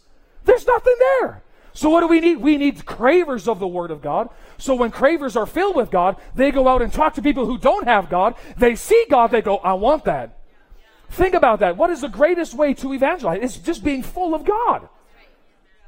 There's 0.44 0.66
nothing 0.66 0.96
there. 0.98 1.44
So 1.72 1.88
what 1.88 2.00
do 2.00 2.08
we 2.08 2.18
need? 2.18 2.38
We 2.38 2.56
need 2.56 2.84
cravers 2.84 3.46
of 3.46 3.60
the 3.60 3.68
Word 3.68 3.92
of 3.92 4.02
God. 4.02 4.28
So 4.58 4.74
when 4.74 4.90
cravers 4.90 5.36
are 5.36 5.46
filled 5.46 5.76
with 5.76 5.92
God, 5.92 6.16
they 6.34 6.50
go 6.50 6.66
out 6.66 6.82
and 6.82 6.92
talk 6.92 7.14
to 7.14 7.22
people 7.22 7.46
who 7.46 7.56
don't 7.56 7.86
have 7.86 8.10
God. 8.10 8.34
They 8.58 8.74
see 8.74 9.06
God. 9.08 9.30
They 9.30 9.40
go, 9.40 9.58
I 9.58 9.74
want 9.74 10.04
that. 10.06 10.36
Think 11.10 11.34
about 11.34 11.60
that. 11.60 11.76
What 11.76 11.90
is 11.90 12.00
the 12.00 12.08
greatest 12.08 12.54
way 12.54 12.74
to 12.74 12.92
evangelize? 12.92 13.38
It's 13.40 13.56
just 13.56 13.84
being 13.84 14.02
full 14.02 14.34
of 14.34 14.44
God. 14.44 14.88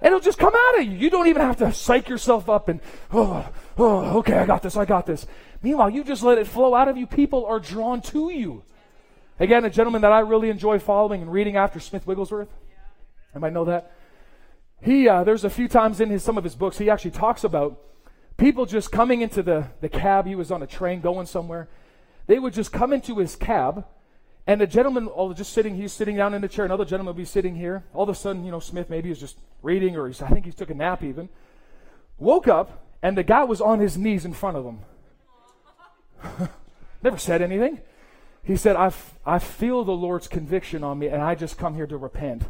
It'll 0.00 0.20
just 0.20 0.38
come 0.38 0.54
out 0.54 0.78
of 0.78 0.84
you. 0.84 0.92
You 0.92 1.10
don't 1.10 1.26
even 1.26 1.42
have 1.42 1.56
to 1.56 1.72
psych 1.72 2.08
yourself 2.08 2.48
up 2.48 2.68
and, 2.68 2.78
oh, 3.12 3.48
oh, 3.78 4.18
okay, 4.18 4.34
I 4.34 4.46
got 4.46 4.62
this, 4.62 4.76
I 4.76 4.84
got 4.84 5.06
this. 5.06 5.26
Meanwhile, 5.62 5.90
you 5.90 6.04
just 6.04 6.22
let 6.22 6.38
it 6.38 6.46
flow 6.46 6.74
out 6.74 6.88
of 6.88 6.96
you. 6.96 7.06
People 7.06 7.46
are 7.46 7.58
drawn 7.58 8.00
to 8.02 8.30
you. 8.30 8.62
Again, 9.40 9.64
a 9.64 9.70
gentleman 9.70 10.02
that 10.02 10.12
I 10.12 10.20
really 10.20 10.50
enjoy 10.50 10.78
following 10.78 11.22
and 11.22 11.32
reading 11.32 11.56
after 11.56 11.78
Smith 11.78 12.06
Wigglesworth. 12.06 12.48
Anybody 13.34 13.54
know 13.54 13.64
that? 13.66 13.92
He, 14.82 15.08
uh, 15.08 15.24
there's 15.24 15.44
a 15.44 15.50
few 15.50 15.68
times 15.68 16.00
in 16.00 16.10
his, 16.10 16.22
some 16.22 16.38
of 16.38 16.44
his 16.44 16.54
books, 16.54 16.78
he 16.78 16.90
actually 16.90 17.12
talks 17.12 17.44
about 17.44 17.80
people 18.36 18.66
just 18.66 18.90
coming 18.90 19.20
into 19.20 19.42
the, 19.42 19.68
the 19.80 19.88
cab. 19.88 20.26
He 20.26 20.34
was 20.34 20.50
on 20.50 20.62
a 20.62 20.66
train 20.66 21.00
going 21.00 21.26
somewhere. 21.26 21.68
They 22.26 22.38
would 22.38 22.52
just 22.52 22.72
come 22.72 22.92
into 22.92 23.18
his 23.18 23.36
cab 23.36 23.84
and 24.48 24.62
the 24.62 24.66
gentleman, 24.66 25.08
all 25.08 25.34
just 25.34 25.52
sitting, 25.52 25.76
he's 25.76 25.92
sitting 25.92 26.16
down 26.16 26.32
in 26.32 26.40
the 26.40 26.48
chair. 26.48 26.64
Another 26.64 26.86
gentleman 26.86 27.14
will 27.14 27.18
be 27.20 27.26
sitting 27.26 27.54
here. 27.54 27.84
All 27.92 28.04
of 28.04 28.08
a 28.08 28.14
sudden, 28.14 28.46
you 28.46 28.50
know, 28.50 28.60
Smith 28.60 28.88
maybe 28.88 29.10
is 29.10 29.20
just 29.20 29.38
reading, 29.60 29.94
or 29.94 30.06
he's, 30.06 30.22
I 30.22 30.28
think 30.30 30.46
he 30.46 30.52
took 30.52 30.70
a 30.70 30.74
nap 30.74 31.04
even. 31.04 31.28
Woke 32.16 32.48
up, 32.48 32.87
and 33.02 33.16
the 33.16 33.22
guy 33.22 33.44
was 33.44 33.60
on 33.60 33.80
his 33.80 33.96
knees 33.96 34.24
in 34.24 34.32
front 34.32 34.56
of 34.56 34.64
him. 34.64 34.80
Never 37.02 37.18
said 37.18 37.42
anything. 37.42 37.80
He 38.42 38.56
said, 38.56 38.76
I, 38.76 38.86
f- 38.86 39.14
I 39.26 39.38
feel 39.38 39.84
the 39.84 39.92
Lord's 39.92 40.26
conviction 40.26 40.82
on 40.82 40.98
me, 40.98 41.08
and 41.08 41.22
I 41.22 41.34
just 41.34 41.58
come 41.58 41.74
here 41.74 41.86
to 41.86 41.96
repent. 41.96 42.44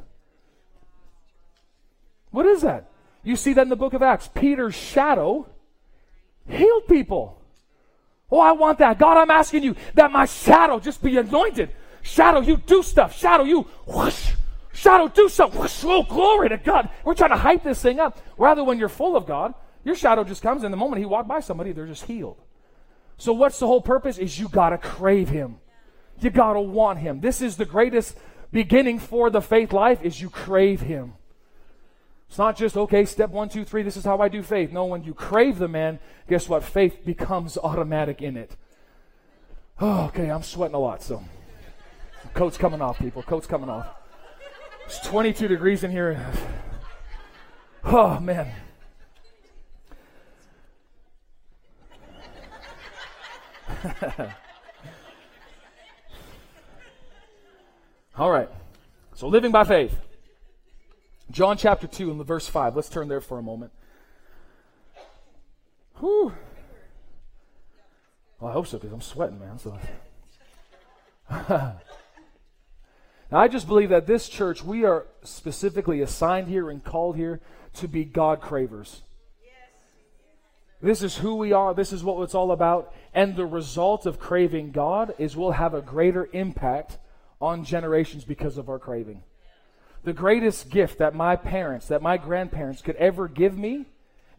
What 2.30 2.46
is 2.46 2.62
that? 2.62 2.90
You 3.22 3.36
see 3.36 3.52
that 3.54 3.62
in 3.62 3.68
the 3.68 3.76
book 3.76 3.94
of 3.94 4.02
Acts. 4.02 4.28
Peter's 4.32 4.74
shadow 4.74 5.48
healed 6.48 6.86
people. 6.88 7.42
Oh, 8.30 8.40
I 8.40 8.52
want 8.52 8.78
that. 8.78 8.98
God, 8.98 9.16
I'm 9.16 9.30
asking 9.30 9.62
you 9.62 9.74
that 9.94 10.12
my 10.12 10.26
shadow 10.26 10.78
just 10.78 11.02
be 11.02 11.16
anointed. 11.16 11.70
Shadow, 12.02 12.40
you 12.40 12.58
do 12.58 12.82
stuff. 12.82 13.16
Shadow, 13.16 13.44
you 13.44 13.66
whoosh. 13.86 14.32
Shadow, 14.72 15.08
do 15.08 15.28
something. 15.28 15.60
Whoosh. 15.60 15.82
Oh, 15.84 16.02
glory 16.02 16.50
to 16.50 16.58
God. 16.58 16.88
We're 17.04 17.14
trying 17.14 17.30
to 17.30 17.36
hype 17.36 17.64
this 17.64 17.82
thing 17.82 17.98
up. 17.98 18.18
Rather, 18.36 18.62
when 18.62 18.78
you're 18.78 18.88
full 18.88 19.16
of 19.16 19.26
God, 19.26 19.54
your 19.84 19.94
shadow 19.94 20.24
just 20.24 20.42
comes, 20.42 20.64
and 20.64 20.72
the 20.72 20.76
moment 20.76 21.00
he 21.00 21.06
walked 21.06 21.28
by 21.28 21.40
somebody, 21.40 21.72
they're 21.72 21.86
just 21.86 22.04
healed. 22.04 22.38
So, 23.16 23.32
what's 23.32 23.58
the 23.58 23.66
whole 23.66 23.80
purpose? 23.80 24.18
Is 24.18 24.38
you 24.38 24.48
got 24.48 24.70
to 24.70 24.78
crave 24.78 25.28
him. 25.28 25.56
You 26.20 26.30
got 26.30 26.54
to 26.54 26.60
want 26.60 26.98
him. 26.98 27.20
This 27.20 27.42
is 27.42 27.56
the 27.56 27.64
greatest 27.64 28.16
beginning 28.52 28.98
for 28.98 29.30
the 29.30 29.40
faith 29.40 29.72
life 29.72 30.02
is 30.02 30.20
you 30.20 30.30
crave 30.30 30.80
him. 30.80 31.14
It's 32.28 32.38
not 32.38 32.56
just, 32.56 32.76
okay, 32.76 33.04
step 33.04 33.30
one, 33.30 33.48
two, 33.48 33.64
three, 33.64 33.82
this 33.82 33.96
is 33.96 34.04
how 34.04 34.18
I 34.18 34.28
do 34.28 34.42
faith. 34.42 34.70
No, 34.70 34.84
when 34.84 35.02
you 35.02 35.14
crave 35.14 35.58
the 35.58 35.68
man, 35.68 35.98
guess 36.28 36.48
what? 36.48 36.62
Faith 36.62 37.04
becomes 37.04 37.56
automatic 37.56 38.20
in 38.20 38.36
it. 38.36 38.54
Oh, 39.80 40.06
okay, 40.06 40.30
I'm 40.30 40.42
sweating 40.42 40.74
a 40.74 40.78
lot, 40.78 41.02
so. 41.02 41.22
Coat's 42.34 42.58
coming 42.58 42.82
off, 42.82 42.98
people. 42.98 43.22
Coat's 43.22 43.46
coming 43.46 43.70
off. 43.70 43.88
It's 44.84 45.00
22 45.00 45.48
degrees 45.48 45.84
in 45.84 45.90
here. 45.90 46.24
Oh, 47.84 48.18
man. 48.18 48.52
All 58.16 58.30
right. 58.30 58.48
So 59.14 59.28
living 59.28 59.52
by 59.52 59.64
faith. 59.64 59.98
John 61.30 61.56
chapter 61.56 61.86
2 61.86 62.10
and 62.10 62.24
verse 62.26 62.48
5. 62.48 62.74
Let's 62.74 62.88
turn 62.88 63.08
there 63.08 63.20
for 63.20 63.38
a 63.38 63.42
moment. 63.42 63.72
Whew. 65.98 66.32
Well, 68.40 68.50
I 68.50 68.54
hope 68.54 68.66
so 68.66 68.78
because 68.78 68.92
I'm 68.92 69.00
sweating, 69.00 69.38
man. 69.38 69.58
So. 69.58 69.78
Now, 73.30 73.40
I 73.40 73.48
just 73.48 73.66
believe 73.66 73.90
that 73.90 74.06
this 74.06 74.28
church, 74.28 74.64
we 74.64 74.84
are 74.84 75.06
specifically 75.22 76.00
assigned 76.00 76.48
here 76.48 76.70
and 76.70 76.82
called 76.82 77.16
here 77.16 77.40
to 77.74 77.86
be 77.86 78.04
God 78.04 78.40
cravers. 78.40 79.02
This 80.80 81.02
is 81.02 81.16
who 81.16 81.34
we 81.34 81.52
are. 81.52 81.74
This 81.74 81.92
is 81.92 82.04
what 82.04 82.22
it's 82.22 82.34
all 82.34 82.52
about. 82.52 82.94
And 83.12 83.34
the 83.34 83.46
result 83.46 84.06
of 84.06 84.20
craving 84.20 84.70
God 84.70 85.14
is 85.18 85.36
we'll 85.36 85.52
have 85.52 85.74
a 85.74 85.82
greater 85.82 86.28
impact 86.32 86.98
on 87.40 87.64
generations 87.64 88.24
because 88.24 88.58
of 88.58 88.68
our 88.68 88.78
craving. 88.78 89.22
The 90.04 90.12
greatest 90.12 90.70
gift 90.70 90.98
that 90.98 91.14
my 91.14 91.36
parents, 91.36 91.88
that 91.88 92.02
my 92.02 92.16
grandparents 92.16 92.82
could 92.82 92.96
ever 92.96 93.26
give 93.26 93.58
me 93.58 93.86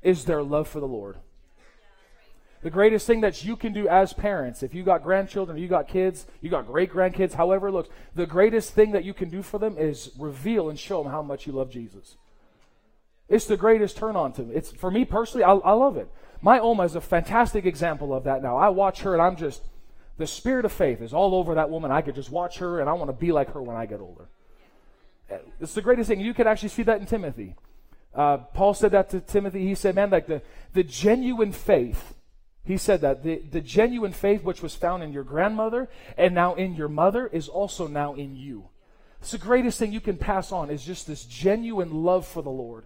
is 0.02 0.26
their 0.26 0.42
love 0.42 0.68
for 0.68 0.80
the 0.80 0.88
Lord. 0.88 1.18
The 2.62 2.70
greatest 2.70 3.08
thing 3.08 3.22
that 3.22 3.44
you 3.44 3.56
can 3.56 3.72
do 3.72 3.88
as 3.88 4.12
parents, 4.12 4.64
if 4.64 4.74
you 4.74 4.84
got 4.84 5.04
grandchildren, 5.04 5.58
you 5.58 5.70
got 5.70 5.88
kids, 5.88 6.26
you 6.42 6.50
got 6.50 6.68
great 6.68 6.92
grandkids, 6.92 7.34
however 7.34 7.70
it 7.70 7.72
looks, 7.72 7.90
the 8.16 8.26
greatest 8.26 8.74
thing 8.74 8.92
that 8.92 9.06
you 9.06 9.14
can 9.14 9.30
do 9.30 9.42
for 9.42 9.60
them 9.60 9.78
is 9.78 10.12
reveal 10.18 10.70
and 10.70 10.78
show 10.78 11.02
them 11.02 11.12
how 11.12 11.22
much 11.22 11.48
you 11.48 11.54
love 11.54 11.72
Jesus. 11.72 12.16
It's 13.30 13.46
the 13.46 13.56
greatest 13.56 13.96
turn 13.96 14.16
on 14.18 14.34
to 14.34 14.42
me. 14.42 14.56
It's 14.56 14.72
for 14.72 14.92
me 14.92 15.06
personally, 15.06 15.44
I, 15.44 15.54
I 15.54 15.72
love 15.72 15.96
it. 15.96 16.10
My 16.42 16.60
Oma 16.60 16.84
is 16.84 16.96
a 16.96 17.02
fantastic 17.02 17.66
example 17.66 18.14
of 18.14 18.24
that 18.24 18.42
now. 18.42 18.58
I 18.58 18.70
watch 18.70 19.02
her 19.02 19.14
and 19.14 19.22
I'm 19.22 19.36
just 19.36 19.62
the 20.18 20.28
spirit 20.28 20.66
of 20.66 20.72
faith 20.72 21.02
is 21.02 21.14
all 21.14 21.36
over 21.36 21.56
that 21.56 21.70
woman. 21.70 21.92
I 21.92 22.02
could 22.02 22.16
just 22.16 22.30
watch 22.30 22.60
her 22.60 22.80
and 22.80 22.90
I 22.90 22.94
want 22.94 23.10
to 23.10 23.14
be 23.14 23.32
like 23.32 23.54
her 23.54 23.62
when 23.62 23.76
I 23.76 23.86
get 23.86 24.00
older. 24.00 24.30
It's 25.60 25.74
the 25.74 25.82
greatest 25.82 26.10
thing. 26.10 26.20
You 26.20 26.34
can 26.34 26.48
actually 26.48 26.70
see 26.70 26.84
that 26.84 27.00
in 27.00 27.06
Timothy. 27.06 27.56
Uh, 28.14 28.38
Paul 28.38 28.74
said 28.74 28.92
that 28.92 29.10
to 29.12 29.20
Timothy. 29.20 29.66
He 29.68 29.76
said, 29.76 29.96
man, 29.96 30.10
like 30.10 30.28
the, 30.28 30.42
the 30.74 30.84
genuine 30.84 31.52
faith 31.52 32.16
he 32.70 32.78
said 32.78 33.02
that 33.02 33.24
the, 33.24 33.38
the 33.38 33.62
genuine 33.62 34.14
faith 34.14 34.44
which 34.44 34.62
was 34.62 34.76
found 34.76 35.02
in 35.02 35.12
your 35.12 35.24
grandmother 35.24 35.90
and 36.18 36.36
now 36.36 36.54
in 36.54 36.76
your 36.76 36.88
mother 36.88 37.26
is 37.26 37.48
also 37.48 37.88
now 37.88 38.14
in 38.14 38.36
you. 38.36 38.70
It's 39.22 39.32
the 39.32 39.40
greatest 39.40 39.80
thing 39.80 39.92
you 39.92 40.00
can 40.00 40.18
pass 40.18 40.52
on 40.52 40.70
is 40.70 40.86
just 40.86 41.08
this 41.08 41.26
genuine 41.26 42.04
love 42.04 42.28
for 42.28 42.44
the 42.44 42.52
Lord, 42.52 42.86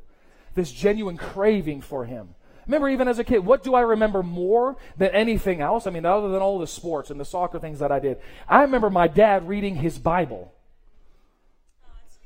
this 0.56 0.72
genuine 0.72 1.18
craving 1.18 1.82
for 1.82 2.06
Him. 2.06 2.30
Remember, 2.68 2.90
even 2.90 3.08
as 3.08 3.20
a 3.20 3.24
kid, 3.24 3.40
what 3.40 3.64
do 3.64 3.76
I 3.76 3.82
remember 3.82 4.24
more 4.24 4.78
than 4.98 5.10
anything 5.10 5.62
else? 5.62 5.86
I 5.86 5.92
mean, 5.92 6.06
other 6.06 6.30
than 6.30 6.42
all 6.42 6.60
the 6.60 6.68
sports 6.68 7.10
and 7.10 7.20
the 7.20 7.26
soccer 7.26 7.60
things 7.60 7.80
that 7.80 7.92
I 7.92 8.00
did, 8.00 8.20
I 8.48 8.62
remember 8.62 8.90
my 8.90 9.08
dad 9.08 9.48
reading 9.48 9.76
his 9.76 9.98
Bible. 9.98 10.54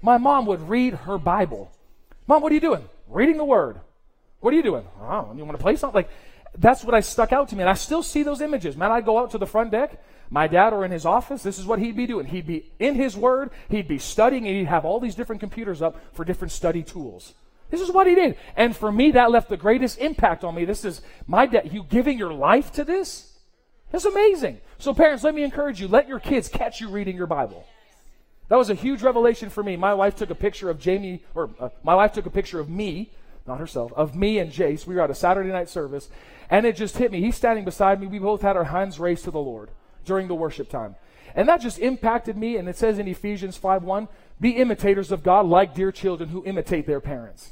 My 0.01 0.17
mom 0.17 0.45
would 0.45 0.69
read 0.69 0.93
her 0.93 1.17
Bible. 1.17 1.71
Mom, 2.27 2.41
what 2.41 2.51
are 2.51 2.55
you 2.55 2.61
doing? 2.61 2.83
Reading 3.07 3.37
the 3.37 3.45
Word. 3.45 3.79
What 4.39 4.53
are 4.53 4.57
you 4.57 4.63
doing? 4.63 4.85
Oh, 5.01 5.33
you 5.35 5.43
want 5.43 5.57
to 5.57 5.63
play 5.63 5.75
something? 5.75 5.95
Like, 5.95 6.09
that's 6.57 6.83
what 6.83 6.93
I 6.93 6.99
stuck 6.99 7.33
out 7.33 7.49
to 7.49 7.55
me. 7.55 7.61
And 7.61 7.69
I 7.69 7.73
still 7.73 8.03
see 8.03 8.23
those 8.23 8.41
images. 8.41 8.77
Man, 8.77 8.91
I'd 8.91 9.05
go 9.05 9.17
out 9.17 9.31
to 9.31 9.37
the 9.37 9.47
front 9.47 9.71
deck. 9.71 10.03
My 10.29 10.47
dad 10.47 10.73
or 10.73 10.83
in 10.83 10.91
his 10.91 11.05
office, 11.05 11.41
this 11.41 11.57
is 11.57 11.65
what 11.65 11.79
he'd 11.79 11.95
be 11.95 12.05
doing. 12.05 12.27
He'd 12.27 12.45
be 12.45 12.69
in 12.79 12.95
his 12.95 13.15
word, 13.15 13.49
he'd 13.69 13.87
be 13.87 13.97
studying, 13.97 14.45
and 14.45 14.57
he'd 14.57 14.65
have 14.65 14.83
all 14.83 14.99
these 14.99 15.15
different 15.15 15.39
computers 15.39 15.81
up 15.81 15.95
for 16.13 16.25
different 16.25 16.51
study 16.51 16.83
tools. 16.83 17.33
This 17.69 17.81
is 17.81 17.91
what 17.91 18.07
he 18.07 18.15
did. 18.15 18.37
And 18.55 18.75
for 18.75 18.91
me, 18.91 19.11
that 19.11 19.31
left 19.31 19.49
the 19.49 19.57
greatest 19.57 19.99
impact 19.99 20.43
on 20.43 20.55
me. 20.55 20.65
This 20.65 20.85
is 20.85 21.01
my 21.25 21.45
dad. 21.45 21.73
You 21.73 21.83
giving 21.83 22.17
your 22.17 22.33
life 22.33 22.71
to 22.73 22.83
this? 22.83 23.33
That's 23.91 24.05
amazing. 24.05 24.59
So, 24.79 24.93
parents, 24.93 25.23
let 25.23 25.35
me 25.35 25.43
encourage 25.43 25.81
you 25.81 25.87
let 25.87 26.07
your 26.07 26.19
kids 26.19 26.49
catch 26.49 26.79
you 26.81 26.89
reading 26.89 27.15
your 27.15 27.27
Bible. 27.27 27.65
That 28.49 28.57
was 28.57 28.69
a 28.69 28.75
huge 28.75 29.01
revelation 29.01 29.49
for 29.49 29.63
me. 29.63 29.75
My 29.75 29.93
wife 29.93 30.15
took 30.15 30.29
a 30.29 30.35
picture 30.35 30.69
of 30.69 30.79
Jamie, 30.79 31.23
or 31.35 31.49
uh, 31.59 31.69
my 31.83 31.95
wife 31.95 32.13
took 32.13 32.25
a 32.25 32.29
picture 32.29 32.59
of 32.59 32.69
me, 32.69 33.11
not 33.45 33.59
herself, 33.59 33.91
of 33.93 34.15
me 34.15 34.39
and 34.39 34.51
Jace. 34.51 34.87
We 34.87 34.95
were 34.95 35.01
at 35.01 35.11
a 35.11 35.15
Saturday 35.15 35.49
night 35.49 35.69
service, 35.69 36.09
and 36.49 36.65
it 36.65 36.75
just 36.75 36.97
hit 36.97 37.11
me. 37.11 37.21
He's 37.21 37.35
standing 37.35 37.65
beside 37.65 37.99
me. 37.99 38.07
We 38.07 38.19
both 38.19 38.41
had 38.41 38.55
our 38.55 38.65
hands 38.65 38.99
raised 38.99 39.25
to 39.25 39.31
the 39.31 39.39
Lord 39.39 39.69
during 40.05 40.29
the 40.29 40.35
worship 40.35 40.69
time. 40.69 40.95
And 41.35 41.47
that 41.49 41.61
just 41.61 41.79
impacted 41.79 42.37
me. 42.37 42.55
And 42.57 42.69
it 42.69 42.77
says 42.77 42.99
in 42.99 43.07
Ephesians 43.07 43.57
5 43.57 43.83
1, 43.83 44.07
be 44.39 44.51
imitators 44.51 45.11
of 45.11 45.23
God 45.23 45.45
like 45.45 45.75
dear 45.75 45.91
children 45.91 46.29
who 46.29 46.45
imitate 46.45 46.87
their 46.87 47.01
parents. 47.01 47.51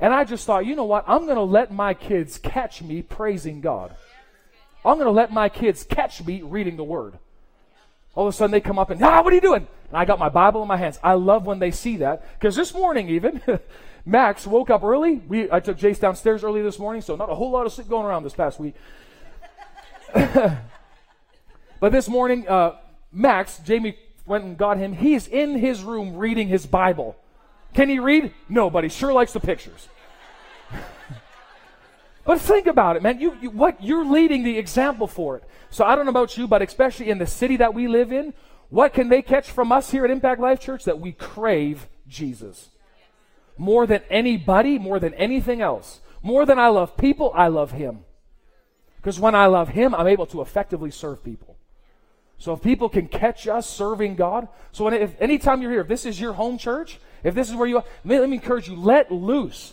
And 0.00 0.12
I 0.12 0.24
just 0.24 0.46
thought, 0.46 0.66
you 0.66 0.76
know 0.76 0.84
what? 0.84 1.04
I'm 1.06 1.24
going 1.24 1.36
to 1.36 1.42
let 1.42 1.72
my 1.72 1.94
kids 1.94 2.38
catch 2.38 2.82
me 2.82 3.02
praising 3.02 3.60
God. 3.60 3.94
I'm 4.84 4.94
going 4.94 5.06
to 5.06 5.10
let 5.10 5.32
my 5.32 5.48
kids 5.48 5.84
catch 5.84 6.24
me 6.24 6.42
reading 6.42 6.76
the 6.76 6.84
Word. 6.84 7.18
All 8.14 8.26
of 8.26 8.32
a 8.32 8.36
sudden 8.36 8.52
they 8.52 8.60
come 8.60 8.78
up 8.78 8.90
and, 8.90 9.02
ah, 9.02 9.22
what 9.22 9.32
are 9.32 9.34
you 9.34 9.42
doing? 9.42 9.66
And 9.88 9.96
I 9.96 10.04
got 10.04 10.18
my 10.18 10.28
Bible 10.28 10.62
in 10.62 10.68
my 10.68 10.76
hands. 10.76 10.98
I 11.02 11.14
love 11.14 11.46
when 11.46 11.58
they 11.58 11.70
see 11.70 11.98
that 11.98 12.26
because 12.38 12.56
this 12.56 12.72
morning 12.72 13.08
even, 13.08 13.42
Max 14.06 14.46
woke 14.46 14.70
up 14.70 14.84
early. 14.84 15.16
We, 15.16 15.50
I 15.50 15.60
took 15.60 15.78
Jace 15.78 16.00
downstairs 16.00 16.44
early 16.44 16.62
this 16.62 16.78
morning, 16.78 17.02
so 17.02 17.16
not 17.16 17.30
a 17.30 17.34
whole 17.34 17.50
lot 17.50 17.66
of 17.66 17.72
sleep 17.72 17.88
going 17.88 18.06
around 18.06 18.22
this 18.22 18.34
past 18.34 18.60
week. 18.60 18.74
but 20.14 21.92
this 21.92 22.08
morning, 22.08 22.48
uh, 22.48 22.76
Max, 23.12 23.58
Jamie 23.58 23.98
went 24.24 24.44
and 24.44 24.56
got 24.56 24.78
him. 24.78 24.92
He's 24.92 25.26
in 25.26 25.58
his 25.58 25.82
room 25.82 26.16
reading 26.16 26.48
his 26.48 26.66
Bible. 26.66 27.16
Can 27.74 27.88
he 27.88 27.98
read? 27.98 28.32
No, 28.48 28.70
but 28.70 28.84
he 28.84 28.90
sure 28.90 29.12
likes 29.12 29.32
the 29.32 29.40
pictures. 29.40 29.88
but 32.24 32.40
think 32.40 32.66
about 32.66 32.96
it, 32.96 33.02
man. 33.02 33.20
You, 33.20 33.36
you, 33.40 33.50
what 33.50 33.82
you're 33.82 34.04
leading 34.04 34.44
the 34.44 34.58
example 34.58 35.06
for 35.06 35.36
it. 35.36 35.44
So 35.70 35.84
I 35.84 35.94
don't 35.94 36.06
know 36.06 36.10
about 36.10 36.36
you, 36.38 36.48
but 36.48 36.62
especially 36.62 37.10
in 37.10 37.18
the 37.18 37.26
city 37.26 37.56
that 37.56 37.74
we 37.74 37.88
live 37.88 38.12
in, 38.12 38.32
what 38.68 38.94
can 38.94 39.08
they 39.08 39.22
catch 39.22 39.50
from 39.50 39.72
us 39.72 39.90
here 39.90 40.04
at 40.04 40.10
Impact 40.10 40.40
Life 40.40 40.60
Church? 40.60 40.84
That 40.84 41.00
we 41.00 41.12
crave 41.12 41.88
Jesus. 42.08 42.70
More 43.58 43.86
than 43.86 44.02
anybody, 44.10 44.78
more 44.78 44.98
than 44.98 45.14
anything 45.14 45.60
else. 45.60 46.00
More 46.22 46.44
than 46.44 46.58
I 46.58 46.68
love 46.68 46.96
people, 46.96 47.30
I 47.34 47.48
love 47.48 47.72
Him. 47.72 48.00
Because 48.96 49.20
when 49.20 49.34
I 49.34 49.46
love 49.46 49.68
Him, 49.68 49.94
I'm 49.94 50.08
able 50.08 50.26
to 50.26 50.40
effectively 50.40 50.90
serve 50.90 51.22
people. 51.22 51.55
So 52.38 52.52
if 52.52 52.62
people 52.62 52.88
can 52.88 53.08
catch 53.08 53.48
us 53.48 53.68
serving 53.68 54.16
God, 54.16 54.48
so 54.72 54.88
if 54.88 55.20
anytime 55.20 55.62
you're 55.62 55.70
here, 55.70 55.80
if 55.80 55.88
this 55.88 56.04
is 56.04 56.20
your 56.20 56.34
home 56.34 56.58
church, 56.58 56.98
if 57.24 57.34
this 57.34 57.48
is 57.48 57.56
where 57.56 57.66
you 57.66 57.78
are, 57.78 57.84
let 58.04 58.28
me 58.28 58.36
encourage 58.36 58.68
you, 58.68 58.76
let 58.76 59.10
loose. 59.10 59.72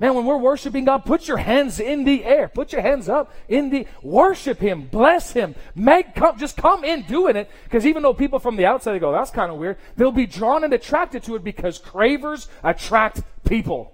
Man, 0.00 0.14
when 0.14 0.24
we're 0.24 0.38
worshiping 0.38 0.86
God, 0.86 1.04
put 1.04 1.28
your 1.28 1.36
hands 1.36 1.78
in 1.78 2.04
the 2.04 2.24
air. 2.24 2.48
Put 2.48 2.72
your 2.72 2.80
hands 2.80 3.06
up 3.06 3.34
in 3.48 3.68
the 3.68 3.86
worship 4.02 4.58
Him, 4.58 4.88
bless 4.90 5.32
Him. 5.32 5.54
Make 5.74 6.14
come, 6.14 6.38
just 6.38 6.56
come 6.56 6.84
in 6.84 7.02
doing 7.02 7.36
it. 7.36 7.50
Because 7.64 7.84
even 7.84 8.02
though 8.02 8.14
people 8.14 8.38
from 8.38 8.56
the 8.56 8.64
outside 8.64 8.98
go, 8.98 9.12
that's 9.12 9.30
kind 9.30 9.52
of 9.52 9.58
weird, 9.58 9.76
they'll 9.96 10.10
be 10.10 10.24
drawn 10.24 10.64
and 10.64 10.72
attracted 10.72 11.22
to 11.24 11.36
it 11.36 11.44
because 11.44 11.78
cravers 11.78 12.48
attract 12.64 13.22
people. 13.44 13.92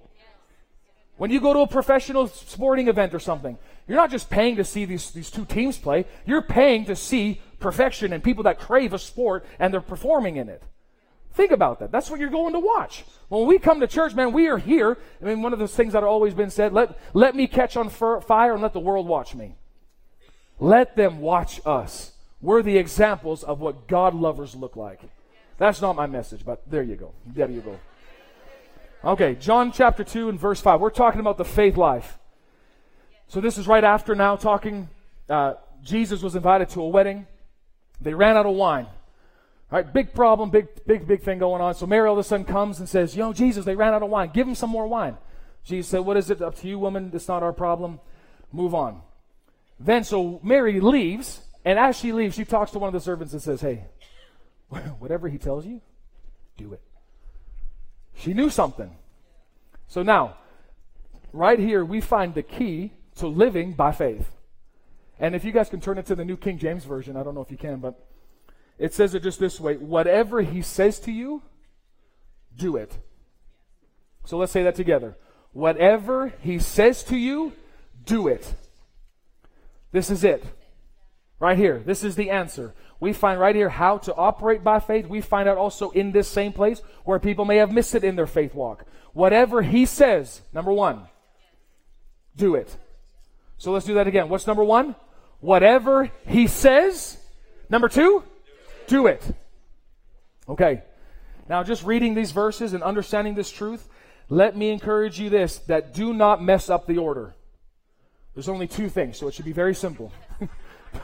When 1.17 1.29
you 1.29 1.41
go 1.41 1.51
to 1.51 1.59
a 1.59 1.67
professional 1.67 2.27
sporting 2.27 2.87
event 2.87 3.13
or 3.13 3.19
something, 3.19 3.57
you're 3.85 3.97
not 3.97 4.11
just 4.11 4.29
paying 4.29 4.55
to 4.57 4.63
see 4.63 4.85
these, 4.85 5.11
these 5.11 5.29
two 5.29 5.45
teams 5.45 5.77
play, 5.77 6.05
you're 6.25 6.41
paying 6.41 6.85
to 6.85 6.95
see 6.95 7.41
perfection 7.59 8.13
and 8.13 8.23
people 8.23 8.43
that 8.43 8.59
crave 8.59 8.93
a 8.93 8.99
sport 8.99 9.45
and 9.59 9.73
they're 9.73 9.81
performing 9.81 10.37
in 10.37 10.49
it. 10.49 10.63
Think 11.33 11.51
about 11.51 11.79
that. 11.79 11.91
That's 11.91 12.09
what 12.09 12.19
you're 12.19 12.29
going 12.29 12.53
to 12.53 12.59
watch. 12.59 13.03
When 13.29 13.45
we 13.45 13.59
come 13.59 13.79
to 13.79 13.87
church, 13.87 14.15
man, 14.15 14.33
we 14.33 14.47
are 14.47 14.57
here. 14.57 14.97
I 15.21 15.25
mean, 15.25 15.43
one 15.43 15.53
of 15.53 15.59
those 15.59 15.75
things 15.75 15.93
that 15.93 16.01
have 16.01 16.09
always 16.09 16.33
been 16.33 16.49
said 16.49 16.73
let, 16.73 16.97
let 17.13 17.35
me 17.35 17.47
catch 17.47 17.77
on 17.77 17.89
fire 17.89 18.53
and 18.53 18.61
let 18.61 18.73
the 18.73 18.79
world 18.79 19.07
watch 19.07 19.35
me. 19.35 19.55
Let 20.59 20.95
them 20.95 21.19
watch 21.19 21.61
us. 21.65 22.13
We're 22.41 22.63
the 22.63 22.77
examples 22.77 23.43
of 23.43 23.59
what 23.59 23.87
God 23.87 24.15
lovers 24.15 24.55
look 24.55 24.75
like. 24.75 25.01
That's 25.57 25.81
not 25.81 25.95
my 25.95 26.07
message, 26.07 26.45
but 26.45 26.61
there 26.69 26.83
you 26.83 26.95
go. 26.95 27.13
There 27.25 27.49
you 27.49 27.61
go. 27.61 27.79
Okay, 29.03 29.35
John 29.35 29.71
chapter 29.71 30.03
2 30.03 30.29
and 30.29 30.39
verse 30.39 30.59
5. 30.59 30.81
We're 30.81 30.89
talking 30.89 31.19
about 31.19 31.37
the 31.37 31.45
faith 31.45 31.77
life. 31.77 32.17
So 33.27 33.41
this 33.41 33.57
is 33.57 33.67
right 33.67 33.83
after 33.83 34.15
now 34.15 34.35
talking. 34.35 34.89
Uh, 35.29 35.53
Jesus 35.83 36.23
was 36.23 36.35
invited 36.35 36.69
to 36.69 36.81
a 36.81 36.87
wedding. 36.87 37.27
They 38.01 38.13
ran 38.13 38.37
out 38.37 38.45
of 38.45 38.55
wine. 38.55 38.85
All 39.69 39.79
right, 39.79 39.93
big 39.93 40.13
problem, 40.13 40.49
big, 40.49 40.67
big, 40.85 41.07
big 41.07 41.23
thing 41.23 41.39
going 41.39 41.61
on. 41.61 41.75
So 41.75 41.85
Mary 41.85 42.07
all 42.07 42.13
of 42.13 42.19
a 42.19 42.23
sudden 42.23 42.45
comes 42.45 42.79
and 42.79 42.87
says, 42.87 43.15
You 43.15 43.23
know, 43.23 43.33
Jesus, 43.33 43.65
they 43.65 43.75
ran 43.75 43.93
out 43.93 44.03
of 44.03 44.09
wine. 44.09 44.31
Give 44.33 44.45
them 44.45 44.55
some 44.55 44.69
more 44.69 44.87
wine. 44.87 45.17
Jesus 45.63 45.89
said, 45.89 45.99
What 45.99 46.15
is 46.15 46.29
it 46.29 46.41
up 46.41 46.55
to 46.59 46.67
you, 46.67 46.79
woman? 46.79 47.11
It's 47.13 47.27
not 47.27 47.43
our 47.43 47.51
problem. 47.51 47.99
Move 48.53 48.73
on. 48.73 49.01
Then, 49.79 50.05
so 50.05 50.39
Mary 50.41 50.79
leaves, 50.79 51.41
and 51.65 51.77
as 51.77 51.97
she 51.97 52.13
leaves, 52.13 52.35
she 52.35 52.45
talks 52.45 52.71
to 52.71 52.79
one 52.79 52.87
of 52.87 52.93
the 52.93 53.01
servants 53.01 53.33
and 53.33 53.41
says, 53.41 53.59
Hey, 53.59 53.83
whatever 54.99 55.27
he 55.27 55.37
tells 55.37 55.65
you, 55.65 55.81
do 56.55 56.71
it. 56.71 56.81
She 58.15 58.33
knew 58.33 58.49
something. 58.49 58.95
So 59.87 60.01
now, 60.01 60.37
right 61.33 61.59
here, 61.59 61.83
we 61.83 61.99
find 61.99 62.33
the 62.33 62.43
key 62.43 62.93
to 63.17 63.27
living 63.27 63.73
by 63.73 63.91
faith. 63.91 64.31
And 65.19 65.35
if 65.35 65.43
you 65.43 65.51
guys 65.51 65.69
can 65.69 65.81
turn 65.81 65.97
it 65.97 66.05
to 66.07 66.15
the 66.15 66.25
New 66.25 66.37
King 66.37 66.57
James 66.57 66.85
Version, 66.85 67.15
I 67.15 67.23
don't 67.23 67.35
know 67.35 67.41
if 67.41 67.51
you 67.51 67.57
can, 67.57 67.79
but 67.79 68.07
it 68.77 68.93
says 68.93 69.15
it 69.15 69.23
just 69.23 69.39
this 69.39 69.59
way 69.59 69.77
whatever 69.77 70.41
he 70.41 70.61
says 70.61 70.99
to 71.01 71.11
you, 71.11 71.41
do 72.55 72.75
it. 72.75 72.97
So 74.25 74.37
let's 74.37 74.51
say 74.51 74.63
that 74.63 74.75
together. 74.75 75.15
Whatever 75.53 76.33
he 76.41 76.59
says 76.59 77.03
to 77.05 77.17
you, 77.17 77.53
do 78.05 78.27
it. 78.27 78.53
This 79.91 80.09
is 80.09 80.23
it. 80.23 80.43
Right 81.39 81.57
here. 81.57 81.79
This 81.79 82.03
is 82.03 82.15
the 82.15 82.29
answer. 82.29 82.73
We 82.99 83.13
find 83.13 83.39
right 83.39 83.55
here 83.55 83.69
how 83.69 83.99
to 83.99 84.15
operate 84.15 84.63
by 84.63 84.79
faith. 84.79 85.07
We 85.07 85.21
find 85.21 85.47
out 85.47 85.57
also 85.57 85.91
in 85.91 86.11
this 86.11 86.27
same 86.27 86.51
place 86.51 86.81
where 87.05 87.19
people 87.19 87.45
may 87.45 87.57
have 87.57 87.71
missed 87.71 87.95
it 87.95 88.03
in 88.03 88.15
their 88.15 88.27
faith 88.27 88.53
walk. 88.53 88.85
Whatever 89.13 89.61
he 89.61 89.85
says, 89.85 90.41
number 90.51 90.71
one, 90.71 91.07
do 92.35 92.55
it. 92.55 92.75
So 93.57 93.71
let's 93.71 93.85
do 93.85 93.93
that 93.95 94.07
again. 94.07 94.29
What's 94.29 94.47
number 94.47 94.63
one? 94.63 94.95
Whatever 95.39 96.11
he 96.25 96.47
says. 96.47 97.17
Number 97.69 97.89
two, 97.89 98.23
do 98.87 99.07
it. 99.07 99.23
Okay. 100.47 100.83
Now, 101.49 101.63
just 101.63 101.83
reading 101.83 102.13
these 102.13 102.31
verses 102.31 102.73
and 102.73 102.83
understanding 102.83 103.35
this 103.35 103.51
truth, 103.51 103.87
let 104.29 104.55
me 104.57 104.69
encourage 104.69 105.19
you 105.19 105.29
this 105.29 105.59
that 105.59 105.93
do 105.93 106.13
not 106.13 106.43
mess 106.43 106.69
up 106.69 106.87
the 106.87 106.97
order. 106.97 107.35
There's 108.33 108.49
only 108.49 108.67
two 108.67 108.89
things, 108.89 109.17
so 109.17 109.27
it 109.27 109.33
should 109.33 109.45
be 109.45 109.53
very 109.53 109.73
simple. 109.73 110.11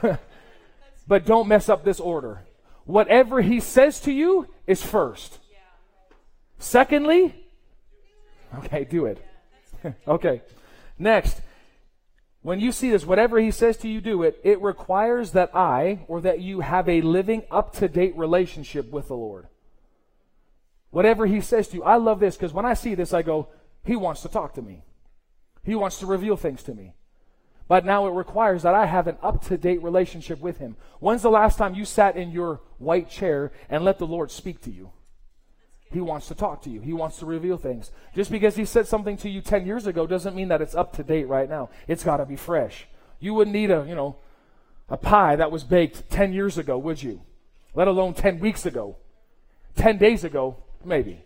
but 1.08 1.26
don't 1.26 1.48
mess 1.48 1.68
up 1.68 1.84
this 1.84 2.00
order. 2.00 2.44
Whatever 2.84 3.40
he 3.40 3.60
says 3.60 4.00
to 4.00 4.12
you 4.12 4.46
is 4.66 4.82
first. 4.82 5.38
Secondly, 6.58 7.34
okay, 8.58 8.84
do 8.84 9.06
it. 9.06 9.24
okay. 10.08 10.42
Next, 10.98 11.40
when 12.44 12.60
you 12.60 12.72
see 12.72 12.90
this, 12.90 13.06
whatever 13.06 13.40
he 13.40 13.50
says 13.50 13.78
to 13.78 13.88
you, 13.88 14.02
do 14.02 14.22
it. 14.22 14.38
It 14.44 14.60
requires 14.60 15.30
that 15.30 15.56
I 15.56 16.04
or 16.08 16.20
that 16.20 16.40
you 16.40 16.60
have 16.60 16.86
a 16.90 17.00
living, 17.00 17.42
up 17.50 17.72
to 17.76 17.88
date 17.88 18.14
relationship 18.18 18.90
with 18.90 19.08
the 19.08 19.16
Lord. 19.16 19.46
Whatever 20.90 21.24
he 21.24 21.40
says 21.40 21.68
to 21.68 21.76
you, 21.76 21.82
I 21.84 21.96
love 21.96 22.20
this 22.20 22.36
because 22.36 22.52
when 22.52 22.66
I 22.66 22.74
see 22.74 22.94
this, 22.94 23.14
I 23.14 23.22
go, 23.22 23.48
he 23.82 23.96
wants 23.96 24.20
to 24.22 24.28
talk 24.28 24.52
to 24.54 24.62
me. 24.62 24.82
He 25.62 25.74
wants 25.74 25.98
to 26.00 26.06
reveal 26.06 26.36
things 26.36 26.62
to 26.64 26.74
me. 26.74 26.92
But 27.66 27.86
now 27.86 28.06
it 28.06 28.10
requires 28.10 28.62
that 28.64 28.74
I 28.74 28.84
have 28.84 29.06
an 29.06 29.16
up 29.22 29.42
to 29.46 29.56
date 29.56 29.82
relationship 29.82 30.38
with 30.40 30.58
him. 30.58 30.76
When's 31.00 31.22
the 31.22 31.30
last 31.30 31.56
time 31.56 31.74
you 31.74 31.86
sat 31.86 32.14
in 32.14 32.30
your 32.30 32.60
white 32.76 33.08
chair 33.08 33.52
and 33.70 33.86
let 33.86 33.98
the 33.98 34.06
Lord 34.06 34.30
speak 34.30 34.60
to 34.64 34.70
you? 34.70 34.90
He 35.94 36.00
wants 36.00 36.26
to 36.26 36.34
talk 36.34 36.60
to 36.62 36.70
you. 36.70 36.80
He 36.80 36.92
wants 36.92 37.20
to 37.20 37.26
reveal 37.26 37.56
things. 37.56 37.92
Just 38.16 38.28
because 38.28 38.56
he 38.56 38.64
said 38.64 38.88
something 38.88 39.16
to 39.18 39.30
you 39.30 39.40
10 39.40 39.64
years 39.64 39.86
ago 39.86 40.08
doesn't 40.08 40.34
mean 40.34 40.48
that 40.48 40.60
it's 40.60 40.74
up 40.74 40.92
to 40.96 41.04
date 41.04 41.28
right 41.28 41.48
now. 41.48 41.70
It's 41.86 42.02
got 42.02 42.16
to 42.16 42.26
be 42.26 42.34
fresh. 42.34 42.88
You 43.20 43.32
wouldn't 43.32 43.54
eat 43.54 43.70
a, 43.70 43.86
you 43.86 43.94
know, 43.94 44.16
a 44.88 44.96
pie 44.96 45.36
that 45.36 45.52
was 45.52 45.62
baked 45.62 46.10
10 46.10 46.32
years 46.32 46.58
ago, 46.58 46.76
would 46.78 47.00
you? 47.00 47.22
Let 47.76 47.86
alone 47.86 48.12
10 48.12 48.40
weeks 48.40 48.66
ago. 48.66 48.96
10 49.76 49.98
days 49.98 50.24
ago, 50.24 50.56
maybe. 50.84 51.22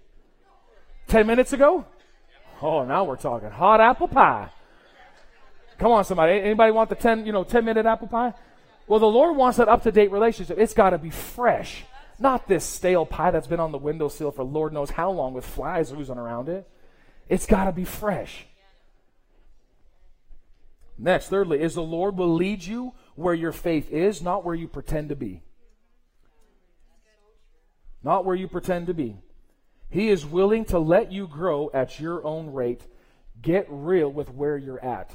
10 1.07 1.27
minutes 1.27 1.55
ago? 1.55 1.87
Oh, 2.61 2.85
now 2.85 3.05
we're 3.05 3.17
talking 3.17 3.49
hot 3.49 3.81
apple 3.81 4.09
pie. 4.09 4.51
Come 5.79 5.93
on, 5.93 6.05
somebody. 6.05 6.41
Anybody 6.41 6.73
want 6.73 6.91
the 6.91 6.97
10, 6.97 7.25
you 7.25 7.33
know, 7.33 7.43
10 7.43 7.65
minute 7.65 7.87
apple 7.87 8.09
pie? 8.09 8.35
Well, 8.87 9.01
the 9.01 9.07
Lord 9.07 9.35
wants 9.35 9.57
that 9.57 9.69
up 9.69 9.83
to 9.85 9.93
date 9.93 10.13
relationship. 10.13 10.59
It's 10.59 10.75
got 10.75 10.91
to 10.91 10.99
be 10.99 11.09
fresh. 11.09 11.85
Not 12.19 12.49
this 12.49 12.65
stale 12.65 13.07
pie 13.07 13.31
that's 13.31 13.47
been 13.47 13.61
on 13.61 13.73
the 13.73 13.79
windowsill 13.79 14.33
for 14.33 14.43
Lord 14.43 14.73
knows 14.73 14.91
how 14.91 15.11
long 15.11 15.35
with 15.35 15.47
flies 15.47 15.93
oozing 15.93 16.19
around 16.19 16.49
it. 16.49 16.69
It's 17.29 17.47
got 17.47 17.65
to 17.65 17.73
be 17.73 17.85
fresh. 17.85 18.47
Next, 20.99 21.29
thirdly, 21.29 21.61
is 21.61 21.75
the 21.75 21.83
Lord 21.83 22.17
will 22.17 22.35
lead 22.35 22.65
you 22.65 22.93
where 23.15 23.35
your 23.35 23.53
faith 23.53 23.91
is, 23.93 24.21
not 24.21 24.45
where 24.45 24.55
you 24.55 24.67
pretend 24.67 25.11
to 25.11 25.17
be. 25.17 25.43
Not 28.03 28.25
where 28.25 28.35
you 28.35 28.49
pretend 28.49 28.89
to 28.89 28.95
be. 28.95 29.17
He 29.91 30.09
is 30.09 30.27
willing 30.27 30.65
to 30.67 30.79
let 30.79 31.13
you 31.13 31.29
grow 31.29 31.71
at 31.73 32.01
your 32.01 32.25
own 32.25 32.53
rate. 32.53 32.83
Get 33.41 33.67
real 33.69 34.11
with 34.11 34.31
where 34.31 34.57
you're 34.57 34.85
at. 34.85 35.15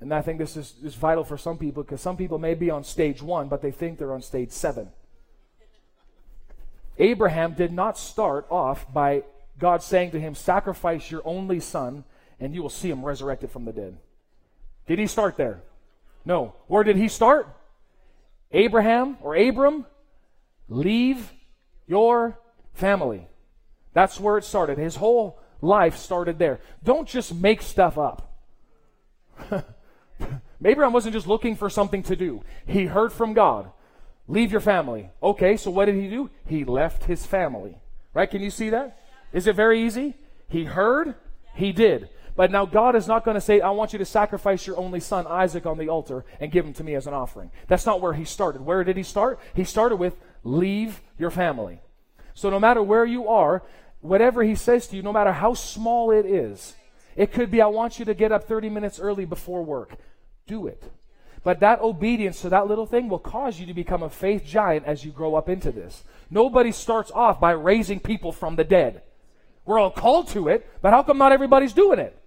And 0.00 0.14
I 0.14 0.22
think 0.22 0.38
this 0.38 0.56
is, 0.56 0.74
is 0.82 0.94
vital 0.94 1.24
for 1.24 1.36
some 1.36 1.58
people 1.58 1.82
because 1.82 2.00
some 2.00 2.16
people 2.16 2.38
may 2.38 2.54
be 2.54 2.70
on 2.70 2.84
stage 2.84 3.20
one, 3.20 3.48
but 3.48 3.60
they 3.60 3.72
think 3.72 3.98
they're 3.98 4.14
on 4.14 4.22
stage 4.22 4.52
seven. 4.52 4.90
Abraham 6.98 7.54
did 7.54 7.72
not 7.72 7.96
start 7.96 8.46
off 8.50 8.92
by 8.92 9.22
God 9.58 9.82
saying 9.82 10.12
to 10.12 10.20
him, 10.20 10.34
Sacrifice 10.34 11.10
your 11.10 11.22
only 11.24 11.60
son, 11.60 12.04
and 12.40 12.54
you 12.54 12.62
will 12.62 12.70
see 12.70 12.90
him 12.90 13.04
resurrected 13.04 13.50
from 13.50 13.64
the 13.64 13.72
dead. 13.72 13.98
Did 14.86 14.98
he 14.98 15.06
start 15.06 15.36
there? 15.36 15.62
No. 16.24 16.54
Where 16.66 16.84
did 16.84 16.96
he 16.96 17.08
start? 17.08 17.48
Abraham 18.50 19.18
or 19.20 19.36
Abram, 19.36 19.86
leave 20.68 21.32
your 21.86 22.38
family. 22.74 23.26
That's 23.92 24.18
where 24.18 24.38
it 24.38 24.44
started. 24.44 24.78
His 24.78 24.96
whole 24.96 25.38
life 25.60 25.96
started 25.96 26.38
there. 26.38 26.60
Don't 26.82 27.08
just 27.08 27.34
make 27.34 27.62
stuff 27.62 27.98
up. 27.98 28.40
Abraham 30.64 30.92
wasn't 30.92 31.14
just 31.14 31.26
looking 31.26 31.56
for 31.56 31.70
something 31.70 32.02
to 32.04 32.16
do, 32.16 32.42
he 32.66 32.86
heard 32.86 33.12
from 33.12 33.32
God. 33.32 33.70
Leave 34.28 34.52
your 34.52 34.60
family. 34.60 35.10
Okay, 35.22 35.56
so 35.56 35.70
what 35.70 35.86
did 35.86 35.96
he 35.96 36.08
do? 36.08 36.30
He 36.46 36.64
left 36.64 37.04
his 37.04 37.24
family. 37.24 37.78
Right? 38.12 38.30
Can 38.30 38.42
you 38.42 38.50
see 38.50 38.70
that? 38.70 38.98
Is 39.32 39.46
it 39.46 39.56
very 39.56 39.82
easy? 39.82 40.14
He 40.48 40.64
heard, 40.64 41.14
he 41.54 41.72
did. 41.72 42.10
But 42.36 42.52
now 42.52 42.66
God 42.66 42.94
is 42.94 43.08
not 43.08 43.24
going 43.24 43.34
to 43.34 43.40
say, 43.40 43.60
I 43.60 43.70
want 43.70 43.92
you 43.92 43.98
to 43.98 44.04
sacrifice 44.04 44.66
your 44.66 44.76
only 44.76 45.00
son, 45.00 45.26
Isaac, 45.26 45.66
on 45.66 45.76
the 45.76 45.88
altar 45.88 46.24
and 46.38 46.52
give 46.52 46.64
him 46.64 46.72
to 46.74 46.84
me 46.84 46.94
as 46.94 47.06
an 47.06 47.14
offering. 47.14 47.50
That's 47.66 47.84
not 47.84 48.00
where 48.00 48.12
he 48.12 48.24
started. 48.24 48.62
Where 48.62 48.84
did 48.84 48.96
he 48.96 49.02
start? 49.02 49.40
He 49.54 49.64
started 49.64 49.96
with, 49.96 50.14
leave 50.44 51.00
your 51.18 51.30
family. 51.30 51.80
So 52.34 52.48
no 52.48 52.60
matter 52.60 52.82
where 52.82 53.04
you 53.04 53.28
are, 53.28 53.64
whatever 54.00 54.44
he 54.44 54.54
says 54.54 54.86
to 54.88 54.96
you, 54.96 55.02
no 55.02 55.12
matter 55.12 55.32
how 55.32 55.54
small 55.54 56.12
it 56.12 56.26
is, 56.26 56.74
it 57.16 57.32
could 57.32 57.50
be, 57.50 57.60
I 57.60 57.66
want 57.66 57.98
you 57.98 58.04
to 58.04 58.14
get 58.14 58.30
up 58.30 58.44
30 58.44 58.68
minutes 58.70 59.00
early 59.00 59.24
before 59.24 59.64
work. 59.64 59.96
Do 60.46 60.68
it. 60.68 60.82
But 61.44 61.60
that 61.60 61.80
obedience 61.80 62.40
to 62.42 62.48
that 62.48 62.66
little 62.66 62.86
thing 62.86 63.08
will 63.08 63.18
cause 63.18 63.58
you 63.60 63.66
to 63.66 63.74
become 63.74 64.02
a 64.02 64.10
faith 64.10 64.44
giant 64.44 64.86
as 64.86 65.04
you 65.04 65.10
grow 65.10 65.34
up 65.34 65.48
into 65.48 65.70
this. 65.70 66.04
Nobody 66.30 66.72
starts 66.72 67.10
off 67.12 67.40
by 67.40 67.52
raising 67.52 68.00
people 68.00 68.32
from 68.32 68.56
the 68.56 68.64
dead. 68.64 69.02
We're 69.64 69.78
all 69.78 69.90
called 69.90 70.28
to 70.28 70.48
it, 70.48 70.68
but 70.82 70.92
how 70.92 71.02
come 71.02 71.18
not 71.18 71.32
everybody's 71.32 71.72
doing 71.72 71.98
it? 71.98 72.18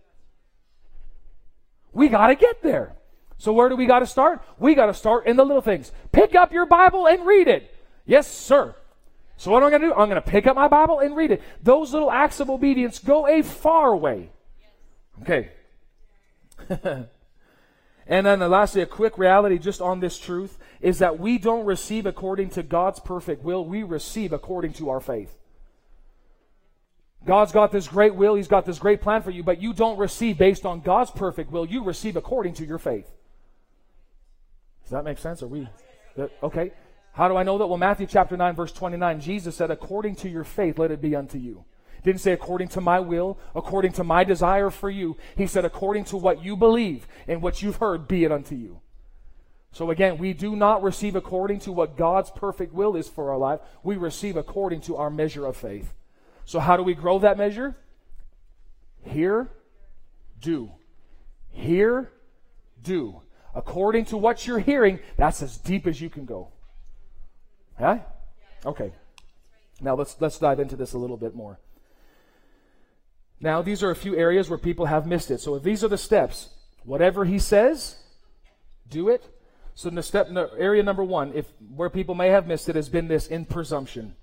We 1.91 2.07
got 2.07 2.27
to 2.27 2.35
get 2.35 2.61
there. 2.61 2.95
So 3.37 3.51
where 3.53 3.69
do 3.69 3.75
we 3.75 3.87
got 3.87 3.99
to 3.99 4.05
start? 4.05 4.43
We 4.59 4.75
got 4.75 4.85
to 4.85 4.93
start 4.93 5.25
in 5.25 5.35
the 5.35 5.43
little 5.43 5.61
things. 5.61 5.91
Pick 6.11 6.35
up 6.35 6.53
your 6.53 6.65
Bible 6.65 7.07
and 7.07 7.25
read 7.25 7.47
it. 7.47 7.73
Yes, 8.05 8.31
sir. 8.31 8.75
So 9.37 9.49
what 9.49 9.63
am 9.63 9.67
I 9.67 9.69
going 9.71 9.81
to 9.81 9.87
do? 9.87 9.93
I'm 9.93 10.07
going 10.07 10.21
to 10.21 10.29
pick 10.29 10.45
up 10.45 10.55
my 10.55 10.67
Bible 10.67 10.99
and 10.99 11.15
read 11.15 11.31
it. 11.31 11.41
Those 11.63 11.93
little 11.93 12.11
acts 12.11 12.39
of 12.39 12.49
obedience 12.49 12.99
go 12.99 13.27
a 13.27 13.41
far 13.41 13.95
way. 13.95 14.29
Okay. 15.23 15.49
and 18.11 18.25
then 18.25 18.39
lastly, 18.41 18.81
a 18.81 18.85
quick 18.85 19.17
reality 19.17 19.57
just 19.57 19.79
on 19.79 20.01
this 20.01 20.19
truth 20.19 20.57
is 20.81 20.99
that 20.99 21.17
we 21.17 21.37
don't 21.37 21.65
receive 21.65 22.05
according 22.05 22.49
to 22.49 22.61
God's 22.61 22.99
perfect 22.99 23.41
will. 23.41 23.63
We 23.63 23.83
receive 23.83 24.33
according 24.33 24.73
to 24.73 24.89
our 24.89 24.99
faith. 24.99 25.33
God's 27.25 27.53
got 27.53 27.71
this 27.71 27.87
great 27.87 28.13
will, 28.13 28.35
He's 28.35 28.49
got 28.49 28.65
this 28.65 28.79
great 28.79 28.99
plan 28.99 29.21
for 29.21 29.31
you, 29.31 29.43
but 29.43 29.61
you 29.61 29.71
don't 29.71 29.97
receive 29.97 30.37
based 30.37 30.65
on 30.65 30.81
God's 30.81 31.09
perfect 31.09 31.51
will. 31.51 31.65
You 31.65 31.85
receive 31.85 32.17
according 32.17 32.55
to 32.55 32.65
your 32.65 32.79
faith. 32.79 33.09
Does 34.83 34.91
that 34.91 35.05
make 35.05 35.17
sense? 35.17 35.41
Are 35.41 35.47
we 35.47 35.69
okay? 36.43 36.73
How 37.13 37.29
do 37.29 37.37
I 37.37 37.43
know 37.43 37.57
that? 37.59 37.67
Well, 37.67 37.77
Matthew 37.77 38.07
chapter 38.07 38.35
9, 38.35 38.55
verse 38.55 38.73
29, 38.73 39.21
Jesus 39.21 39.55
said, 39.55 39.71
According 39.71 40.17
to 40.17 40.29
your 40.29 40.43
faith, 40.43 40.77
let 40.77 40.91
it 40.91 41.01
be 41.01 41.15
unto 41.15 41.37
you. 41.37 41.63
Didn't 42.03 42.21
say 42.21 42.31
according 42.31 42.69
to 42.69 42.81
my 42.81 42.99
will, 42.99 43.37
according 43.55 43.93
to 43.93 44.03
my 44.03 44.23
desire 44.23 44.69
for 44.69 44.89
you. 44.89 45.17
He 45.35 45.45
said, 45.45 45.65
according 45.65 46.05
to 46.05 46.17
what 46.17 46.43
you 46.43 46.55
believe 46.57 47.07
and 47.27 47.41
what 47.41 47.61
you've 47.61 47.77
heard, 47.77 48.07
be 48.07 48.23
it 48.23 48.31
unto 48.31 48.55
you. 48.55 48.81
So 49.71 49.89
again, 49.89 50.17
we 50.17 50.33
do 50.33 50.55
not 50.55 50.83
receive 50.83 51.15
according 51.15 51.59
to 51.61 51.71
what 51.71 51.95
God's 51.97 52.29
perfect 52.31 52.73
will 52.73 52.95
is 52.95 53.07
for 53.07 53.31
our 53.31 53.37
life. 53.37 53.61
We 53.83 53.95
receive 53.95 54.35
according 54.35 54.81
to 54.81 54.97
our 54.97 55.09
measure 55.09 55.45
of 55.45 55.55
faith. 55.55 55.93
So, 56.43 56.59
how 56.59 56.75
do 56.75 56.83
we 56.83 56.93
grow 56.95 57.19
that 57.19 57.37
measure? 57.37 57.77
Hear, 59.03 59.49
do. 60.41 60.71
Hear, 61.49 62.11
do. 62.83 63.21
According 63.53 64.05
to 64.05 64.17
what 64.17 64.47
you're 64.47 64.59
hearing, 64.59 64.99
that's 65.17 65.41
as 65.41 65.57
deep 65.57 65.87
as 65.87 66.01
you 66.01 66.09
can 66.09 66.25
go. 66.25 66.49
Yeah? 67.79 67.99
Okay. 68.65 68.91
Now 69.79 69.95
let's 69.95 70.15
let's 70.19 70.37
dive 70.37 70.59
into 70.59 70.75
this 70.75 70.93
a 70.93 70.97
little 70.97 71.17
bit 71.17 71.35
more. 71.35 71.59
Now, 73.41 73.61
these 73.61 73.81
are 73.83 73.89
a 73.89 73.95
few 73.95 74.15
areas 74.15 74.49
where 74.49 74.59
people 74.59 74.85
have 74.85 75.05
missed 75.07 75.31
it. 75.31 75.39
So 75.39 75.55
if 75.55 75.63
these 75.63 75.83
are 75.83 75.87
the 75.87 75.97
steps, 75.97 76.49
whatever 76.83 77.25
he 77.25 77.39
says, 77.39 77.97
do 78.87 79.09
it. 79.09 79.27
So 79.73 79.89
in 79.89 79.95
the 79.95 80.03
step 80.03 80.29
area 80.57 80.83
number 80.83 81.03
one, 81.03 81.31
if 81.33 81.47
where 81.75 81.89
people 81.89 82.13
may 82.13 82.29
have 82.29 82.45
missed 82.45 82.69
it, 82.69 82.75
has 82.75 82.89
been 82.89 83.07
this 83.07 83.27
in 83.27 83.45
presumption 83.45 84.15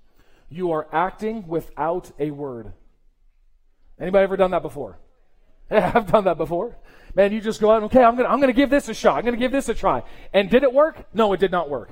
you 0.50 0.72
are 0.72 0.86
acting 0.92 1.46
without 1.46 2.10
a 2.18 2.30
word. 2.30 2.72
Anybody 4.00 4.24
ever 4.24 4.36
done 4.36 4.52
that 4.52 4.62
before? 4.62 4.98
Yeah, 5.70 5.92
I've 5.94 6.10
done 6.10 6.24
that 6.24 6.38
before. 6.38 6.78
Man, 7.14 7.30
you 7.30 7.42
just 7.42 7.60
go 7.60 7.70
out, 7.70 7.82
okay, 7.82 8.02
I'm 8.02 8.16
gonna, 8.16 8.30
I'm 8.30 8.40
gonna 8.40 8.54
give 8.54 8.70
this 8.70 8.88
a 8.88 8.94
shot. 8.94 9.18
I'm 9.18 9.24
gonna 9.26 9.36
give 9.36 9.52
this 9.52 9.68
a 9.68 9.74
try. 9.74 10.02
And 10.32 10.48
did 10.48 10.62
it 10.62 10.72
work? 10.72 11.04
No, 11.12 11.34
it 11.34 11.40
did 11.40 11.52
not 11.52 11.68
work. 11.68 11.90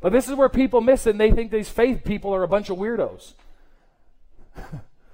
But 0.00 0.12
this 0.12 0.28
is 0.28 0.36
where 0.36 0.48
people 0.48 0.80
miss 0.80 1.08
it 1.08 1.10
and 1.10 1.20
they 1.20 1.32
think 1.32 1.50
these 1.50 1.68
faith 1.68 2.04
people 2.04 2.32
are 2.32 2.44
a 2.44 2.48
bunch 2.48 2.70
of 2.70 2.78
weirdos. 2.78 3.34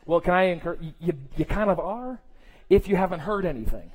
well, 0.07 0.21
can 0.21 0.35
I 0.35 0.45
encourage 0.45 0.81
you, 1.01 1.15
you, 1.37 1.45
kind 1.45 1.69
of 1.69 1.81
are 1.81 2.21
if 2.71 2.89
you 2.89 2.97
haven't 2.97 3.21
heard 3.21 3.45
anything. 3.45 3.91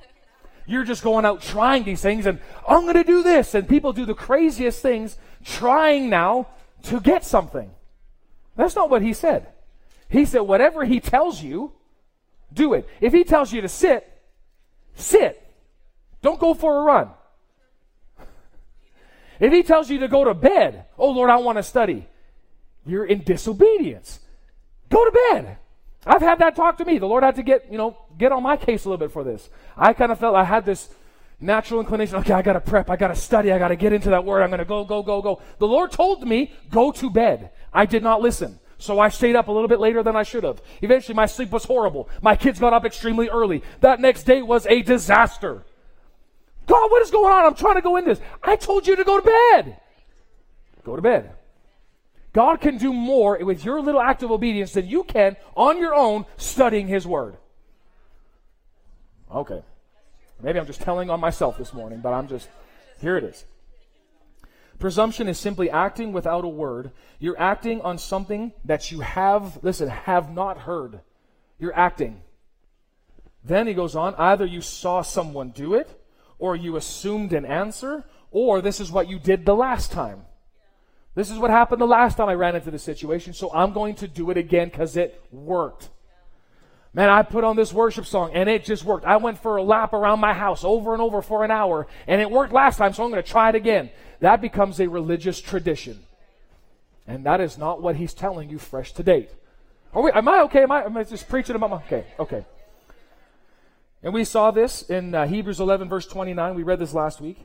You're 0.66 0.84
just 0.84 1.02
going 1.02 1.24
out 1.24 1.42
trying 1.42 1.84
these 1.84 2.02
things 2.02 2.26
and 2.26 2.38
I'm 2.68 2.82
going 2.82 2.94
to 2.94 3.04
do 3.04 3.22
this. 3.22 3.54
And 3.54 3.68
people 3.68 3.92
do 3.92 4.04
the 4.04 4.14
craziest 4.14 4.80
things 4.80 5.16
trying 5.42 6.10
now 6.10 6.48
to 6.84 7.00
get 7.00 7.24
something. 7.24 7.70
That's 8.56 8.76
not 8.76 8.90
what 8.90 9.02
he 9.02 9.14
said. 9.14 9.48
He 10.08 10.26
said, 10.26 10.40
whatever 10.40 10.84
he 10.84 11.00
tells 11.00 11.42
you, 11.42 11.72
do 12.52 12.74
it. 12.74 12.86
If 13.00 13.14
he 13.14 13.24
tells 13.24 13.52
you 13.52 13.62
to 13.62 13.68
sit, 13.68 14.06
sit. 14.94 15.42
Don't 16.20 16.38
go 16.38 16.52
for 16.52 16.78
a 16.78 16.82
run. 16.84 17.10
If 19.40 19.52
he 19.52 19.62
tells 19.62 19.90
you 19.90 20.00
to 20.00 20.08
go 20.08 20.24
to 20.24 20.34
bed, 20.34 20.84
oh 20.98 21.10
Lord, 21.10 21.30
I 21.30 21.36
want 21.36 21.56
to 21.58 21.62
study, 21.62 22.06
you're 22.86 23.06
in 23.06 23.22
disobedience. 23.22 24.20
Go 24.90 25.04
to 25.04 25.10
bed. 25.32 25.56
I've 26.04 26.22
had 26.22 26.40
that 26.40 26.56
talk 26.56 26.78
to 26.78 26.84
me. 26.84 26.98
The 26.98 27.06
Lord 27.06 27.22
had 27.22 27.36
to 27.36 27.42
get, 27.42 27.70
you 27.70 27.78
know, 27.78 27.96
get 28.18 28.32
on 28.32 28.42
my 28.42 28.56
case 28.56 28.84
a 28.84 28.88
little 28.88 28.98
bit 28.98 29.12
for 29.12 29.22
this. 29.22 29.48
I 29.76 29.92
kind 29.92 30.10
of 30.10 30.18
felt 30.18 30.34
I 30.34 30.44
had 30.44 30.64
this 30.64 30.88
natural 31.40 31.80
inclination. 31.80 32.16
Okay, 32.16 32.32
I 32.32 32.42
got 32.42 32.54
to 32.54 32.60
prep. 32.60 32.90
I 32.90 32.96
got 32.96 33.08
to 33.08 33.16
study. 33.16 33.52
I 33.52 33.58
got 33.58 33.68
to 33.68 33.76
get 33.76 33.92
into 33.92 34.10
that 34.10 34.24
word. 34.24 34.42
I'm 34.42 34.50
going 34.50 34.58
to 34.58 34.64
go, 34.64 34.84
go, 34.84 35.02
go, 35.02 35.22
go. 35.22 35.40
The 35.58 35.66
Lord 35.66 35.92
told 35.92 36.26
me, 36.26 36.52
go 36.70 36.90
to 36.92 37.10
bed. 37.10 37.50
I 37.72 37.86
did 37.86 38.02
not 38.02 38.20
listen. 38.20 38.58
So 38.78 38.98
I 38.98 39.10
stayed 39.10 39.36
up 39.36 39.46
a 39.46 39.52
little 39.52 39.68
bit 39.68 39.78
later 39.78 40.02
than 40.02 40.16
I 40.16 40.24
should 40.24 40.42
have. 40.42 40.60
Eventually, 40.80 41.14
my 41.14 41.26
sleep 41.26 41.50
was 41.52 41.64
horrible. 41.64 42.08
My 42.20 42.34
kids 42.34 42.58
got 42.58 42.72
up 42.72 42.84
extremely 42.84 43.28
early. 43.28 43.62
That 43.80 44.00
next 44.00 44.24
day 44.24 44.42
was 44.42 44.66
a 44.66 44.82
disaster. 44.82 45.64
God, 46.66 46.90
what 46.90 47.02
is 47.02 47.12
going 47.12 47.32
on? 47.32 47.46
I'm 47.46 47.54
trying 47.54 47.76
to 47.76 47.80
go 47.80 47.96
in 47.96 48.04
this. 48.04 48.20
I 48.42 48.56
told 48.56 48.88
you 48.88 48.96
to 48.96 49.04
go 49.04 49.20
to 49.20 49.24
bed. 49.24 49.76
Go 50.84 50.96
to 50.96 51.02
bed. 51.02 51.32
God 52.32 52.60
can 52.60 52.78
do 52.78 52.92
more 52.92 53.38
with 53.44 53.64
your 53.64 53.80
little 53.80 54.00
act 54.00 54.22
of 54.22 54.30
obedience 54.30 54.72
than 54.72 54.88
you 54.88 55.04
can 55.04 55.36
on 55.54 55.78
your 55.78 55.94
own 55.94 56.24
studying 56.36 56.88
His 56.88 57.06
Word. 57.06 57.36
Okay. 59.30 59.62
Maybe 60.42 60.58
I'm 60.58 60.66
just 60.66 60.80
telling 60.80 61.08
on 61.10 61.20
myself 61.20 61.56
this 61.56 61.72
morning, 61.72 62.00
but 62.02 62.12
I'm 62.12 62.28
just, 62.28 62.48
here 63.00 63.16
it 63.16 63.24
is. 63.24 63.44
Presumption 64.78 65.28
is 65.28 65.38
simply 65.38 65.70
acting 65.70 66.12
without 66.12 66.44
a 66.44 66.48
word. 66.48 66.90
You're 67.20 67.40
acting 67.40 67.80
on 67.82 67.98
something 67.98 68.52
that 68.64 68.90
you 68.90 69.00
have, 69.00 69.62
listen, 69.62 69.88
have 69.88 70.32
not 70.32 70.58
heard. 70.58 71.00
You're 71.60 71.78
acting. 71.78 72.20
Then 73.44 73.68
he 73.68 73.74
goes 73.74 73.94
on, 73.94 74.16
either 74.16 74.44
you 74.44 74.60
saw 74.60 75.02
someone 75.02 75.50
do 75.50 75.74
it, 75.74 75.88
or 76.40 76.56
you 76.56 76.74
assumed 76.74 77.32
an 77.32 77.44
answer, 77.44 78.04
or 78.32 78.60
this 78.60 78.80
is 78.80 78.90
what 78.90 79.08
you 79.08 79.20
did 79.20 79.46
the 79.46 79.54
last 79.54 79.92
time. 79.92 80.24
This 81.14 81.30
is 81.30 81.38
what 81.38 81.50
happened 81.50 81.80
the 81.80 81.86
last 81.86 82.16
time 82.16 82.28
I 82.28 82.34
ran 82.34 82.56
into 82.56 82.70
the 82.70 82.78
situation, 82.78 83.34
so 83.34 83.52
I'm 83.52 83.72
going 83.72 83.96
to 83.96 84.08
do 84.08 84.30
it 84.30 84.36
again 84.36 84.68
because 84.68 84.96
it 84.96 85.22
worked. 85.30 85.90
Man, 86.94 87.08
I 87.08 87.22
put 87.22 87.44
on 87.44 87.56
this 87.56 87.72
worship 87.72 88.04
song 88.04 88.32
and 88.34 88.48
it 88.48 88.64
just 88.64 88.84
worked. 88.84 89.04
I 89.04 89.16
went 89.16 89.38
for 89.38 89.56
a 89.56 89.62
lap 89.62 89.92
around 89.94 90.20
my 90.20 90.34
house 90.34 90.62
over 90.62 90.92
and 90.92 91.02
over 91.02 91.22
for 91.22 91.44
an 91.44 91.50
hour 91.50 91.86
and 92.06 92.20
it 92.20 92.30
worked 92.30 92.52
last 92.52 92.76
time, 92.76 92.92
so 92.92 93.04
I'm 93.04 93.10
going 93.10 93.22
to 93.22 93.28
try 93.28 93.48
it 93.48 93.54
again 93.54 93.90
that 94.22 94.40
becomes 94.40 94.78
a 94.80 94.88
religious 94.88 95.40
tradition. 95.40 95.98
And 97.08 97.26
that 97.26 97.40
is 97.40 97.58
not 97.58 97.82
what 97.82 97.96
he's 97.96 98.14
telling 98.14 98.48
you 98.48 98.58
fresh 98.58 98.92
to 98.92 99.02
date. 99.02 99.30
Are 99.92 100.00
we, 100.00 100.12
am 100.12 100.28
I 100.28 100.42
okay? 100.42 100.62
Am 100.62 100.70
I, 100.70 100.84
am 100.84 100.96
I 100.96 101.02
just 101.02 101.28
preaching 101.28 101.56
about 101.56 101.70
my, 101.70 101.76
okay, 101.78 102.06
okay. 102.20 102.46
And 104.00 104.14
we 104.14 104.24
saw 104.24 104.52
this 104.52 104.82
in 104.82 105.12
uh, 105.12 105.26
Hebrews 105.26 105.58
11 105.58 105.88
verse 105.88 106.06
29. 106.06 106.54
We 106.54 106.62
read 106.62 106.78
this 106.78 106.94
last 106.94 107.20
week. 107.20 107.38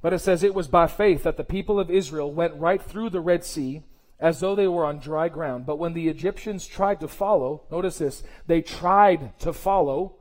But 0.00 0.12
it 0.12 0.20
says, 0.20 0.42
It 0.42 0.54
was 0.54 0.68
by 0.68 0.86
faith 0.86 1.22
that 1.24 1.36
the 1.36 1.44
people 1.44 1.80
of 1.80 1.90
Israel 1.90 2.32
went 2.32 2.54
right 2.54 2.80
through 2.80 3.10
the 3.10 3.20
Red 3.20 3.44
Sea 3.44 3.82
as 4.20 4.40
though 4.40 4.54
they 4.54 4.66
were 4.66 4.84
on 4.84 4.98
dry 4.98 5.28
ground. 5.28 5.66
But 5.66 5.78
when 5.78 5.94
the 5.94 6.08
Egyptians 6.08 6.66
tried 6.66 7.00
to 7.00 7.08
follow, 7.08 7.62
notice 7.70 7.98
this, 7.98 8.22
they 8.46 8.62
tried 8.62 9.38
to 9.40 9.52
follow. 9.52 10.14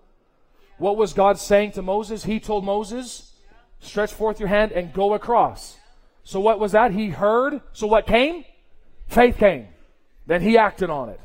What 0.78 0.97
was 0.97 1.13
God 1.13 1.39
saying 1.39 1.71
to 1.73 1.82
Moses? 1.82 2.23
He 2.23 2.39
told 2.39 2.63
Moses, 2.63 3.34
Stretch 3.80 4.13
forth 4.13 4.39
your 4.39 4.49
hand 4.49 4.71
and 4.71 4.93
go 4.93 5.13
across. 5.13 5.78
So 6.23 6.39
what 6.39 6.59
was 6.59 6.71
that? 6.71 6.91
He 6.91 7.09
heard. 7.09 7.61
So 7.73 7.88
what 7.88 8.07
came? 8.07 8.43
Faith 9.07 9.38
came. 9.38 9.67
Then 10.25 10.41
he 10.41 10.57
acted 10.57 10.89
on 10.89 11.09
it. 11.09 11.19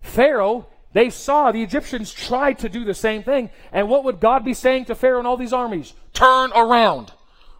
Pharaoh, 0.00 0.66
they 0.92 1.10
saw 1.10 1.50
the 1.50 1.62
Egyptians 1.62 2.12
tried 2.12 2.58
to 2.60 2.68
do 2.68 2.84
the 2.84 2.94
same 2.94 3.22
thing. 3.22 3.50
And 3.72 3.88
what 3.88 4.04
would 4.04 4.20
God 4.20 4.44
be 4.44 4.54
saying 4.54 4.86
to 4.86 4.94
Pharaoh 4.94 5.18
and 5.18 5.26
all 5.26 5.36
these 5.36 5.52
armies? 5.52 5.94
Turn 6.12 6.52
around. 6.52 7.12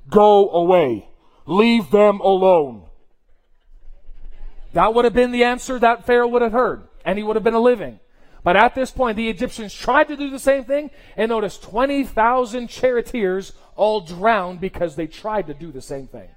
Go 0.08 0.50
away. 0.50 1.08
Leave 1.46 1.90
them 1.90 2.20
alone. 2.20 2.84
That 4.72 4.94
would 4.94 5.04
have 5.04 5.14
been 5.14 5.32
the 5.32 5.44
answer 5.44 5.78
that 5.78 6.06
Pharaoh 6.06 6.28
would 6.28 6.42
have 6.42 6.52
heard. 6.52 6.88
And 7.04 7.18
he 7.18 7.24
would 7.24 7.36
have 7.36 7.44
been 7.44 7.54
a 7.54 7.60
living. 7.60 7.98
But 8.44 8.56
at 8.56 8.74
this 8.74 8.90
point, 8.90 9.16
the 9.16 9.28
Egyptians 9.28 9.72
tried 9.72 10.08
to 10.08 10.16
do 10.16 10.28
the 10.30 10.38
same 10.38 10.64
thing, 10.64 10.90
and 11.16 11.28
notice 11.28 11.58
20,000 11.58 12.68
charioteers 12.68 13.52
all 13.76 14.00
drowned 14.00 14.60
because 14.60 14.96
they 14.96 15.06
tried 15.06 15.46
to 15.46 15.54
do 15.54 15.70
the 15.70 15.80
same 15.80 16.08
thing. 16.08 16.28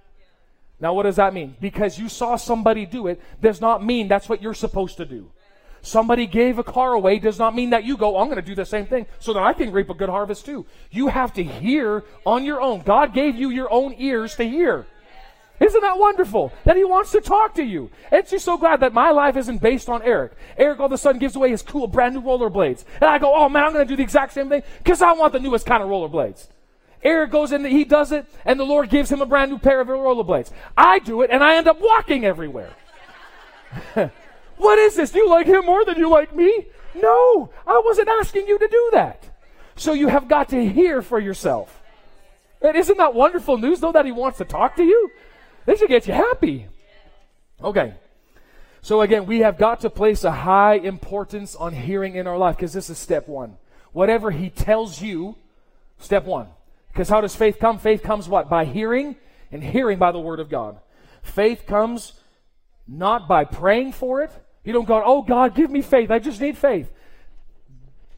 Now, 0.80 0.94
what 0.94 1.04
does 1.04 1.16
that 1.16 1.34
mean? 1.34 1.56
Because 1.60 1.98
you 1.98 2.10
saw 2.10 2.36
somebody 2.36 2.86
do 2.86 3.08
it 3.08 3.22
does 3.42 3.62
not 3.62 3.84
mean 3.84 4.08
that's 4.08 4.30
what 4.30 4.42
you're 4.42 4.54
supposed 4.54 4.98
to 4.98 5.06
do. 5.06 5.32
Somebody 5.86 6.26
gave 6.26 6.58
a 6.58 6.64
car 6.64 6.94
away 6.94 7.20
does 7.20 7.38
not 7.38 7.54
mean 7.54 7.70
that 7.70 7.84
you 7.84 7.96
go, 7.96 8.18
I'm 8.18 8.26
going 8.26 8.38
to 8.38 8.42
do 8.42 8.56
the 8.56 8.66
same 8.66 8.88
thing 8.88 9.06
so 9.20 9.34
that 9.34 9.44
I 9.44 9.54
can 9.54 9.72
reap 9.72 9.88
a 9.92 9.94
good 9.94 10.10
harvest 10.10 10.44
too. 10.44 10.66
You 10.90 11.10
have 11.10 11.32
to 11.34 11.44
hear 11.44 12.04
on 12.26 12.44
your 12.44 12.60
own. 12.60 12.82
God 12.82 13.14
gave 13.14 13.36
you 13.36 13.52
your 13.52 13.72
own 13.72 13.94
ears 14.00 14.36
to 14.38 14.44
hear. 14.44 14.88
Isn't 15.60 15.82
that 15.82 16.00
wonderful? 16.00 16.52
That 16.64 16.76
he 16.76 16.84
wants 16.84 17.12
to 17.12 17.22
talk 17.22 17.54
to 17.56 17.64
you. 17.64 17.92
And 18.12 18.28
she's 18.28 18.44
so 18.44 18.58
glad 18.58 18.80
that 18.80 18.94
my 18.94 19.12
life 19.12 19.38
isn't 19.38 19.62
based 19.62 19.88
on 19.88 20.02
Eric. 20.02 20.32
Eric 20.58 20.80
all 20.80 20.88
of 20.88 20.92
a 20.92 20.98
sudden 20.98 21.20
gives 21.20 21.36
away 21.36 21.52
his 21.52 21.62
cool 21.62 21.86
brand 21.86 22.16
new 22.16 22.22
rollerblades. 22.22 22.84
And 22.96 23.06
I 23.06 23.20
go, 23.20 23.32
oh 23.36 23.48
man, 23.48 23.66
I'm 23.66 23.74
going 23.74 23.86
to 23.86 23.92
do 23.92 23.96
the 23.96 24.04
exact 24.04 24.34
same 24.34 24.50
thing 24.50 24.64
because 24.80 25.04
I 25.04 25.12
want 25.12 25.34
the 25.34 25.40
newest 25.40 25.68
kind 25.68 25.84
of 25.84 25.90
rollerblades. 25.90 26.48
Eric 27.04 27.30
goes 27.30 27.52
in, 27.52 27.64
he 27.64 27.84
does 27.84 28.12
it, 28.12 28.26
and 28.44 28.60
the 28.60 28.64
Lord 28.64 28.90
gives 28.90 29.12
him 29.12 29.22
a 29.22 29.28
brand 29.28 29.52
new 29.52 29.60
pair 29.60 29.82
of 29.82 29.88
rollerblades. 29.88 30.50
I 30.76 30.98
do 30.98 31.22
it, 31.22 31.30
and 31.30 31.44
I 31.44 31.58
end 31.58 31.68
up 31.68 31.80
walking 31.80 32.26
everywhere. 32.26 32.74
what 34.58 34.80
is 34.80 34.96
this? 34.96 35.12
Do 35.12 35.20
you 35.20 35.30
like 35.30 35.48
him 35.48 35.66
more 35.66 35.86
than 35.86 35.98
you 35.98 36.10
like 36.10 36.36
me? 36.36 36.68
No, 36.96 37.50
I 37.68 37.82
wasn't 37.84 38.08
asking 38.08 38.48
you 38.48 38.58
to 38.58 38.68
do 38.68 38.90
that. 38.94 39.30
So 39.76 39.94
you 39.94 40.08
have 40.08 40.28
got 40.28 40.50
to 40.50 40.68
hear 40.68 41.02
for 41.02 41.20
yourself. 41.20 41.82
And 42.62 42.76
isn't 42.76 42.98
that 42.98 43.14
wonderful 43.14 43.58
news, 43.58 43.80
though, 43.82 43.92
that 43.92 44.06
he 44.06 44.12
wants 44.12 44.38
to 44.38 44.46
talk 44.46 44.76
to 44.78 44.84
you? 44.84 45.12
This 45.66 45.80
should 45.80 45.90
get 45.90 46.08
you 46.08 46.14
happy. 46.14 46.68
Okay. 47.62 47.94
So 48.82 49.02
again, 49.02 49.26
we 49.26 49.40
have 49.40 49.58
got 49.58 49.82
to 49.82 49.90
place 49.90 50.24
a 50.24 50.32
high 50.32 50.76
importance 50.76 51.56
on 51.56 51.74
hearing 51.74 52.16
in 52.16 52.28
our 52.28 52.38
life 52.38 52.56
because 52.56 52.74
this 52.74 52.90
is 52.90 52.98
step 52.98 53.28
one. 53.28 53.58
Whatever 53.92 54.32
he 54.32 54.50
tells 54.50 55.02
you, 55.02 55.36
step 55.98 56.26
one. 56.26 56.48
Because 56.92 57.10
how 57.10 57.20
does 57.20 57.36
faith 57.36 57.58
come? 57.60 57.80
Faith 57.80 58.04
comes 58.04 58.30
what? 58.30 58.50
By 58.50 58.66
hearing, 58.66 59.16
and 59.52 59.64
hearing 59.64 59.98
by 59.98 60.12
the 60.12 60.20
word 60.20 60.40
of 60.40 60.50
God. 60.50 60.80
Faith 61.24 61.66
comes 61.66 62.14
not 62.88 63.28
by 63.28 63.44
praying 63.44 63.94
for 63.94 64.22
it. 64.22 64.32
You 64.66 64.74
don't 64.74 64.88
go, 64.88 65.02
oh 65.06 65.22
God, 65.22 65.56
give 65.56 65.72
me 65.72 65.82
faith. 65.82 66.12
I 66.12 66.20
just 66.20 66.42
need 66.42 66.58
faith. 66.58 66.92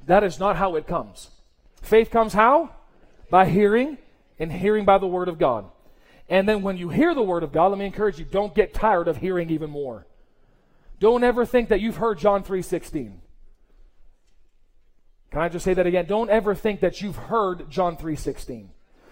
That 0.06 0.24
is 0.24 0.40
not 0.40 0.56
how 0.56 0.76
it 0.76 0.88
comes. 0.88 1.30
Faith 1.82 2.10
comes 2.10 2.34
how? 2.34 2.72
By 3.30 3.46
hearing, 3.46 3.98
and 4.40 4.52
hearing 4.52 4.86
by 4.86 4.98
the 4.98 5.08
word 5.08 5.28
of 5.28 5.38
God. 5.38 5.66
And 6.30 6.48
then 6.48 6.62
when 6.62 6.78
you 6.78 6.90
hear 6.90 7.14
the 7.14 7.22
word 7.22 7.44
of 7.44 7.52
God, 7.52 7.68
let 7.68 7.78
me 7.78 7.86
encourage 7.86 8.18
you, 8.18 8.26
don't 8.26 8.56
get 8.56 8.74
tired 8.74 9.08
of 9.08 9.18
hearing 9.18 9.50
even 9.50 9.70
more. 9.70 10.08
Don't 11.00 11.24
ever 11.24 11.46
think 11.46 11.70
that 11.70 11.82
you've 11.82 11.98
heard 11.98 12.18
John 12.18 12.44
3:16. 12.44 13.22
Can 15.32 15.42
I 15.42 15.50
just 15.50 15.66
say 15.66 15.74
that 15.74 15.86
again? 15.86 16.06
Don't 16.06 16.30
ever 16.30 16.56
think 16.56 16.80
that 16.80 17.02
you've 17.02 17.16
heard 17.16 17.70
John 17.70 17.98
3:16. 17.98 18.70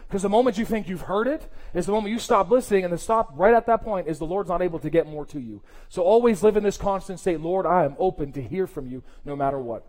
Because 0.07 0.21
the 0.21 0.29
moment 0.29 0.57
you 0.57 0.65
think 0.65 0.87
you've 0.87 1.01
heard 1.01 1.27
it 1.27 1.51
is 1.73 1.87
the 1.87 1.91
moment 1.91 2.13
you 2.13 2.19
stop 2.19 2.49
listening, 2.49 2.83
and 2.83 2.93
the 2.93 2.97
stop 2.97 3.31
right 3.35 3.53
at 3.53 3.65
that 3.65 3.83
point 3.83 4.07
is 4.07 4.19
the 4.19 4.25
Lord's 4.25 4.49
not 4.49 4.61
able 4.61 4.79
to 4.79 4.89
get 4.89 5.07
more 5.07 5.25
to 5.27 5.39
you. 5.39 5.61
So 5.89 6.03
always 6.03 6.43
live 6.43 6.57
in 6.57 6.63
this 6.63 6.77
constant 6.77 7.19
state, 7.19 7.39
Lord, 7.39 7.65
I 7.65 7.85
am 7.85 7.95
open 7.97 8.31
to 8.33 8.41
hear 8.41 8.67
from 8.67 8.87
you 8.87 9.03
no 9.25 9.35
matter 9.35 9.57
what. 9.57 9.85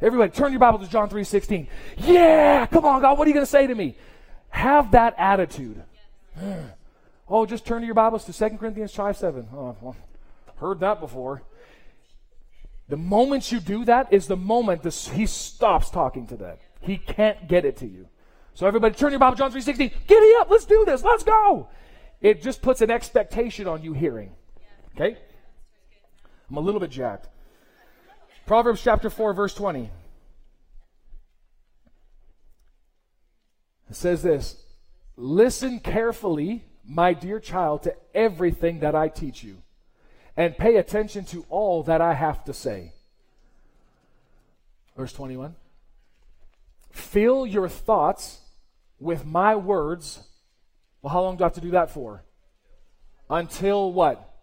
Everybody, 0.00 0.30
turn 0.30 0.52
your 0.52 0.60
Bible 0.60 0.78
to 0.78 0.88
John 0.88 1.08
3:16. 1.08 1.66
Yeah, 1.98 2.66
come 2.66 2.84
on, 2.84 3.00
God, 3.00 3.18
what 3.18 3.26
are 3.26 3.28
you 3.28 3.34
going 3.34 3.46
to 3.46 3.50
say 3.50 3.66
to 3.66 3.74
me? 3.74 3.96
Have 4.50 4.92
that 4.92 5.14
attitude. 5.18 5.82
oh, 7.28 7.46
just 7.46 7.66
turn 7.66 7.80
to 7.80 7.86
your 7.86 7.94
Bibles 7.94 8.24
to 8.26 8.32
2 8.32 8.56
Corinthians 8.58 8.94
5 8.94 9.16
7. 9.16 9.48
Oh, 9.52 9.76
well, 9.80 9.96
heard 10.56 10.80
that 10.80 11.00
before. 11.00 11.42
The 12.88 12.96
moment 12.96 13.50
you 13.50 13.58
do 13.58 13.84
that 13.86 14.12
is 14.12 14.26
the 14.28 14.36
moment 14.36 14.82
this, 14.82 15.08
he 15.08 15.26
stops 15.26 15.90
talking 15.90 16.26
to 16.28 16.36
that. 16.36 16.60
He 16.80 16.98
can't 16.98 17.48
get 17.48 17.64
it 17.64 17.78
to 17.78 17.86
you. 17.86 18.08
So 18.56 18.66
everybody 18.66 18.94
turn 18.94 19.10
your 19.10 19.18
Bible, 19.18 19.36
John 19.36 19.52
3.16. 19.52 19.92
Giddy 20.06 20.32
up, 20.40 20.50
let's 20.50 20.64
do 20.64 20.82
this, 20.86 21.04
let's 21.04 21.22
go. 21.22 21.68
It 22.22 22.42
just 22.42 22.62
puts 22.62 22.80
an 22.80 22.90
expectation 22.90 23.68
on 23.68 23.82
you 23.82 23.92
hearing. 23.92 24.32
Okay? 24.94 25.18
I'm 26.48 26.56
a 26.56 26.60
little 26.60 26.80
bit 26.80 26.88
jacked. 26.88 27.28
Proverbs 28.46 28.80
chapter 28.82 29.10
4, 29.10 29.34
verse 29.34 29.54
20. 29.54 29.90
It 33.90 33.94
says 33.94 34.22
this 34.22 34.56
Listen 35.18 35.78
carefully, 35.78 36.64
my 36.82 37.12
dear 37.12 37.38
child, 37.38 37.82
to 37.82 37.94
everything 38.14 38.80
that 38.80 38.94
I 38.94 39.08
teach 39.08 39.44
you, 39.44 39.58
and 40.34 40.56
pay 40.56 40.76
attention 40.76 41.26
to 41.26 41.44
all 41.50 41.82
that 41.82 42.00
I 42.00 42.14
have 42.14 42.42
to 42.44 42.54
say. 42.54 42.94
Verse 44.96 45.12
21 45.12 45.54
Fill 46.90 47.46
your 47.46 47.68
thoughts 47.68 48.40
with 48.98 49.24
my 49.24 49.56
words. 49.56 50.20
Well, 51.02 51.12
how 51.12 51.22
long 51.22 51.36
do 51.36 51.44
I 51.44 51.46
have 51.46 51.54
to 51.54 51.60
do 51.60 51.72
that 51.72 51.90
for? 51.90 52.24
Until 53.28 53.92
what? 53.92 54.34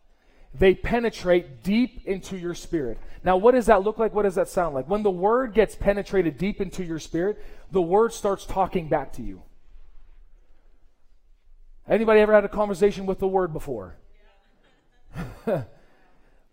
They 0.54 0.76
penetrate 0.76 1.64
deep 1.64 2.06
into 2.06 2.38
your 2.38 2.54
spirit. 2.54 3.00
Now, 3.24 3.38
what 3.38 3.54
does 3.54 3.66
that 3.66 3.84
look 3.84 3.98
like? 3.98 4.14
What 4.14 4.24
does 4.24 4.36
that 4.36 4.50
sound 4.50 4.76
like? 4.76 4.88
When 4.88 5.02
the 5.02 5.10
word 5.10 5.54
gets 5.54 5.76
penetrated 5.76 6.38
deep 6.38 6.62
into 6.62 6.84
your 6.84 7.00
spirit, 7.00 7.44
the 7.72 7.82
word 7.82 8.14
starts 8.14 8.46
talking 8.46 8.88
back 8.88 9.14
to 9.14 9.24
you. 9.24 9.42
Anybody 11.88 12.20
ever 12.20 12.34
had 12.34 12.46
a 12.46 12.50
conversation 12.50 13.06
with 13.06 13.20
the 13.20 13.28
word 13.28 13.52
before? 13.52 13.98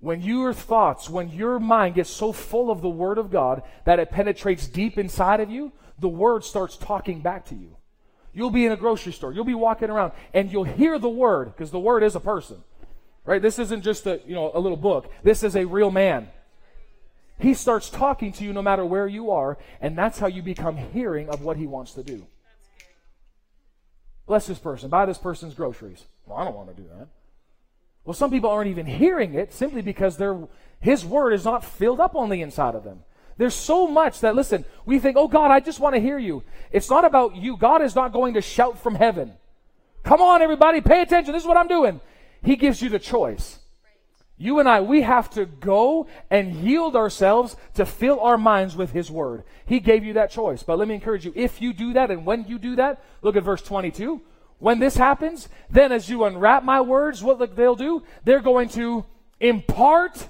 when 0.00 0.22
your 0.22 0.52
thoughts, 0.52 1.10
when 1.10 1.28
your 1.28 1.60
mind 1.60 1.94
gets 1.94 2.10
so 2.10 2.32
full 2.32 2.70
of 2.70 2.80
the 2.80 2.88
word 2.88 3.18
of 3.18 3.30
God 3.30 3.62
that 3.84 3.98
it 3.98 4.10
penetrates 4.10 4.66
deep 4.66 4.98
inside 4.98 5.40
of 5.40 5.50
you, 5.50 5.72
the 5.98 6.08
word 6.08 6.42
starts 6.42 6.76
talking 6.76 7.20
back 7.20 7.44
to 7.46 7.54
you. 7.54 7.76
You'll 8.32 8.50
be 8.50 8.64
in 8.64 8.72
a 8.72 8.76
grocery 8.76 9.12
store, 9.12 9.32
you'll 9.32 9.44
be 9.44 9.54
walking 9.54 9.90
around, 9.90 10.12
and 10.32 10.52
you'll 10.52 10.64
hear 10.64 10.98
the 10.98 11.08
word, 11.08 11.52
because 11.52 11.70
the 11.70 11.80
word 11.80 12.02
is 12.02 12.14
a 12.14 12.20
person. 12.20 12.62
Right? 13.24 13.42
This 13.42 13.58
isn't 13.58 13.82
just 13.82 14.06
a 14.06 14.20
you 14.26 14.34
know 14.34 14.50
a 14.54 14.60
little 14.60 14.76
book. 14.76 15.12
This 15.22 15.42
is 15.42 15.56
a 15.56 15.64
real 15.64 15.90
man. 15.90 16.28
He 17.38 17.54
starts 17.54 17.88
talking 17.88 18.32
to 18.32 18.44
you 18.44 18.52
no 18.52 18.62
matter 18.62 18.84
where 18.84 19.06
you 19.06 19.30
are, 19.30 19.56
and 19.80 19.96
that's 19.96 20.18
how 20.18 20.26
you 20.26 20.42
become 20.42 20.76
hearing 20.76 21.28
of 21.28 21.42
what 21.42 21.56
he 21.56 21.66
wants 21.66 21.92
to 21.94 22.02
do. 22.02 22.26
Bless 24.26 24.46
this 24.46 24.58
person. 24.58 24.90
Buy 24.90 25.06
this 25.06 25.18
person's 25.18 25.54
groceries. 25.54 26.04
Well, 26.26 26.38
I 26.38 26.44
don't 26.44 26.54
want 26.54 26.74
to 26.74 26.82
do 26.82 26.88
that. 26.96 27.08
Well, 28.04 28.14
some 28.14 28.30
people 28.30 28.50
aren't 28.50 28.70
even 28.70 28.86
hearing 28.86 29.34
it 29.34 29.52
simply 29.52 29.82
because 29.82 30.16
their 30.16 30.48
his 30.80 31.04
word 31.04 31.32
is 31.32 31.44
not 31.44 31.64
filled 31.64 32.00
up 32.00 32.14
on 32.14 32.30
the 32.30 32.40
inside 32.40 32.74
of 32.74 32.84
them. 32.84 33.00
There's 33.40 33.54
so 33.54 33.86
much 33.86 34.20
that, 34.20 34.36
listen, 34.36 34.66
we 34.84 34.98
think, 34.98 35.16
oh 35.16 35.26
God, 35.26 35.50
I 35.50 35.60
just 35.60 35.80
want 35.80 35.94
to 35.94 36.00
hear 36.00 36.18
you. 36.18 36.42
It's 36.70 36.90
not 36.90 37.06
about 37.06 37.36
you. 37.36 37.56
God 37.56 37.80
is 37.80 37.94
not 37.94 38.12
going 38.12 38.34
to 38.34 38.42
shout 38.42 38.78
from 38.78 38.94
heaven. 38.94 39.32
Come 40.02 40.20
on, 40.20 40.42
everybody, 40.42 40.82
pay 40.82 41.00
attention. 41.00 41.32
This 41.32 41.44
is 41.44 41.48
what 41.48 41.56
I'm 41.56 41.66
doing. 41.66 42.02
He 42.42 42.56
gives 42.56 42.82
you 42.82 42.90
the 42.90 42.98
choice. 42.98 43.58
You 44.36 44.58
and 44.58 44.68
I, 44.68 44.82
we 44.82 45.00
have 45.00 45.30
to 45.30 45.46
go 45.46 46.06
and 46.28 46.54
yield 46.56 46.94
ourselves 46.94 47.56
to 47.76 47.86
fill 47.86 48.20
our 48.20 48.36
minds 48.36 48.76
with 48.76 48.92
His 48.92 49.10
Word. 49.10 49.44
He 49.64 49.80
gave 49.80 50.04
you 50.04 50.12
that 50.12 50.30
choice. 50.30 50.62
But 50.62 50.76
let 50.76 50.86
me 50.86 50.94
encourage 50.94 51.24
you, 51.24 51.32
if 51.34 51.62
you 51.62 51.72
do 51.72 51.94
that 51.94 52.10
and 52.10 52.26
when 52.26 52.44
you 52.46 52.58
do 52.58 52.76
that, 52.76 53.02
look 53.22 53.36
at 53.36 53.42
verse 53.42 53.62
22. 53.62 54.20
When 54.58 54.80
this 54.80 54.98
happens, 54.98 55.48
then 55.70 55.92
as 55.92 56.10
you 56.10 56.24
unwrap 56.24 56.62
my 56.62 56.82
words, 56.82 57.22
what 57.22 57.56
they'll 57.56 57.74
do? 57.74 58.02
They're 58.22 58.42
going 58.42 58.68
to 58.70 59.06
impart 59.40 60.28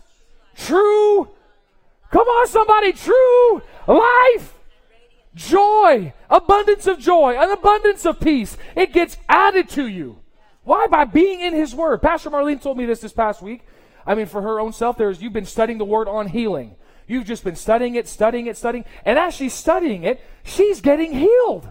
true, 0.54 1.28
come 2.10 2.26
on 2.26 2.46
somebody, 2.46 2.92
true 2.92 3.62
life, 3.86 4.54
joy, 5.34 6.12
abundance 6.28 6.86
of 6.86 6.98
joy, 6.98 7.36
an 7.36 7.50
abundance 7.50 8.04
of 8.04 8.20
peace. 8.20 8.56
It 8.76 8.92
gets 8.92 9.16
added 9.28 9.68
to 9.70 9.86
you. 9.86 10.18
Why? 10.64 10.86
By 10.86 11.04
being 11.04 11.40
in 11.40 11.54
His 11.54 11.74
Word. 11.74 12.02
Pastor 12.02 12.30
Marlene 12.30 12.60
told 12.60 12.76
me 12.76 12.84
this 12.84 13.00
this 13.00 13.12
past 13.12 13.42
week. 13.42 13.62
I 14.06 14.14
mean, 14.14 14.26
for 14.26 14.42
her 14.42 14.60
own 14.60 14.72
self, 14.72 14.96
there's 14.96 15.22
you've 15.22 15.32
been 15.32 15.46
studying 15.46 15.78
the 15.78 15.84
word 15.84 16.08
on 16.08 16.28
healing. 16.28 16.76
You've 17.06 17.26
just 17.26 17.44
been 17.44 17.56
studying 17.56 17.96
it, 17.96 18.06
studying 18.06 18.46
it, 18.46 18.56
studying. 18.56 18.84
And 19.04 19.18
as 19.18 19.34
she's 19.34 19.52
studying 19.52 20.04
it, 20.04 20.20
she's 20.44 20.80
getting 20.80 21.12
healed. 21.12 21.70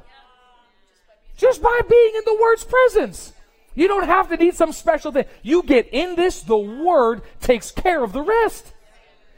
Just 1.38 1.62
by 1.62 1.80
being 1.90 2.12
in 2.16 2.22
the 2.26 2.38
word's 2.42 2.66
presence. 2.66 3.34
You 3.74 3.88
don't 3.88 4.06
have 4.06 4.28
to 4.30 4.38
need 4.38 4.56
some 4.56 4.74
special 4.74 5.12
thing. 5.12 5.26
You 5.42 5.64
get 5.64 5.88
in 5.94 6.16
this, 6.16 6.42
the 6.42 6.58
word 6.58 7.22
takes 7.40 7.72
care 7.72 8.04
of 8.04 8.12
the 8.12 8.22
rest. 8.22 8.74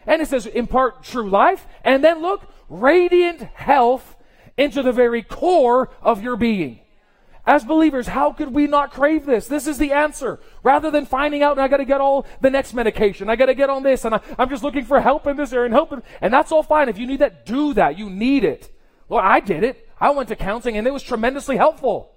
And 0.06 0.22
it 0.22 0.28
says, 0.28 0.46
impart 0.46 1.04
true 1.04 1.30
life. 1.30 1.68
And 1.84 2.04
then 2.04 2.22
look, 2.22 2.52
radiant 2.70 3.42
health 3.42 4.16
into 4.58 4.82
the 4.82 4.92
very 4.92 5.24
core 5.24 5.90
of 6.02 6.24
your 6.24 6.36
being. 6.36 6.80
As 7.46 7.64
believers, 7.64 8.08
how 8.08 8.34
could 8.34 8.54
we 8.54 8.68
not 8.68 8.92
crave 8.92 9.26
this? 9.26 9.48
This 9.48 9.66
is 9.66 9.80
the 9.80 9.92
answer. 9.92 10.40
Rather 10.62 10.92
than 10.92 11.08
finding 11.08 11.42
out, 11.42 11.54
and 11.54 11.62
I 11.62 11.68
got 11.68 11.78
to 11.78 11.86
get 11.86 12.00
all 12.00 12.28
the 12.40 12.52
next 12.52 12.74
medication, 12.74 13.30
I 13.30 13.36
got 13.36 13.48
to 13.48 13.56
get 13.56 13.70
on 13.70 13.82
this, 13.82 14.06
and 14.06 14.14
I, 14.14 14.22
am 14.38 14.50
just 14.50 14.64
looking 14.64 14.86
for 14.86 15.02
help 15.02 15.26
in 15.26 15.38
this 15.38 15.52
area 15.52 15.66
and 15.66 15.74
help, 15.74 15.92
in, 15.92 16.04
and 16.22 16.32
that's 16.32 16.52
all 16.52 16.62
fine. 16.62 16.88
If 16.88 17.00
you 17.00 17.08
need 17.08 17.20
that, 17.20 17.46
do 17.46 17.74
that. 17.74 17.98
You 17.98 18.12
need 18.12 18.44
it. 18.44 18.70
Well, 19.10 19.22
I 19.24 19.40
did 19.40 19.64
it. 19.64 19.90
I 20.00 20.12
went 20.12 20.30
to 20.30 20.36
counseling, 20.36 20.78
and 20.78 20.86
it 20.86 20.94
was 20.94 21.02
tremendously 21.02 21.58
helpful. 21.58 22.14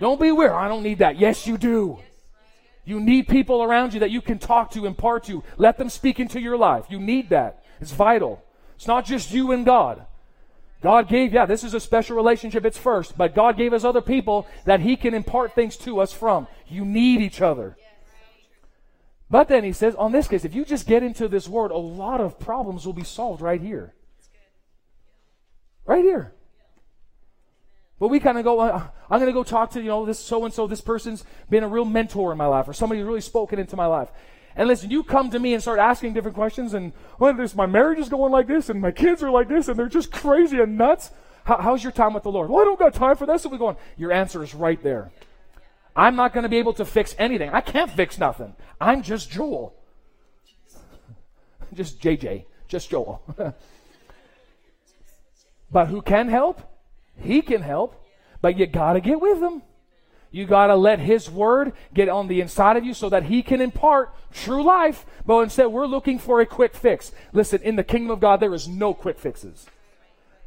Don't 0.00 0.20
be 0.20 0.32
weird. 0.32 0.52
I 0.52 0.66
don't 0.66 0.82
need 0.82 0.98
that. 0.98 1.18
Yes, 1.18 1.46
you 1.46 1.56
do. 1.56 2.00
You 2.84 3.00
need 3.00 3.28
people 3.28 3.62
around 3.62 3.94
you 3.94 4.00
that 4.00 4.10
you 4.10 4.20
can 4.20 4.38
talk 4.38 4.70
to, 4.72 4.86
impart 4.86 5.24
to. 5.24 5.44
Let 5.56 5.78
them 5.78 5.88
speak 5.88 6.18
into 6.18 6.40
your 6.40 6.56
life. 6.56 6.86
You 6.88 6.98
need 6.98 7.30
that. 7.30 7.62
It's 7.80 7.92
vital. 7.92 8.42
It's 8.76 8.86
not 8.86 9.04
just 9.04 9.32
you 9.32 9.52
and 9.52 9.64
God. 9.64 10.06
God 10.82 11.08
gave, 11.08 11.32
yeah, 11.34 11.44
this 11.44 11.62
is 11.62 11.74
a 11.74 11.80
special 11.80 12.16
relationship. 12.16 12.64
It's 12.64 12.78
first, 12.78 13.18
but 13.18 13.34
God 13.34 13.58
gave 13.58 13.74
us 13.74 13.84
other 13.84 14.00
people 14.00 14.46
that 14.64 14.80
He 14.80 14.96
can 14.96 15.12
impart 15.12 15.54
things 15.54 15.76
to 15.78 16.00
us 16.00 16.12
from. 16.12 16.46
You 16.68 16.84
need 16.86 17.20
each 17.20 17.42
other. 17.42 17.76
But 19.28 19.48
then 19.48 19.62
He 19.62 19.72
says, 19.72 19.94
on 19.94 20.12
this 20.12 20.26
case, 20.26 20.44
if 20.44 20.54
you 20.54 20.64
just 20.64 20.86
get 20.86 21.02
into 21.02 21.28
this 21.28 21.46
word, 21.46 21.70
a 21.70 21.76
lot 21.76 22.20
of 22.20 22.38
problems 22.40 22.86
will 22.86 22.94
be 22.94 23.04
solved 23.04 23.42
right 23.42 23.60
here. 23.60 23.94
Right 25.84 26.02
here. 26.02 26.32
But 28.00 28.08
we 28.08 28.18
kind 28.18 28.38
of 28.38 28.44
go, 28.44 28.58
uh, 28.58 28.82
I'm 29.10 29.18
going 29.20 29.26
to 29.26 29.32
go 29.32 29.44
talk 29.44 29.72
to, 29.72 29.80
you 29.80 29.88
know, 29.88 30.06
this 30.06 30.18
so 30.18 30.44
and 30.46 30.52
so, 30.52 30.66
this 30.66 30.80
person's 30.80 31.22
been 31.50 31.62
a 31.62 31.68
real 31.68 31.84
mentor 31.84 32.32
in 32.32 32.38
my 32.38 32.46
life, 32.46 32.66
or 32.66 32.72
somebody 32.72 33.02
really 33.02 33.20
spoken 33.20 33.58
into 33.58 33.76
my 33.76 33.86
life. 33.86 34.08
And 34.56 34.66
listen, 34.66 34.90
you 34.90 35.04
come 35.04 35.30
to 35.30 35.38
me 35.38 35.52
and 35.52 35.62
start 35.62 35.78
asking 35.78 36.14
different 36.14 36.34
questions, 36.34 36.72
and 36.72 36.94
well, 37.18 37.34
this, 37.34 37.54
my 37.54 37.66
marriage 37.66 37.98
is 37.98 38.08
going 38.08 38.32
like 38.32 38.48
this, 38.48 38.70
and 38.70 38.80
my 38.80 38.90
kids 38.90 39.22
are 39.22 39.30
like 39.30 39.48
this, 39.48 39.68
and 39.68 39.78
they're 39.78 39.88
just 39.88 40.10
crazy 40.10 40.58
and 40.58 40.78
nuts. 40.78 41.10
How, 41.44 41.58
how's 41.58 41.82
your 41.82 41.92
time 41.92 42.14
with 42.14 42.22
the 42.22 42.32
Lord? 42.32 42.48
Well, 42.48 42.62
I 42.62 42.64
don't 42.64 42.78
got 42.78 42.94
time 42.94 43.16
for 43.16 43.26
this. 43.26 43.42
So 43.42 43.50
we 43.50 43.58
going. 43.58 43.76
Your 43.98 44.12
answer 44.12 44.42
is 44.42 44.54
right 44.54 44.82
there. 44.82 45.12
I'm 45.94 46.16
not 46.16 46.32
going 46.32 46.44
to 46.44 46.48
be 46.48 46.58
able 46.58 46.72
to 46.74 46.86
fix 46.86 47.14
anything. 47.18 47.50
I 47.50 47.60
can't 47.60 47.90
fix 47.90 48.18
nothing. 48.18 48.54
I'm 48.80 49.02
just 49.02 49.30
Joel. 49.30 49.74
just 51.74 52.00
JJ. 52.00 52.44
Just 52.66 52.88
Joel. 52.88 53.22
but 55.70 55.88
who 55.88 56.00
can 56.00 56.28
help? 56.28 56.69
He 57.20 57.42
can 57.42 57.62
help, 57.62 58.02
but 58.40 58.58
you 58.58 58.66
got 58.66 58.94
to 58.94 59.00
get 59.00 59.20
with 59.20 59.40
him. 59.40 59.62
You 60.32 60.46
got 60.46 60.68
to 60.68 60.76
let 60.76 61.00
His 61.00 61.28
Word 61.28 61.72
get 61.92 62.08
on 62.08 62.28
the 62.28 62.40
inside 62.40 62.76
of 62.76 62.84
you 62.84 62.94
so 62.94 63.08
that 63.08 63.24
He 63.24 63.42
can 63.42 63.60
impart 63.60 64.14
true 64.32 64.62
life. 64.62 65.04
But 65.26 65.40
instead, 65.40 65.66
we're 65.66 65.86
looking 65.86 66.18
for 66.18 66.40
a 66.40 66.46
quick 66.46 66.74
fix. 66.74 67.10
Listen, 67.32 67.60
in 67.62 67.76
the 67.76 67.84
kingdom 67.84 68.12
of 68.12 68.20
God, 68.20 68.38
there 68.38 68.54
is 68.54 68.68
no 68.68 68.94
quick 68.94 69.18
fixes. 69.18 69.66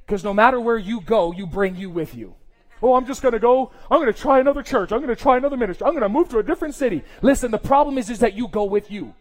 Because 0.05 0.23
no 0.23 0.33
matter 0.33 0.59
where 0.59 0.77
you 0.77 1.01
go, 1.01 1.33
you 1.33 1.45
bring 1.45 1.75
you 1.75 1.89
with 1.89 2.15
you. 2.15 2.35
Oh, 2.81 2.95
I'm 2.95 3.05
just 3.05 3.21
going 3.21 3.33
to 3.33 3.39
go. 3.39 3.71
I'm 3.89 4.01
going 4.01 4.11
to 4.11 4.19
try 4.19 4.39
another 4.39 4.63
church. 4.63 4.91
I'm 4.91 4.99
going 4.99 5.13
to 5.13 5.21
try 5.21 5.37
another 5.37 5.57
ministry. 5.57 5.85
I'm 5.85 5.93
going 5.93 6.03
to 6.03 6.09
move 6.09 6.29
to 6.29 6.39
a 6.39 6.43
different 6.43 6.75
city. 6.75 7.03
Listen, 7.21 7.51
the 7.51 7.57
problem 7.57 7.97
is, 7.97 8.09
is 8.09 8.19
that 8.19 8.33
you 8.33 8.47
go 8.47 8.63
with 8.63 8.91
you. 8.91 9.13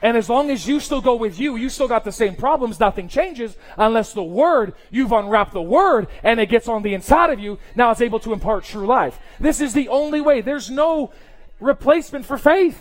And 0.00 0.16
as 0.16 0.28
long 0.28 0.50
as 0.50 0.66
you 0.66 0.78
still 0.78 1.00
go 1.00 1.16
with 1.16 1.40
you, 1.40 1.56
you 1.56 1.68
still 1.68 1.88
got 1.88 2.04
the 2.04 2.12
same 2.12 2.36
problems. 2.36 2.78
Nothing 2.78 3.08
changes 3.08 3.56
unless 3.76 4.12
the 4.12 4.22
word, 4.22 4.74
you've 4.90 5.12
unwrapped 5.12 5.52
the 5.52 5.62
word 5.62 6.06
and 6.22 6.38
it 6.38 6.48
gets 6.48 6.68
on 6.68 6.82
the 6.82 6.94
inside 6.94 7.30
of 7.30 7.40
you. 7.40 7.58
Now 7.74 7.90
it's 7.90 8.00
able 8.00 8.20
to 8.20 8.32
impart 8.32 8.64
true 8.64 8.86
life. 8.86 9.18
This 9.40 9.60
is 9.60 9.72
the 9.74 9.88
only 9.88 10.20
way. 10.20 10.40
There's 10.40 10.70
no 10.70 11.12
replacement 11.58 12.26
for 12.26 12.38
faith. 12.38 12.80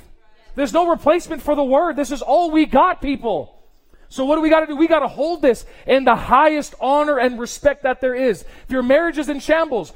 There's 0.55 0.73
no 0.73 0.89
replacement 0.89 1.41
for 1.41 1.55
the 1.55 1.63
word. 1.63 1.95
This 1.95 2.11
is 2.11 2.21
all 2.21 2.51
we 2.51 2.65
got, 2.65 3.01
people. 3.01 3.55
So 4.09 4.23
what 4.25 4.35
do 4.35 4.41
we 4.41 4.49
got 4.49 4.61
to 4.61 4.67
do? 4.67 4.75
We 4.75 4.87
got 4.87 4.99
to 4.99 5.07
hold 5.07 5.41
this 5.41 5.65
in 5.85 6.03
the 6.03 6.15
highest 6.15 6.75
honor 6.79 7.17
and 7.17 7.39
respect 7.39 7.83
that 7.83 7.99
there 7.99 8.15
is. 8.15 8.43
If 8.63 8.71
your 8.71 8.83
marriage 8.83 9.17
is 9.17 9.27
in 9.27 9.39
shambles, 9.39 9.91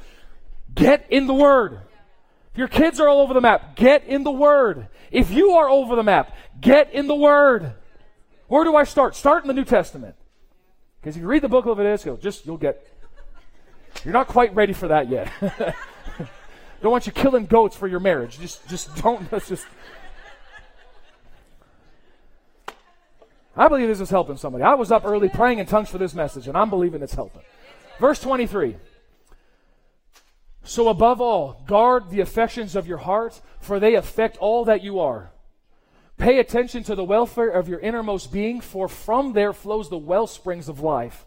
get 0.74 1.06
in 1.08 1.26
the 1.26 1.34
word. 1.34 1.80
If 2.52 2.58
your 2.58 2.68
kids 2.68 3.00
are 3.00 3.08
all 3.08 3.20
over 3.20 3.32
the 3.32 3.40
map, 3.40 3.76
get 3.76 4.04
in 4.04 4.24
the 4.24 4.30
Word. 4.30 4.88
If 5.10 5.30
you 5.30 5.52
are 5.52 5.70
over 5.70 5.96
the 5.96 6.02
map, 6.02 6.36
get 6.62 6.94
in 6.94 7.06
the 7.06 7.14
Word. 7.14 7.74
Where 8.46 8.64
do 8.64 8.74
I 8.74 8.84
start? 8.84 9.14
Start 9.14 9.44
in 9.44 9.48
the 9.48 9.54
New 9.54 9.64
Testament. 9.64 10.14
Because 11.00 11.16
if 11.16 11.22
you 11.22 11.28
read 11.28 11.42
the 11.42 11.48
book 11.48 11.66
of 11.66 11.76
Leviticus, 11.76 12.22
just 12.22 12.46
you'll 12.46 12.56
get. 12.56 12.86
You're 14.04 14.14
not 14.14 14.28
quite 14.28 14.54
ready 14.54 14.72
for 14.72 14.88
that 14.88 15.10
yet. 15.10 15.30
don't 16.80 16.92
want 16.92 17.06
you 17.06 17.12
killing 17.12 17.44
goats 17.46 17.76
for 17.76 17.86
your 17.86 18.00
marriage. 18.00 18.38
Just, 18.38 18.66
just 18.68 18.94
don't. 18.96 19.30
Let's 19.32 19.48
just. 19.48 19.66
I 23.54 23.68
believe 23.68 23.88
this 23.88 24.00
is 24.00 24.08
helping 24.08 24.38
somebody. 24.38 24.64
I 24.64 24.74
was 24.74 24.90
up 24.90 25.04
early 25.04 25.28
praying 25.28 25.58
in 25.58 25.66
tongues 25.66 25.90
for 25.90 25.98
this 25.98 26.14
message, 26.14 26.48
and 26.48 26.56
I'm 26.56 26.70
believing 26.70 27.02
it's 27.02 27.14
helping. 27.14 27.42
Verse 28.00 28.18
23. 28.20 28.76
So, 30.64 30.88
above 30.88 31.20
all, 31.20 31.62
guard 31.66 32.10
the 32.10 32.20
affections 32.20 32.76
of 32.76 32.86
your 32.86 32.98
heart, 32.98 33.40
for 33.60 33.80
they 33.80 33.94
affect 33.94 34.36
all 34.38 34.64
that 34.64 34.82
you 34.82 35.00
are. 35.00 35.31
Pay 36.18 36.38
attention 36.38 36.82
to 36.84 36.94
the 36.94 37.04
welfare 37.04 37.48
of 37.48 37.68
your 37.68 37.80
innermost 37.80 38.32
being, 38.32 38.60
for 38.60 38.88
from 38.88 39.32
there 39.32 39.52
flows 39.52 39.88
the 39.88 39.98
well 39.98 40.26
springs 40.26 40.68
of 40.68 40.80
life. 40.80 41.26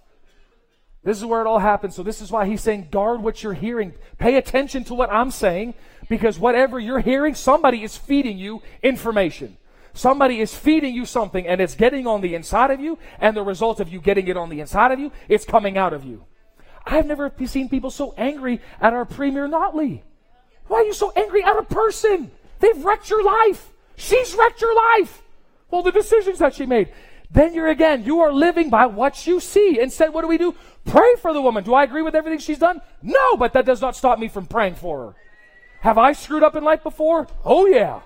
This 1.04 1.18
is 1.18 1.26
where 1.26 1.42
it 1.42 1.48
all 1.48 1.60
happens. 1.60 1.96
So, 1.96 2.04
this 2.04 2.22
is 2.22 2.32
why 2.32 2.48
he's 2.48 2.62
saying, 2.62 2.88
guard 2.92 3.22
what 3.22 3.44
you're 3.44 3.54
hearing. 3.54 3.94
Pay 4.18 4.38
attention 4.38 4.84
to 4.86 4.96
what 4.96 5.12
I'm 5.12 5.30
saying, 5.32 5.76
because 6.10 6.40
whatever 6.40 6.80
you're 6.80 7.00
hearing, 7.00 7.36
somebody 7.36 7.84
is 7.84 7.96
feeding 7.96 8.38
you 8.38 8.62
information. 8.82 9.58
Somebody 9.94 10.42
is 10.42 10.54
feeding 10.54 10.94
you 10.94 11.06
something, 11.06 11.48
and 11.48 11.62
it's 11.62 11.76
getting 11.76 12.08
on 12.08 12.22
the 12.22 12.36
inside 12.36 12.72
of 12.72 12.80
you, 12.80 12.98
and 13.20 13.38
the 13.38 13.44
result 13.44 13.80
of 13.80 13.88
you 13.88 14.02
getting 14.02 14.28
it 14.28 14.36
on 14.36 14.50
the 14.50 14.60
inside 14.60 14.92
of 14.92 15.00
you, 15.00 15.12
it's 15.30 15.46
coming 15.46 15.78
out 15.78 15.94
of 15.94 16.04
you. 16.04 16.26
I've 16.86 17.06
never 17.06 17.32
seen 17.46 17.70
people 17.70 17.92
so 17.92 18.14
angry 18.18 18.60
at 18.82 18.94
our 18.94 19.06
Premier 19.06 19.48
Notley. 19.48 20.02
Why 20.68 20.78
are 20.80 20.84
you 20.84 20.94
so 20.94 21.12
angry 21.16 21.44
at 21.44 21.58
a 21.58 21.64
person? 21.64 22.32
They've 22.60 22.84
wrecked 22.84 23.10
your 23.10 23.24
life. 23.24 23.72
She's 23.96 24.36
wrecked 24.36 24.62
your 24.62 24.76
life. 24.76 25.22
Well, 25.70 25.84
the 25.84 25.92
decisions 25.92 26.40
that 26.40 26.56
she 26.56 26.66
made. 26.66 26.92
Then 27.32 27.54
you're 27.54 27.68
again, 27.68 28.04
you 28.04 28.22
are 28.22 28.32
living 28.32 28.70
by 28.70 28.86
what 28.86 29.26
you 29.28 29.40
see. 29.40 29.80
Instead, 29.80 30.14
what 30.14 30.22
do 30.22 30.28
we 30.28 30.38
do? 30.38 30.56
Pray 30.86 31.16
for 31.22 31.34
the 31.34 31.42
woman. 31.42 31.64
Do 31.64 31.74
I 31.74 31.84
agree 31.84 32.02
with 32.02 32.16
everything 32.16 32.40
she's 32.40 32.60
done? 32.60 32.82
No, 33.02 33.36
but 33.38 33.54
that 33.54 33.66
does 33.66 33.82
not 33.82 33.96
stop 33.96 34.20
me 34.20 34.28
from 34.28 34.46
praying 34.46 34.76
for 34.76 35.00
her. 35.00 35.16
Have 35.82 35.98
I 35.98 36.14
screwed 36.14 36.44
up 36.44 36.56
in 36.56 36.64
life 36.64 36.84
before? 36.84 37.28
Oh, 37.44 37.66
yeah. 37.66 38.02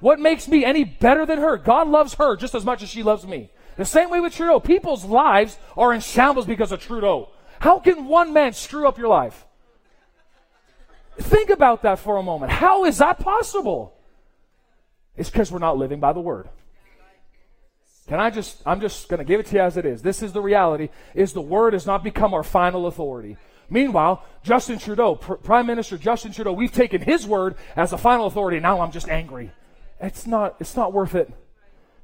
What 0.00 0.20
makes 0.20 0.48
me 0.48 0.64
any 0.64 0.84
better 0.84 1.26
than 1.26 1.38
her? 1.38 1.56
God 1.56 1.88
loves 1.88 2.14
her 2.14 2.36
just 2.36 2.54
as 2.54 2.64
much 2.64 2.82
as 2.82 2.88
she 2.88 3.02
loves 3.02 3.26
me. 3.26 3.50
The 3.76 3.84
same 3.84 4.10
way 4.10 4.20
with 4.20 4.34
Trudeau. 4.34 4.60
People's 4.60 5.04
lives 5.04 5.58
are 5.76 5.92
in 5.92 6.00
shambles 6.00 6.46
because 6.46 6.72
of 6.72 6.80
Trudeau. 6.80 7.30
How 7.60 7.78
can 7.78 8.06
one 8.06 8.32
man 8.32 8.52
screw 8.52 8.88
up 8.88 8.98
your 8.98 9.08
life? 9.08 9.46
Think 11.18 11.50
about 11.50 11.82
that 11.82 11.98
for 11.98 12.16
a 12.16 12.22
moment. 12.22 12.52
How 12.52 12.84
is 12.84 12.98
that 12.98 13.18
possible? 13.18 13.97
It's 15.18 15.28
because 15.28 15.52
we're 15.52 15.58
not 15.58 15.76
living 15.76 16.00
by 16.00 16.12
the 16.12 16.20
word. 16.20 16.48
Can 18.06 18.20
I 18.20 18.30
just, 18.30 18.62
I'm 18.64 18.80
just 18.80 19.08
going 19.08 19.18
to 19.18 19.24
give 19.24 19.38
it 19.38 19.46
to 19.46 19.56
you 19.56 19.60
as 19.60 19.76
it 19.76 19.84
is. 19.84 20.00
This 20.00 20.22
is 20.22 20.32
the 20.32 20.40
reality, 20.40 20.88
is 21.14 21.34
the 21.34 21.42
word 21.42 21.74
has 21.74 21.84
not 21.84 22.02
become 22.02 22.32
our 22.32 22.42
final 22.42 22.86
authority. 22.86 23.36
Meanwhile, 23.68 24.24
Justin 24.42 24.78
Trudeau, 24.78 25.16
Pr- 25.16 25.34
Prime 25.34 25.66
Minister 25.66 25.98
Justin 25.98 26.32
Trudeau, 26.32 26.52
we've 26.52 26.72
taken 26.72 27.02
his 27.02 27.26
word 27.26 27.56
as 27.76 27.92
a 27.92 27.98
final 27.98 28.26
authority. 28.26 28.60
Now 28.60 28.80
I'm 28.80 28.92
just 28.92 29.08
angry. 29.08 29.50
It's 30.00 30.26
not, 30.26 30.56
it's 30.58 30.74
not 30.74 30.94
worth 30.94 31.14
it. 31.14 31.30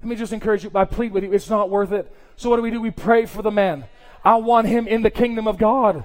Let 0.02 0.08
me 0.08 0.16
just 0.16 0.34
encourage 0.34 0.64
you, 0.64 0.70
I 0.74 0.84
plead 0.84 1.12
with 1.12 1.24
you, 1.24 1.32
it's 1.32 1.48
not 1.48 1.70
worth 1.70 1.92
it. 1.92 2.12
So 2.36 2.50
what 2.50 2.56
do 2.56 2.62
we 2.62 2.70
do? 2.70 2.82
We 2.82 2.90
pray 2.90 3.24
for 3.24 3.40
the 3.40 3.50
man. 3.50 3.84
I 4.22 4.36
want 4.36 4.66
him 4.66 4.86
in 4.86 5.00
the 5.00 5.10
kingdom 5.10 5.48
of 5.48 5.56
God. 5.56 6.04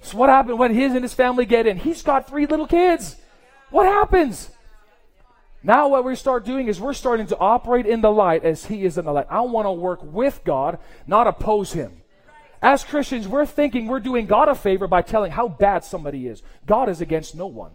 So 0.00 0.16
what 0.16 0.30
happened 0.30 0.58
when 0.58 0.72
his 0.72 0.94
and 0.94 1.02
his 1.02 1.12
family 1.12 1.44
get 1.44 1.66
in? 1.66 1.76
He's 1.76 2.02
got 2.02 2.28
three 2.28 2.46
little 2.46 2.66
kids. 2.66 3.16
What 3.70 3.84
happens? 3.84 4.50
Now 5.66 5.88
what 5.88 6.04
we 6.04 6.14
start 6.14 6.44
doing 6.44 6.68
is 6.68 6.80
we're 6.80 6.92
starting 6.92 7.26
to 7.26 7.38
operate 7.38 7.86
in 7.86 8.00
the 8.00 8.10
light 8.12 8.44
as 8.44 8.66
he 8.66 8.84
is 8.84 8.98
in 8.98 9.04
the 9.04 9.12
light. 9.12 9.26
I 9.28 9.40
want 9.40 9.66
to 9.66 9.72
work 9.72 9.98
with 10.00 10.42
God, 10.44 10.78
not 11.08 11.26
oppose 11.26 11.72
him. 11.72 12.02
As 12.62 12.84
Christians, 12.84 13.26
we're 13.26 13.46
thinking 13.46 13.88
we're 13.88 13.98
doing 13.98 14.26
God 14.26 14.48
a 14.48 14.54
favor 14.54 14.86
by 14.86 15.02
telling 15.02 15.32
how 15.32 15.48
bad 15.48 15.82
somebody 15.82 16.28
is. 16.28 16.40
God 16.66 16.88
is 16.88 17.00
against 17.00 17.34
no 17.34 17.48
one. 17.48 17.72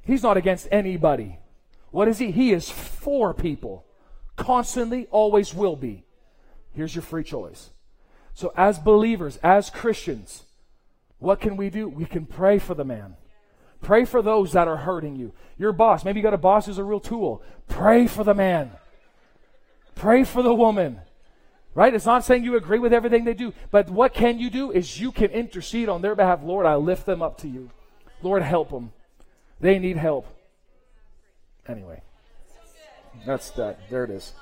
He's 0.00 0.22
not 0.22 0.38
against 0.38 0.68
anybody. 0.72 1.38
What 1.90 2.08
is 2.08 2.16
he? 2.16 2.30
He 2.30 2.54
is 2.54 2.70
for 2.70 3.34
people. 3.34 3.84
Constantly, 4.36 5.06
always 5.10 5.52
will 5.52 5.76
be. 5.76 6.06
Here's 6.72 6.94
your 6.94 7.02
free 7.02 7.24
choice. 7.24 7.72
So, 8.32 8.54
as 8.56 8.78
believers, 8.78 9.36
as 9.42 9.68
Christians, 9.68 10.44
what 11.18 11.42
can 11.42 11.58
we 11.58 11.68
do? 11.68 11.88
We 11.90 12.06
can 12.06 12.24
pray 12.24 12.58
for 12.58 12.72
the 12.72 12.84
man. 12.86 13.16
Pray 13.82 14.04
for 14.04 14.22
those 14.22 14.52
that 14.52 14.68
are 14.68 14.76
hurting 14.76 15.16
you. 15.16 15.32
Your 15.58 15.72
boss, 15.72 16.04
maybe 16.04 16.18
you 16.18 16.22
got 16.22 16.34
a 16.34 16.38
boss 16.38 16.66
who's 16.66 16.78
a 16.78 16.84
real 16.84 17.00
tool. 17.00 17.42
Pray 17.68 18.06
for 18.06 18.24
the 18.24 18.34
man. 18.34 18.72
Pray 19.94 20.24
for 20.24 20.42
the 20.42 20.54
woman. 20.54 21.00
Right? 21.74 21.92
It's 21.92 22.06
not 22.06 22.24
saying 22.24 22.42
you 22.42 22.56
agree 22.56 22.78
with 22.78 22.92
everything 22.92 23.24
they 23.24 23.34
do, 23.34 23.52
but 23.70 23.90
what 23.90 24.14
can 24.14 24.38
you 24.38 24.48
do 24.48 24.70
is 24.70 24.98
you 24.98 25.12
can 25.12 25.30
intercede 25.30 25.90
on 25.90 26.00
their 26.00 26.14
behalf. 26.14 26.40
Lord, 26.42 26.64
I 26.64 26.76
lift 26.76 27.04
them 27.04 27.20
up 27.20 27.38
to 27.38 27.48
you. 27.48 27.70
Lord, 28.22 28.42
help 28.42 28.70
them. 28.70 28.92
They 29.60 29.78
need 29.78 29.98
help. 29.98 30.26
Anyway, 31.68 32.00
that's 33.26 33.50
that. 33.50 33.90
There 33.90 34.04
it 34.04 34.10
is. 34.10 34.32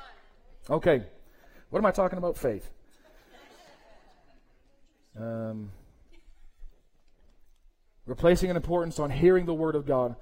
Okay. 0.70 1.03
What 1.70 1.80
am 1.80 1.87
I 1.87 1.91
talking 1.91 2.18
about? 2.18 2.39
Faith. 2.39 2.70
Um, 5.18 5.70
we're 8.07 8.14
placing 8.14 8.50
an 8.50 8.57
importance 8.57 8.98
on 8.98 9.11
hearing 9.11 9.46
the 9.46 9.55
Word 9.55 9.74
of 9.74 9.86
God. 9.86 10.16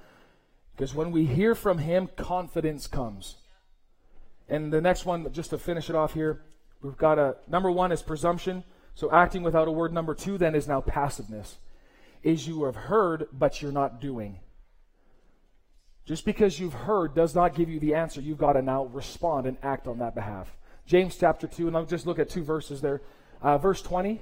Because 0.74 0.95
when 0.95 1.11
we 1.11 1.26
hear 1.26 1.55
from 1.55 1.78
Him, 1.78 2.09
confidence 2.16 2.87
comes. 2.87 3.37
And 4.49 4.72
the 4.72 4.80
next 4.80 5.05
one, 5.05 5.30
just 5.33 5.51
to 5.51 5.59
finish 5.59 5.89
it 5.91 5.97
off 5.97 6.14
here, 6.14 6.43
we've 6.83 6.97
got 6.97 7.18
a 7.18 7.37
number 7.49 7.70
one 7.70 7.93
is 7.93 8.03
presumption. 8.03 8.64
So 8.95 9.11
acting 9.11 9.43
without 9.43 9.68
a 9.68 9.72
word. 9.72 9.93
Number 9.93 10.14
two 10.14 10.39
then 10.39 10.55
is 10.55 10.68
now 10.68 10.80
passiveness. 10.80 11.59
Is 12.22 12.47
you 12.47 12.64
have 12.64 12.76
heard, 12.76 13.26
but 13.33 13.62
you're 13.62 13.72
not 13.72 14.01
doing. 14.01 14.41
Just 16.05 16.24
because 16.24 16.59
you've 16.59 16.74
heard 16.74 17.14
does 17.14 17.35
not 17.35 17.55
give 17.55 17.68
you 17.68 17.80
the 17.80 17.95
answer. 17.95 18.20
You've 18.20 18.39
got 18.39 18.55
to 18.55 18.62
now 18.62 18.85
respond 18.87 19.47
and 19.47 19.57
act 19.62 19.87
on 19.87 19.99
that 19.99 20.14
behalf. 20.14 20.57
James 20.85 21.16
chapter 21.16 21.47
2, 21.47 21.68
and 21.68 21.76
I'll 21.76 21.87
just 21.87 22.07
look 22.07 22.18
at 22.18 22.28
two 22.28 22.43
verses 22.43 22.80
there. 22.80 23.01
Uh, 23.41 23.57
verse 23.59 23.80
20. 23.83 24.20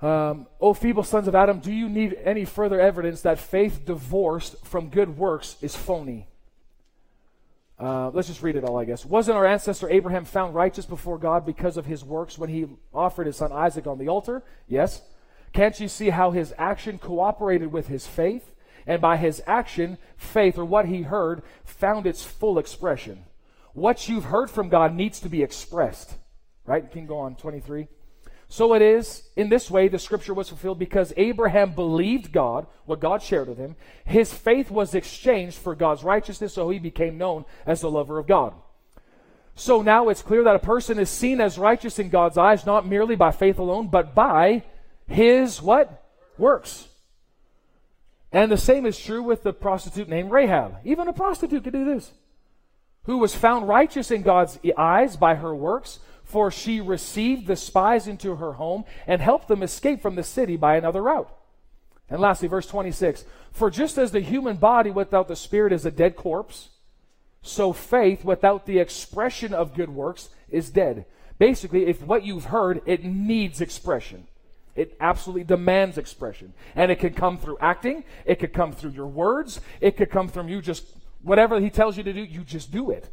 Um, 0.00 0.46
o 0.60 0.74
feeble 0.74 1.02
sons 1.02 1.26
of 1.26 1.34
Adam, 1.34 1.58
do 1.58 1.72
you 1.72 1.88
need 1.88 2.18
any 2.22 2.44
further 2.44 2.80
evidence 2.80 3.22
that 3.22 3.38
faith 3.38 3.84
divorced 3.86 4.64
from 4.64 4.90
good 4.90 5.16
works 5.16 5.56
is 5.62 5.74
phony? 5.74 6.28
Uh, 7.78 8.10
let's 8.10 8.28
just 8.28 8.42
read 8.42 8.56
it 8.56 8.64
all, 8.64 8.78
I 8.78 8.84
guess. 8.84 9.04
Wasn't 9.04 9.36
our 9.36 9.46
ancestor 9.46 9.88
Abraham 9.90 10.24
found 10.24 10.54
righteous 10.54 10.86
before 10.86 11.18
God 11.18 11.44
because 11.44 11.76
of 11.76 11.86
his 11.86 12.04
works 12.04 12.38
when 12.38 12.48
he 12.48 12.66
offered 12.92 13.26
his 13.26 13.36
son 13.36 13.52
Isaac 13.52 13.86
on 13.86 13.98
the 13.98 14.08
altar? 14.08 14.42
Yes. 14.66 15.02
Can't 15.52 15.78
you 15.78 15.88
see 15.88 16.10
how 16.10 16.30
his 16.30 16.54
action 16.58 16.98
cooperated 16.98 17.72
with 17.72 17.88
his 17.88 18.06
faith? 18.06 18.52
And 18.86 19.00
by 19.00 19.16
his 19.16 19.42
action, 19.46 19.98
faith, 20.16 20.58
or 20.58 20.64
what 20.64 20.86
he 20.86 21.02
heard, 21.02 21.42
found 21.64 22.06
its 22.06 22.22
full 22.22 22.58
expression. 22.58 23.24
What 23.72 24.08
you've 24.08 24.26
heard 24.26 24.50
from 24.50 24.68
God 24.68 24.94
needs 24.94 25.20
to 25.20 25.28
be 25.28 25.42
expressed. 25.42 26.14
Right? 26.64 26.84
You 26.84 26.90
can 26.90 27.06
go 27.06 27.18
on 27.18 27.36
23. 27.36 27.88
So 28.48 28.74
it 28.74 28.82
is, 28.82 29.24
in 29.34 29.48
this 29.48 29.70
way, 29.70 29.88
the 29.88 29.98
scripture 29.98 30.32
was 30.32 30.48
fulfilled 30.48 30.78
because 30.78 31.12
Abraham 31.16 31.74
believed 31.74 32.30
God, 32.30 32.66
what 32.84 33.00
God 33.00 33.22
shared 33.22 33.48
with 33.48 33.58
him. 33.58 33.74
His 34.04 34.32
faith 34.32 34.70
was 34.70 34.94
exchanged 34.94 35.58
for 35.58 35.74
God's 35.74 36.04
righteousness, 36.04 36.54
so 36.54 36.70
he 36.70 36.78
became 36.78 37.18
known 37.18 37.44
as 37.66 37.80
the 37.80 37.90
lover 37.90 38.18
of 38.18 38.28
God. 38.28 38.54
So 39.56 39.82
now 39.82 40.10
it's 40.10 40.22
clear 40.22 40.44
that 40.44 40.54
a 40.54 40.60
person 40.60 40.98
is 40.98 41.10
seen 41.10 41.40
as 41.40 41.58
righteous 41.58 41.98
in 41.98 42.08
God's 42.08 42.38
eyes, 42.38 42.66
not 42.66 42.86
merely 42.86 43.16
by 43.16 43.32
faith 43.32 43.58
alone, 43.58 43.88
but 43.88 44.14
by 44.14 44.62
his 45.08 45.60
what? 45.60 46.04
Works. 46.38 46.88
And 48.30 48.52
the 48.52 48.58
same 48.58 48.86
is 48.86 48.98
true 48.98 49.22
with 49.22 49.42
the 49.42 49.52
prostitute 49.52 50.08
named 50.08 50.30
Rahab. 50.30 50.76
Even 50.84 51.08
a 51.08 51.12
prostitute 51.12 51.64
could 51.64 51.72
do 51.72 51.84
this. 51.84 52.12
Who 53.04 53.18
was 53.18 53.34
found 53.34 53.66
righteous 53.66 54.10
in 54.10 54.22
God's 54.22 54.58
eyes 54.76 55.16
by 55.16 55.36
her 55.36 55.54
works 55.54 56.00
for 56.26 56.50
she 56.50 56.80
received 56.80 57.46
the 57.46 57.56
spies 57.56 58.06
into 58.06 58.36
her 58.36 58.54
home 58.54 58.84
and 59.06 59.22
helped 59.22 59.48
them 59.48 59.62
escape 59.62 60.02
from 60.02 60.16
the 60.16 60.24
city 60.24 60.56
by 60.56 60.76
another 60.76 61.00
route. 61.00 61.30
And 62.10 62.20
lastly, 62.20 62.48
verse 62.48 62.66
26 62.66 63.24
For 63.52 63.70
just 63.70 63.96
as 63.96 64.10
the 64.10 64.20
human 64.20 64.56
body 64.56 64.90
without 64.90 65.28
the 65.28 65.36
spirit 65.36 65.72
is 65.72 65.86
a 65.86 65.90
dead 65.90 66.16
corpse, 66.16 66.70
so 67.42 67.72
faith 67.72 68.24
without 68.24 68.66
the 68.66 68.80
expression 68.80 69.54
of 69.54 69.74
good 69.74 69.90
works 69.90 70.28
is 70.50 70.68
dead. 70.68 71.06
Basically, 71.38 71.86
if 71.86 72.02
what 72.02 72.24
you've 72.24 72.46
heard, 72.46 72.82
it 72.86 73.04
needs 73.04 73.60
expression. 73.60 74.26
It 74.74 74.96
absolutely 75.00 75.44
demands 75.44 75.96
expression. 75.96 76.54
And 76.74 76.90
it 76.90 76.98
can 76.98 77.14
come 77.14 77.38
through 77.38 77.58
acting, 77.60 78.04
it 78.24 78.40
could 78.40 78.52
come 78.52 78.72
through 78.72 78.90
your 78.90 79.06
words, 79.06 79.60
it 79.80 79.96
could 79.96 80.10
come 80.10 80.28
from 80.28 80.48
you 80.48 80.60
just 80.60 80.84
whatever 81.22 81.60
he 81.60 81.70
tells 81.70 81.96
you 81.96 82.02
to 82.02 82.12
do, 82.12 82.22
you 82.22 82.42
just 82.42 82.72
do 82.72 82.90
it. 82.90 83.08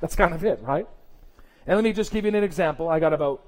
That's 0.00 0.16
kind 0.16 0.34
of 0.34 0.44
it, 0.44 0.60
right? 0.62 0.86
And 1.68 1.76
let 1.76 1.84
me 1.84 1.92
just 1.92 2.10
give 2.10 2.24
you 2.24 2.34
an 2.34 2.42
example. 2.42 2.88
I 2.88 2.98
got 2.98 3.12
about 3.12 3.42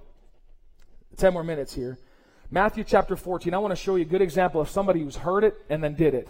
10 1.17 1.33
more 1.33 1.43
minutes 1.43 1.73
here. 1.73 1.99
Matthew 2.51 2.85
chapter 2.85 3.17
14. 3.17 3.55
I 3.55 3.59
want 3.59 3.73
to 3.73 3.77
show 3.77 3.97
you 3.97 4.03
a 4.03 4.05
good 4.05 4.21
example 4.21 4.61
of 4.61 4.69
somebody 4.69 5.01
who's 5.01 5.17
heard 5.17 5.43
it 5.43 5.57
and 5.71 5.83
then 5.83 5.95
did 5.95 6.13
it. 6.13 6.29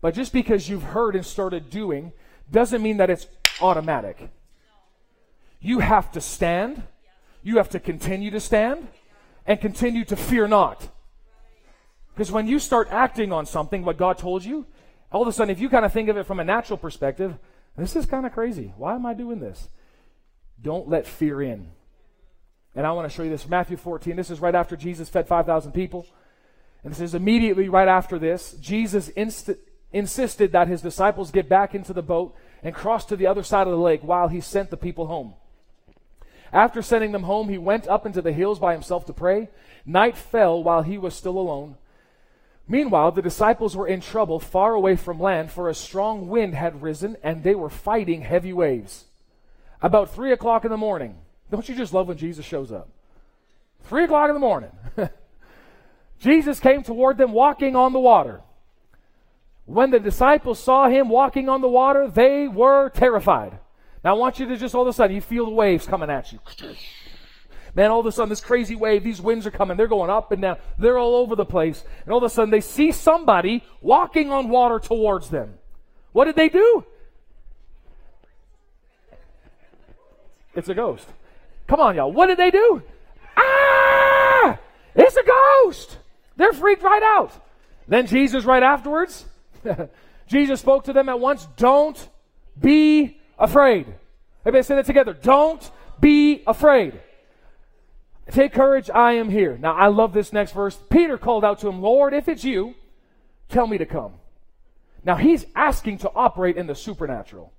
But 0.00 0.14
just 0.14 0.32
because 0.32 0.68
you've 0.68 0.84
heard 0.84 1.16
and 1.16 1.26
started 1.26 1.70
doing 1.70 2.12
doesn't 2.52 2.80
mean 2.80 2.98
that 2.98 3.10
it's 3.10 3.26
automatic. 3.60 4.30
You 5.60 5.80
have 5.80 6.12
to 6.12 6.20
stand. 6.20 6.84
You 7.42 7.56
have 7.56 7.70
to 7.70 7.80
continue 7.80 8.30
to 8.30 8.38
stand 8.38 8.86
and 9.44 9.60
continue 9.60 10.04
to 10.04 10.14
fear 10.14 10.46
not. 10.46 10.88
Because 12.14 12.30
when 12.30 12.46
you 12.46 12.60
start 12.60 12.86
acting 12.92 13.32
on 13.32 13.44
something, 13.44 13.84
what 13.84 13.96
God 13.96 14.18
told 14.18 14.44
you, 14.44 14.66
all 15.10 15.22
of 15.22 15.26
a 15.26 15.32
sudden, 15.32 15.50
if 15.50 15.58
you 15.58 15.68
kind 15.68 15.84
of 15.84 15.92
think 15.92 16.08
of 16.10 16.16
it 16.16 16.26
from 16.28 16.38
a 16.38 16.44
natural 16.44 16.76
perspective, 16.76 17.36
this 17.76 17.96
is 17.96 18.06
kind 18.06 18.24
of 18.24 18.32
crazy. 18.32 18.72
Why 18.76 18.94
am 18.94 19.04
I 19.04 19.14
doing 19.14 19.40
this? 19.40 19.68
Don't 20.62 20.88
let 20.88 21.06
fear 21.06 21.42
in. 21.42 21.68
And 22.74 22.86
I 22.86 22.92
want 22.92 23.10
to 23.10 23.14
show 23.14 23.22
you 23.22 23.30
this. 23.30 23.48
Matthew 23.48 23.76
14. 23.76 24.16
This 24.16 24.30
is 24.30 24.40
right 24.40 24.54
after 24.54 24.76
Jesus 24.76 25.08
fed 25.08 25.26
5,000 25.26 25.72
people. 25.72 26.06
And 26.84 26.92
this 26.92 27.00
is 27.00 27.14
immediately 27.14 27.68
right 27.68 27.88
after 27.88 28.18
this. 28.18 28.52
Jesus 28.60 29.08
inst- 29.10 29.50
insisted 29.92 30.52
that 30.52 30.68
his 30.68 30.80
disciples 30.80 31.30
get 31.30 31.48
back 31.48 31.74
into 31.74 31.92
the 31.92 32.02
boat 32.02 32.34
and 32.62 32.74
cross 32.74 33.04
to 33.06 33.16
the 33.16 33.26
other 33.26 33.42
side 33.42 33.66
of 33.66 33.72
the 33.72 33.78
lake 33.78 34.00
while 34.02 34.28
he 34.28 34.40
sent 34.40 34.70
the 34.70 34.76
people 34.76 35.06
home. 35.06 35.34
After 36.52 36.82
sending 36.82 37.12
them 37.12 37.24
home, 37.24 37.48
he 37.48 37.58
went 37.58 37.88
up 37.88 38.06
into 38.06 38.22
the 38.22 38.32
hills 38.32 38.58
by 38.58 38.72
himself 38.72 39.06
to 39.06 39.12
pray. 39.12 39.48
Night 39.84 40.16
fell 40.16 40.62
while 40.62 40.82
he 40.82 40.98
was 40.98 41.14
still 41.14 41.38
alone. 41.38 41.76
Meanwhile, 42.68 43.12
the 43.12 43.22
disciples 43.22 43.76
were 43.76 43.88
in 43.88 44.00
trouble 44.00 44.38
far 44.38 44.74
away 44.74 44.96
from 44.96 45.20
land, 45.20 45.50
for 45.50 45.68
a 45.68 45.74
strong 45.74 46.28
wind 46.28 46.54
had 46.54 46.82
risen, 46.82 47.16
and 47.22 47.42
they 47.42 47.54
were 47.54 47.70
fighting 47.70 48.22
heavy 48.22 48.52
waves 48.52 49.06
about 49.82 50.14
3 50.14 50.32
o'clock 50.32 50.64
in 50.64 50.70
the 50.70 50.76
morning. 50.76 51.16
Don't 51.50 51.68
you 51.68 51.74
just 51.74 51.92
love 51.92 52.08
when 52.08 52.16
Jesus 52.16 52.46
shows 52.46 52.72
up? 52.72 52.88
3 53.84 54.04
o'clock 54.04 54.28
in 54.28 54.34
the 54.34 54.40
morning. 54.40 54.70
Jesus 56.20 56.60
came 56.60 56.82
toward 56.82 57.18
them 57.18 57.32
walking 57.32 57.74
on 57.74 57.92
the 57.92 57.98
water. 57.98 58.40
When 59.66 59.90
the 59.90 60.00
disciples 60.00 60.58
saw 60.58 60.88
him 60.88 61.08
walking 61.08 61.48
on 61.48 61.60
the 61.60 61.68
water, 61.68 62.08
they 62.08 62.48
were 62.48 62.90
terrified. 62.90 63.58
Now 64.04 64.14
I 64.14 64.18
want 64.18 64.38
you 64.38 64.46
to 64.46 64.56
just 64.56 64.74
all 64.74 64.82
of 64.82 64.88
a 64.88 64.92
sudden, 64.92 65.14
you 65.14 65.20
feel 65.20 65.46
the 65.46 65.52
waves 65.52 65.86
coming 65.86 66.10
at 66.10 66.32
you. 66.32 66.38
Man, 67.74 67.90
all 67.90 68.00
of 68.00 68.06
a 68.06 68.12
sudden, 68.12 68.28
this 68.28 68.40
crazy 68.40 68.76
wave, 68.76 69.02
these 69.02 69.20
winds 69.20 69.46
are 69.46 69.50
coming. 69.50 69.76
They're 69.78 69.86
going 69.86 70.10
up 70.10 70.30
and 70.30 70.42
down. 70.42 70.58
They're 70.78 70.98
all 70.98 71.16
over 71.16 71.34
the 71.34 71.46
place. 71.46 71.82
And 72.04 72.12
all 72.12 72.18
of 72.18 72.24
a 72.24 72.28
sudden, 72.28 72.50
they 72.50 72.60
see 72.60 72.92
somebody 72.92 73.64
walking 73.80 74.30
on 74.30 74.50
water 74.50 74.78
towards 74.78 75.30
them. 75.30 75.54
What 76.12 76.26
did 76.26 76.36
they 76.36 76.50
do? 76.50 76.84
It's 80.54 80.68
a 80.68 80.74
ghost. 80.74 81.06
Come 81.66 81.80
on, 81.80 81.96
y'all. 81.96 82.12
What 82.12 82.26
did 82.26 82.38
they 82.38 82.50
do? 82.50 82.82
Ah! 83.36 84.58
It's 84.94 85.16
a 85.16 85.22
ghost. 85.24 85.98
They're 86.36 86.52
freaked 86.52 86.82
right 86.82 87.02
out. 87.02 87.32
Then 87.88 88.06
Jesus, 88.06 88.44
right 88.44 88.62
afterwards, 88.62 89.24
Jesus 90.26 90.60
spoke 90.60 90.84
to 90.84 90.92
them 90.92 91.08
at 91.08 91.20
once. 91.20 91.46
Don't 91.56 92.08
be 92.60 93.18
afraid. 93.38 93.86
Everybody 94.42 94.62
say 94.62 94.76
that 94.76 94.86
together. 94.86 95.14
Don't 95.14 95.70
be 96.00 96.42
afraid. 96.46 97.00
Take 98.30 98.52
courage, 98.52 98.88
I 98.88 99.14
am 99.14 99.28
here. 99.28 99.58
Now, 99.58 99.74
I 99.74 99.88
love 99.88 100.12
this 100.12 100.32
next 100.32 100.52
verse. 100.52 100.78
Peter 100.90 101.18
called 101.18 101.44
out 101.44 101.58
to 101.60 101.68
him, 101.68 101.82
Lord, 101.82 102.14
if 102.14 102.28
it's 102.28 102.44
you, 102.44 102.74
tell 103.48 103.66
me 103.66 103.78
to 103.78 103.86
come. 103.86 104.14
Now, 105.04 105.16
he's 105.16 105.44
asking 105.54 105.98
to 105.98 106.10
operate 106.14 106.56
in 106.56 106.66
the 106.66 106.74
supernatural. 106.74 107.52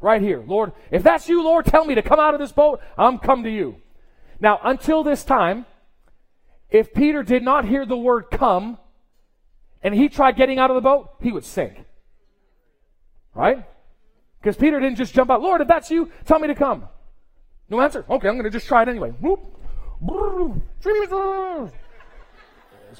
Right 0.00 0.22
here. 0.22 0.42
Lord, 0.46 0.72
if 0.90 1.02
that's 1.02 1.28
you, 1.28 1.42
Lord, 1.42 1.66
tell 1.66 1.84
me 1.84 1.94
to 1.96 2.02
come 2.02 2.20
out 2.20 2.34
of 2.34 2.40
this 2.40 2.52
boat. 2.52 2.80
I'm 2.96 3.18
come 3.18 3.42
to 3.42 3.50
you. 3.50 3.76
Now, 4.40 4.60
until 4.62 5.02
this 5.02 5.24
time, 5.24 5.66
if 6.70 6.94
Peter 6.94 7.22
did 7.22 7.42
not 7.42 7.64
hear 7.64 7.84
the 7.84 7.96
word 7.96 8.26
come 8.30 8.78
and 9.82 9.94
he 9.94 10.08
tried 10.08 10.36
getting 10.36 10.58
out 10.58 10.70
of 10.70 10.76
the 10.76 10.80
boat, 10.80 11.10
he 11.20 11.32
would 11.32 11.44
sink. 11.44 11.84
Right? 13.34 13.66
Because 14.40 14.56
Peter 14.56 14.78
didn't 14.78 14.98
just 14.98 15.14
jump 15.14 15.30
out, 15.30 15.42
Lord, 15.42 15.60
if 15.60 15.68
that's 15.68 15.90
you, 15.90 16.10
tell 16.24 16.38
me 16.38 16.46
to 16.46 16.54
come. 16.54 16.88
No 17.68 17.80
answer. 17.80 18.04
Okay, 18.08 18.28
I'm 18.28 18.34
going 18.34 18.44
to 18.44 18.50
just 18.50 18.68
try 18.68 18.82
it 18.82 18.88
anyway. 18.88 19.10
Whoop. 19.10 19.40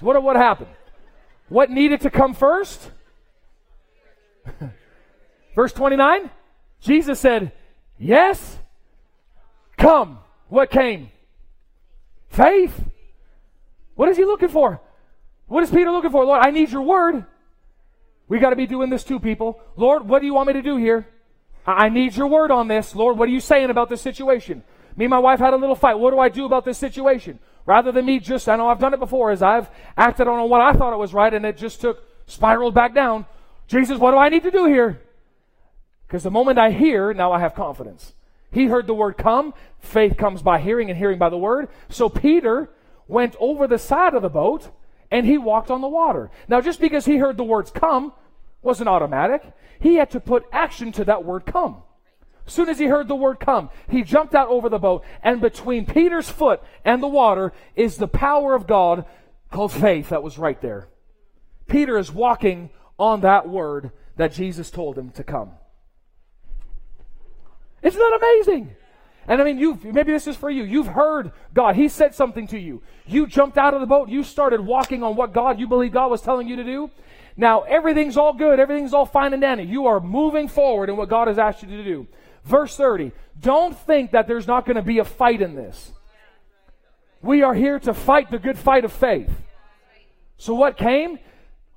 What, 0.01 0.23
what 0.23 0.37
happened? 0.37 0.71
What 1.49 1.71
needed 1.71 2.01
to 2.03 2.11
come 2.11 2.35
first? 2.35 2.91
Verse 5.55 5.73
29 5.73 6.31
Jesus 6.81 7.19
said, 7.21 7.53
Yes, 7.99 8.59
come. 9.77 10.19
What 10.49 10.71
came? 10.71 11.11
Faith. 12.29 12.81
What 13.95 14.09
is 14.09 14.17
he 14.17 14.25
looking 14.25 14.49
for? 14.49 14.81
What 15.47 15.63
is 15.63 15.71
Peter 15.71 15.91
looking 15.91 16.11
for? 16.11 16.25
Lord, 16.25 16.45
I 16.45 16.51
need 16.51 16.71
your 16.71 16.83
word. 16.83 17.25
We 18.29 18.39
got 18.39 18.51
to 18.51 18.57
be 18.57 18.67
doing 18.67 18.91
this 18.91 19.05
too, 19.05 19.19
people. 19.19 19.61
Lord, 19.77 20.09
what 20.09 20.21
do 20.21 20.27
you 20.27 20.35
want 20.35 20.49
me 20.49 20.53
to 20.55 20.63
do 20.63 20.77
here? 20.77 21.09
I 21.67 21.89
need 21.89 22.17
your 22.17 22.29
word 22.29 22.51
on 22.51 22.69
this. 22.69 22.95
Lord, 22.95 23.19
what 23.19 23.29
are 23.29 23.33
you 23.33 23.41
saying 23.41 23.71
about 23.71 23.89
this 23.89 24.01
situation? 24.01 24.63
Me 24.97 25.05
and 25.05 25.11
my 25.11 25.19
wife 25.19 25.39
had 25.39 25.55
a 25.55 25.57
little 25.57 25.75
fight. 25.75 25.99
What 25.99 26.11
do 26.11 26.19
I 26.19 26.29
do 26.29 26.45
about 26.45 26.65
this 26.65 26.79
situation? 26.79 27.39
Rather 27.67 27.93
than 27.93 28.07
me 28.07 28.19
just, 28.21 28.49
I 28.49 28.57
know 28.57 28.69
I've 28.69 28.79
done 28.79 28.95
it 28.95 29.01
before, 29.01 29.31
as 29.31 29.43
I've 29.43 29.69
acted 29.97 30.29
on 30.29 30.49
what 30.49 30.61
I 30.61 30.73
thought 30.73 30.93
it 30.93 30.99
was 30.99 31.13
right 31.13 31.33
and 31.33 31.45
it 31.45 31.57
just 31.57 31.81
took, 31.81 32.03
spiraled 32.27 32.75
back 32.75 32.95
down. 32.95 33.27
Jesus, 33.67 33.99
what 33.99 34.13
do 34.13 34.17
I 34.17 34.29
need 34.29 34.43
to 34.45 34.51
do 34.51 34.67
here? 34.67 35.01
Because 36.09 36.23
the 36.23 36.31
moment 36.31 36.59
I 36.59 36.71
hear, 36.71 37.13
now 37.13 37.33
I 37.33 37.39
have 37.39 37.55
confidence. 37.55 38.15
He 38.51 38.65
heard 38.65 38.87
the 38.87 38.95
word 38.95 39.19
come. 39.19 39.53
Faith 39.79 40.17
comes 40.17 40.41
by 40.41 40.59
hearing, 40.59 40.89
and 40.89 40.99
hearing 40.99 41.19
by 41.19 41.29
the 41.29 41.37
word. 41.37 41.69
So 41.91 42.09
Peter 42.09 42.71
went 43.07 43.37
over 43.39 43.67
the 43.67 43.79
side 43.79 44.15
of 44.15 44.23
the 44.23 44.31
boat 44.31 44.71
and 45.11 45.27
he 45.27 45.39
walked 45.39 45.71
on 45.71 45.81
the 45.81 45.89
water. 45.89 46.31
Now, 46.49 46.61
just 46.61 46.81
because 46.81 47.05
he 47.05 47.17
heard 47.17 47.37
the 47.37 47.45
words 47.45 47.71
come 47.71 48.13
wasn't 48.63 48.89
automatic, 48.89 49.43
he 49.81 49.95
had 49.95 50.11
to 50.11 50.21
put 50.21 50.47
action 50.53 50.93
to 50.93 51.05
that 51.05 51.25
word 51.25 51.47
come. 51.47 51.83
As 52.47 52.53
soon 52.55 52.69
as 52.71 52.79
he 52.79 52.87
heard 52.87 53.09
the 53.09 53.15
word 53.15 53.41
come, 53.41 53.69
he 53.91 54.03
jumped 54.03 54.35
out 54.35 54.49
over 54.49 54.71
the 54.71 54.79
boat, 54.79 55.05
and 55.23 55.41
between 55.41 55.85
Peter's 55.85 56.31
foot 56.31 56.63
and 56.85 57.03
the 57.03 57.09
water 57.09 57.53
is 57.77 57.97
the 57.97 58.09
power 58.09 58.55
of 58.55 58.67
God 58.67 59.05
called 59.51 59.73
faith 59.73 60.09
that 60.09 60.23
was 60.23 60.39
right 60.39 60.61
there. 60.63 60.89
Peter 61.69 61.99
is 61.99 62.11
walking 62.11 62.71
on 62.99 63.21
that 63.21 63.49
word 63.49 63.91
that 64.17 64.33
Jesus 64.33 64.71
told 64.71 64.97
him 64.97 65.11
to 65.11 65.23
come. 65.23 65.53
Isn't 67.83 67.99
that 67.99 68.19
amazing? 68.21 68.75
And 69.27 69.43
I 69.43 69.45
mean, 69.45 69.59
you 69.59 69.79
maybe 69.85 70.13
this 70.13 70.27
is 70.27 70.37
for 70.37 70.51
you. 70.51 70.65
You've 70.65 70.87
heard 70.87 71.33
God. 71.53 71.77
He 71.77 71.89
said 71.89 72.15
something 72.15 72.47
to 72.49 72.59
you. 72.59 72.83
You 73.07 73.27
jumped 73.27 73.59
out 73.59 73.75
of 73.75 73.81
the 73.81 73.87
boat. 73.87 74.09
You 74.09 74.25
started 74.25 74.61
walking 74.61 75.03
on 75.03 75.17
what 75.17 75.35
God, 75.35 75.61
you 75.61 75.69
believe 75.69 75.93
God 75.93 76.11
was 76.11 76.23
telling 76.23 76.49
you 76.49 76.57
to 76.57 76.65
do. 76.65 76.91
Now, 77.37 77.63
everything's 77.63 78.17
all 78.17 78.33
good. 78.33 78.59
Everything's 78.59 78.95
all 78.95 79.07
fine 79.07 79.33
and 79.33 79.43
dandy. 79.43 79.65
You 79.65 79.87
are 79.87 80.01
moving 80.01 80.49
forward 80.49 80.89
in 80.89 80.97
what 80.97 81.09
God 81.09 81.29
has 81.29 81.39
asked 81.39 81.63
you 81.63 81.69
to 81.69 81.85
do. 81.85 82.07
Verse 82.45 82.77
30. 82.77 83.13
Don't 83.39 83.79
think 83.79 84.11
that 84.13 84.27
there's 84.27 84.47
not 84.47 84.65
going 84.65 84.77
to 84.77 84.83
be 84.83 84.99
a 84.99 85.05
fight 85.05 85.43
in 85.43 85.55
this. 85.55 85.93
We 87.23 87.43
are 87.43 87.55
here 87.55 87.79
to 87.81 87.95
fight 87.95 88.31
the 88.31 88.39
good 88.39 88.59
fight 88.59 88.85
of 88.85 88.93
faith. 88.93 89.31
So 90.39 90.55
what 90.55 90.77
came? 90.77 91.19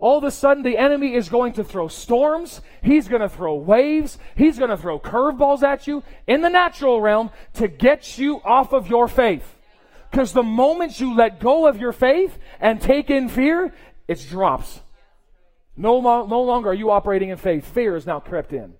All 0.01 0.17
of 0.17 0.23
a 0.23 0.31
sudden, 0.31 0.63
the 0.63 0.79
enemy 0.79 1.13
is 1.13 1.29
going 1.29 1.53
to 1.53 1.63
throw 1.63 1.87
storms. 1.87 2.61
He's 2.81 3.07
going 3.07 3.21
to 3.21 3.29
throw 3.29 3.55
waves. 3.55 4.17
He's 4.35 4.57
going 4.57 4.71
to 4.71 4.77
throw 4.77 4.99
curveballs 4.99 5.61
at 5.61 5.85
you 5.85 6.03
in 6.25 6.41
the 6.41 6.49
natural 6.49 6.99
realm 6.99 7.29
to 7.53 7.67
get 7.67 8.17
you 8.17 8.41
off 8.43 8.73
of 8.73 8.87
your 8.87 9.07
faith. 9.07 9.55
Because 10.09 10.33
the 10.33 10.43
moment 10.43 10.99
you 10.99 11.15
let 11.15 11.39
go 11.39 11.67
of 11.67 11.79
your 11.79 11.93
faith 11.93 12.37
and 12.59 12.81
take 12.81 13.11
in 13.11 13.29
fear, 13.29 13.73
it 14.07 14.25
drops. 14.27 14.81
No, 15.77 16.01
no 16.01 16.41
longer 16.41 16.71
are 16.71 16.73
you 16.73 16.89
operating 16.89 17.29
in 17.29 17.37
faith. 17.37 17.65
Fear 17.65 17.95
is 17.95 18.07
now 18.07 18.19
crept 18.19 18.53
in. 18.53 18.73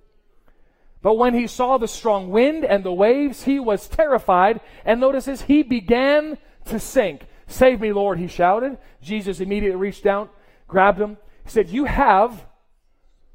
But 1.03 1.19
when 1.19 1.36
he 1.36 1.45
saw 1.45 1.78
the 1.78 1.88
strong 1.88 2.32
wind 2.32 2.65
and 2.65 2.84
the 2.84 2.91
waves, 2.91 3.43
he 3.43 3.59
was 3.59 3.88
terrified. 3.88 4.59
And 4.86 4.99
notices 4.99 5.43
he 5.43 5.61
began 5.61 6.39
to 6.65 6.80
sink. 6.80 7.28
Save 7.45 7.80
me, 7.80 7.93
Lord, 7.93 8.17
he 8.17 8.28
shouted. 8.28 8.80
Jesus 9.01 9.39
immediately 9.39 9.80
reached 9.80 10.03
down, 10.03 10.30
grabbed 10.72 10.99
him. 10.99 11.17
He 11.43 11.49
said, 11.51 11.69
You 11.69 11.86
have 11.86 12.45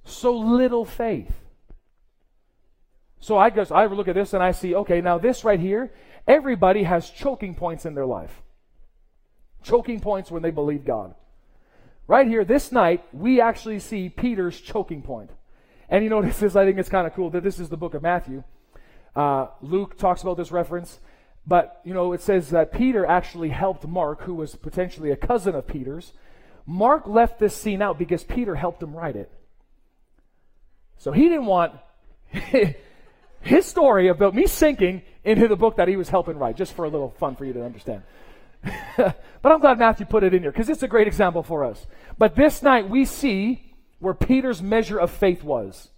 so 0.04 0.36
little 0.36 0.84
faith. 0.84 1.32
So 3.20 3.36
I 3.36 3.50
guess 3.50 3.70
I 3.70 3.86
look 3.86 4.08
at 4.08 4.14
this 4.14 4.32
and 4.32 4.42
I 4.42 4.52
see, 4.52 4.74
okay, 4.74 5.00
now 5.00 5.18
this 5.18 5.44
right 5.44 5.60
here, 5.60 5.92
everybody 6.26 6.82
has 6.82 7.10
choking 7.10 7.54
points 7.54 7.86
in 7.86 7.94
their 7.94 8.06
life. 8.06 8.42
Choking 9.62 10.00
points 10.00 10.30
when 10.30 10.42
they 10.42 10.50
believe 10.50 10.84
God. 10.84 11.14
Right 12.08 12.28
here, 12.28 12.44
this 12.44 12.70
night, 12.70 13.04
we 13.12 13.40
actually 13.40 13.80
see 13.80 14.08
Peter's 14.08 14.60
choking 14.60 15.02
point. 15.02 15.30
And 15.88 16.04
you 16.04 16.10
know, 16.10 16.22
this 16.22 16.42
is, 16.42 16.56
I 16.56 16.64
think 16.64 16.78
it's 16.78 16.88
kind 16.88 17.06
of 17.06 17.14
cool 17.14 17.30
that 17.30 17.42
this 17.42 17.58
is 17.58 17.68
the 17.68 17.76
book 17.76 17.94
of 17.94 18.02
Matthew. 18.02 18.44
Uh, 19.14 19.48
Luke 19.60 19.98
talks 19.98 20.22
about 20.22 20.36
this 20.36 20.52
reference. 20.52 21.00
But, 21.46 21.80
you 21.84 21.94
know, 21.94 22.12
it 22.12 22.20
says 22.20 22.50
that 22.50 22.72
Peter 22.72 23.06
actually 23.06 23.50
helped 23.50 23.86
Mark, 23.86 24.22
who 24.22 24.34
was 24.34 24.56
potentially 24.56 25.12
a 25.12 25.16
cousin 25.16 25.54
of 25.54 25.66
Peter's. 25.66 26.12
Mark 26.66 27.06
left 27.06 27.38
this 27.38 27.54
scene 27.56 27.80
out 27.80 27.98
because 27.98 28.24
Peter 28.24 28.54
helped 28.54 28.82
him 28.82 28.94
write 28.94 29.16
it. 29.16 29.30
So 30.98 31.12
he 31.12 31.28
didn't 31.28 31.46
want 31.46 31.72
his 33.40 33.66
story 33.66 34.08
about 34.08 34.34
me 34.34 34.46
sinking 34.46 35.02
into 35.24 35.46
the 35.48 35.56
book 35.56 35.76
that 35.76 35.88
he 35.88 35.96
was 35.96 36.08
helping 36.08 36.36
write, 36.36 36.56
just 36.56 36.74
for 36.74 36.84
a 36.84 36.88
little 36.88 37.10
fun 37.10 37.36
for 37.36 37.44
you 37.44 37.52
to 37.52 37.64
understand. 37.64 38.02
but 38.96 39.14
I'm 39.44 39.60
glad 39.60 39.78
Matthew 39.78 40.06
put 40.06 40.24
it 40.24 40.34
in 40.34 40.42
here 40.42 40.50
because 40.50 40.68
it's 40.68 40.82
a 40.82 40.88
great 40.88 41.06
example 41.06 41.42
for 41.42 41.64
us. 41.64 41.86
But 42.18 42.34
this 42.34 42.62
night 42.62 42.88
we 42.88 43.04
see 43.04 43.74
where 44.00 44.14
Peter's 44.14 44.62
measure 44.62 44.98
of 44.98 45.10
faith 45.10 45.44
was. 45.44 45.88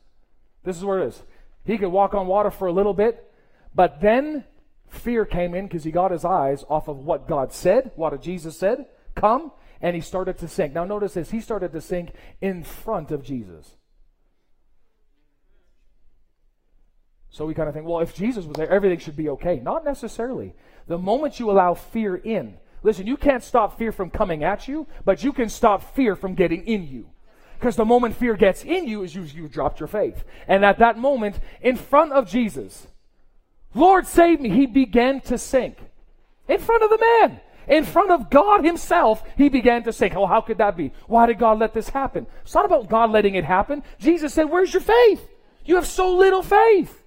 This 0.64 0.76
is 0.76 0.84
where 0.84 1.00
it 1.00 1.08
is. 1.08 1.22
He 1.64 1.78
could 1.78 1.88
walk 1.88 2.14
on 2.14 2.26
water 2.26 2.50
for 2.50 2.68
a 2.68 2.72
little 2.72 2.94
bit, 2.94 3.30
but 3.74 4.00
then 4.00 4.44
fear 4.88 5.24
came 5.24 5.54
in 5.54 5.66
because 5.66 5.84
he 5.84 5.90
got 5.90 6.10
his 6.10 6.24
eyes 6.24 6.64
off 6.68 6.88
of 6.88 6.98
what 6.98 7.28
God 7.28 7.52
said, 7.52 7.92
what 7.94 8.20
Jesus 8.22 8.58
said, 8.58 8.86
come, 9.14 9.52
and 9.80 9.94
he 9.94 10.02
started 10.02 10.38
to 10.38 10.48
sink. 10.48 10.72
Now, 10.74 10.84
notice 10.84 11.14
this 11.14 11.30
he 11.30 11.40
started 11.40 11.72
to 11.72 11.80
sink 11.80 12.10
in 12.40 12.64
front 12.64 13.10
of 13.10 13.22
Jesus. 13.22 13.76
So 17.30 17.44
we 17.44 17.54
kind 17.54 17.68
of 17.68 17.74
think, 17.74 17.86
well, 17.86 18.00
if 18.00 18.14
Jesus 18.14 18.46
was 18.46 18.56
there, 18.56 18.70
everything 18.70 18.98
should 18.98 19.16
be 19.16 19.28
okay. 19.28 19.60
Not 19.60 19.84
necessarily. 19.84 20.54
The 20.86 20.98
moment 20.98 21.38
you 21.38 21.50
allow 21.50 21.74
fear 21.74 22.16
in, 22.16 22.56
listen, 22.82 23.06
you 23.06 23.16
can't 23.16 23.44
stop 23.44 23.78
fear 23.78 23.92
from 23.92 24.10
coming 24.10 24.42
at 24.42 24.66
you, 24.66 24.86
but 25.04 25.22
you 25.22 25.32
can 25.32 25.48
stop 25.48 25.94
fear 25.94 26.16
from 26.16 26.34
getting 26.34 26.66
in 26.66 26.88
you. 26.88 27.10
Because 27.58 27.76
the 27.76 27.84
moment 27.84 28.16
fear 28.16 28.34
gets 28.34 28.64
in 28.64 28.86
you 28.86 29.02
is 29.02 29.14
you, 29.14 29.22
you've 29.22 29.52
dropped 29.52 29.80
your 29.80 29.88
faith. 29.88 30.24
And 30.46 30.64
at 30.64 30.78
that 30.78 30.96
moment, 30.96 31.38
in 31.60 31.76
front 31.76 32.12
of 32.12 32.28
Jesus, 32.28 32.86
Lord, 33.74 34.06
save 34.06 34.40
me. 34.40 34.48
He 34.50 34.66
began 34.66 35.20
to 35.22 35.36
sink 35.36 35.76
in 36.48 36.58
front 36.58 36.82
of 36.82 36.90
the 36.90 36.98
man. 36.98 37.40
In 37.68 37.84
front 37.84 38.10
of 38.10 38.30
God 38.30 38.64
Himself, 38.64 39.22
he 39.36 39.48
began 39.48 39.82
to 39.84 39.92
sink. 39.92 40.14
Oh, 40.16 40.26
how 40.26 40.40
could 40.40 40.58
that 40.58 40.76
be? 40.76 40.92
Why 41.06 41.26
did 41.26 41.38
God 41.38 41.58
let 41.58 41.74
this 41.74 41.90
happen? 41.90 42.26
It's 42.42 42.54
not 42.54 42.64
about 42.64 42.88
God 42.88 43.10
letting 43.10 43.34
it 43.34 43.44
happen. 43.44 43.82
Jesus 43.98 44.32
said, 44.32 44.44
Where's 44.44 44.72
your 44.72 44.80
faith? 44.80 45.28
You 45.64 45.76
have 45.76 45.86
so 45.86 46.16
little 46.16 46.42
faith. 46.42 47.02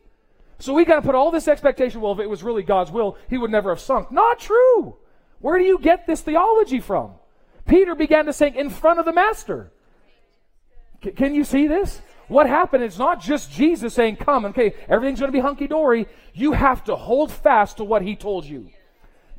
So 0.59 0.73
we 0.73 0.85
got 0.85 0.97
to 0.97 1.01
put 1.01 1.15
all 1.15 1.31
this 1.31 1.47
expectation. 1.47 1.99
Well, 1.99 2.11
if 2.11 2.19
it 2.19 2.29
was 2.29 2.43
really 2.43 2.61
God's 2.61 2.91
will, 2.91 3.17
He 3.27 3.39
would 3.39 3.49
never 3.49 3.69
have 3.69 3.79
sunk. 3.79 4.11
Not 4.11 4.39
true. 4.39 4.97
Where 5.39 5.57
do 5.57 5.65
you 5.65 5.79
get 5.79 6.05
this 6.05 6.21
theology 6.21 6.79
from? 6.79 7.13
Peter 7.65 7.95
began 7.95 8.25
to 8.27 8.33
sink 8.33 8.55
in 8.55 8.69
front 8.69 8.99
of 8.99 9.05
the 9.05 9.13
Master. 9.13 9.71
C- 11.03 11.11
can 11.11 11.33
you 11.33 11.43
see 11.43 11.65
this? 11.65 12.01
What 12.27 12.47
happened? 12.47 12.83
It's 12.83 12.99
not 12.99 13.19
just 13.19 13.51
Jesus 13.51 13.95
saying, 13.95 14.17
Come, 14.17 14.45
okay, 14.45 14.75
everything's 14.87 15.19
going 15.19 15.31
to 15.31 15.35
be 15.35 15.41
hunky 15.41 15.67
dory. 15.67 16.07
You 16.35 16.51
have 16.51 16.83
to 16.83 16.95
hold 16.95 17.31
fast 17.31 17.77
to 17.77 17.83
what 17.83 18.03
he 18.03 18.15
told 18.15 18.45
you. 18.45 18.69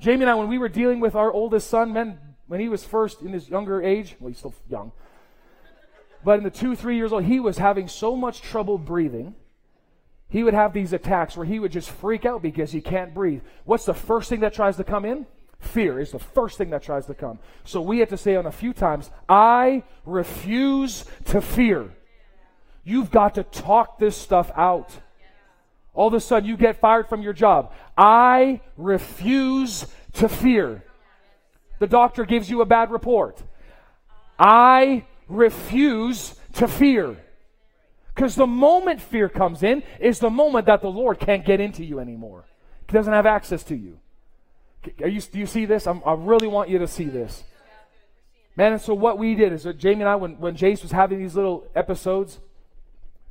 Jamie 0.02 0.22
and 0.22 0.30
I, 0.30 0.34
when 0.34 0.48
we 0.48 0.58
were 0.58 0.68
dealing 0.68 0.98
with 0.98 1.14
our 1.14 1.32
oldest 1.32 1.70
son, 1.70 1.92
man, 1.92 2.18
when 2.48 2.58
he 2.58 2.68
was 2.68 2.82
first 2.82 3.22
in 3.22 3.32
his 3.32 3.48
younger 3.48 3.80
age, 3.80 4.16
well, 4.18 4.30
he's 4.30 4.38
still 4.38 4.52
young, 4.68 4.90
but 6.24 6.38
in 6.38 6.44
the 6.44 6.50
two, 6.50 6.74
three 6.74 6.96
years 6.96 7.12
old, 7.12 7.22
he 7.22 7.38
was 7.38 7.58
having 7.58 7.86
so 7.86 8.16
much 8.16 8.42
trouble 8.42 8.78
breathing. 8.78 9.36
He 10.28 10.42
would 10.42 10.54
have 10.54 10.72
these 10.72 10.92
attacks 10.92 11.36
where 11.36 11.46
he 11.46 11.60
would 11.60 11.70
just 11.70 11.88
freak 11.88 12.26
out 12.26 12.42
because 12.42 12.72
he 12.72 12.80
can't 12.80 13.14
breathe. 13.14 13.42
What's 13.64 13.84
the 13.84 13.94
first 13.94 14.28
thing 14.28 14.40
that 14.40 14.54
tries 14.54 14.76
to 14.78 14.84
come 14.84 15.04
in? 15.04 15.24
Fear 15.60 16.00
is 16.00 16.10
the 16.10 16.18
first 16.18 16.58
thing 16.58 16.70
that 16.70 16.82
tries 16.82 17.06
to 17.06 17.14
come. 17.14 17.38
So 17.62 17.80
we 17.80 18.00
had 18.00 18.08
to 18.08 18.16
say 18.16 18.34
on 18.34 18.46
a 18.46 18.52
few 18.52 18.72
times, 18.72 19.08
I 19.28 19.84
refuse 20.04 21.04
to 21.26 21.40
fear. 21.40 21.90
You've 22.82 23.12
got 23.12 23.36
to 23.36 23.44
talk 23.44 24.00
this 24.00 24.16
stuff 24.16 24.50
out. 24.56 24.90
All 25.94 26.08
of 26.08 26.14
a 26.14 26.20
sudden, 26.20 26.48
you 26.48 26.56
get 26.56 26.80
fired 26.80 27.08
from 27.08 27.22
your 27.22 27.32
job. 27.32 27.72
I 27.96 28.60
refuse 28.76 29.86
to 30.14 30.28
fear. 30.28 30.84
The 31.80 31.86
doctor 31.86 32.24
gives 32.24 32.48
you 32.48 32.62
a 32.62 32.66
bad 32.66 32.90
report. 32.90 33.42
I 34.38 35.04
refuse 35.28 36.34
to 36.54 36.68
fear. 36.68 37.16
Because 38.14 38.34
the 38.34 38.46
moment 38.46 39.00
fear 39.00 39.28
comes 39.28 39.62
in 39.62 39.82
is 39.98 40.18
the 40.18 40.30
moment 40.30 40.66
that 40.66 40.82
the 40.82 40.90
Lord 40.90 41.18
can't 41.18 41.44
get 41.44 41.60
into 41.60 41.84
you 41.84 41.98
anymore. 41.98 42.44
He 42.88 42.92
doesn't 42.92 43.12
have 43.12 43.26
access 43.26 43.62
to 43.64 43.74
you. 43.74 43.98
You 44.98 45.20
do 45.20 45.38
you 45.38 45.46
see 45.46 45.64
this? 45.64 45.86
I'm, 45.86 46.02
i 46.04 46.12
really 46.12 46.48
want 46.48 46.68
you 46.68 46.78
to 46.78 46.88
see 46.88 47.04
this. 47.04 47.44
Man, 48.56 48.72
and 48.72 48.82
so 48.82 48.92
what 48.92 49.16
we 49.16 49.34
did 49.34 49.52
is 49.52 49.62
that 49.62 49.78
Jamie 49.78 50.02
and 50.02 50.08
I, 50.08 50.16
when, 50.16 50.38
when 50.38 50.56
Jace 50.56 50.82
was 50.82 50.90
having 50.90 51.18
these 51.18 51.34
little 51.34 51.66
episodes, 51.74 52.38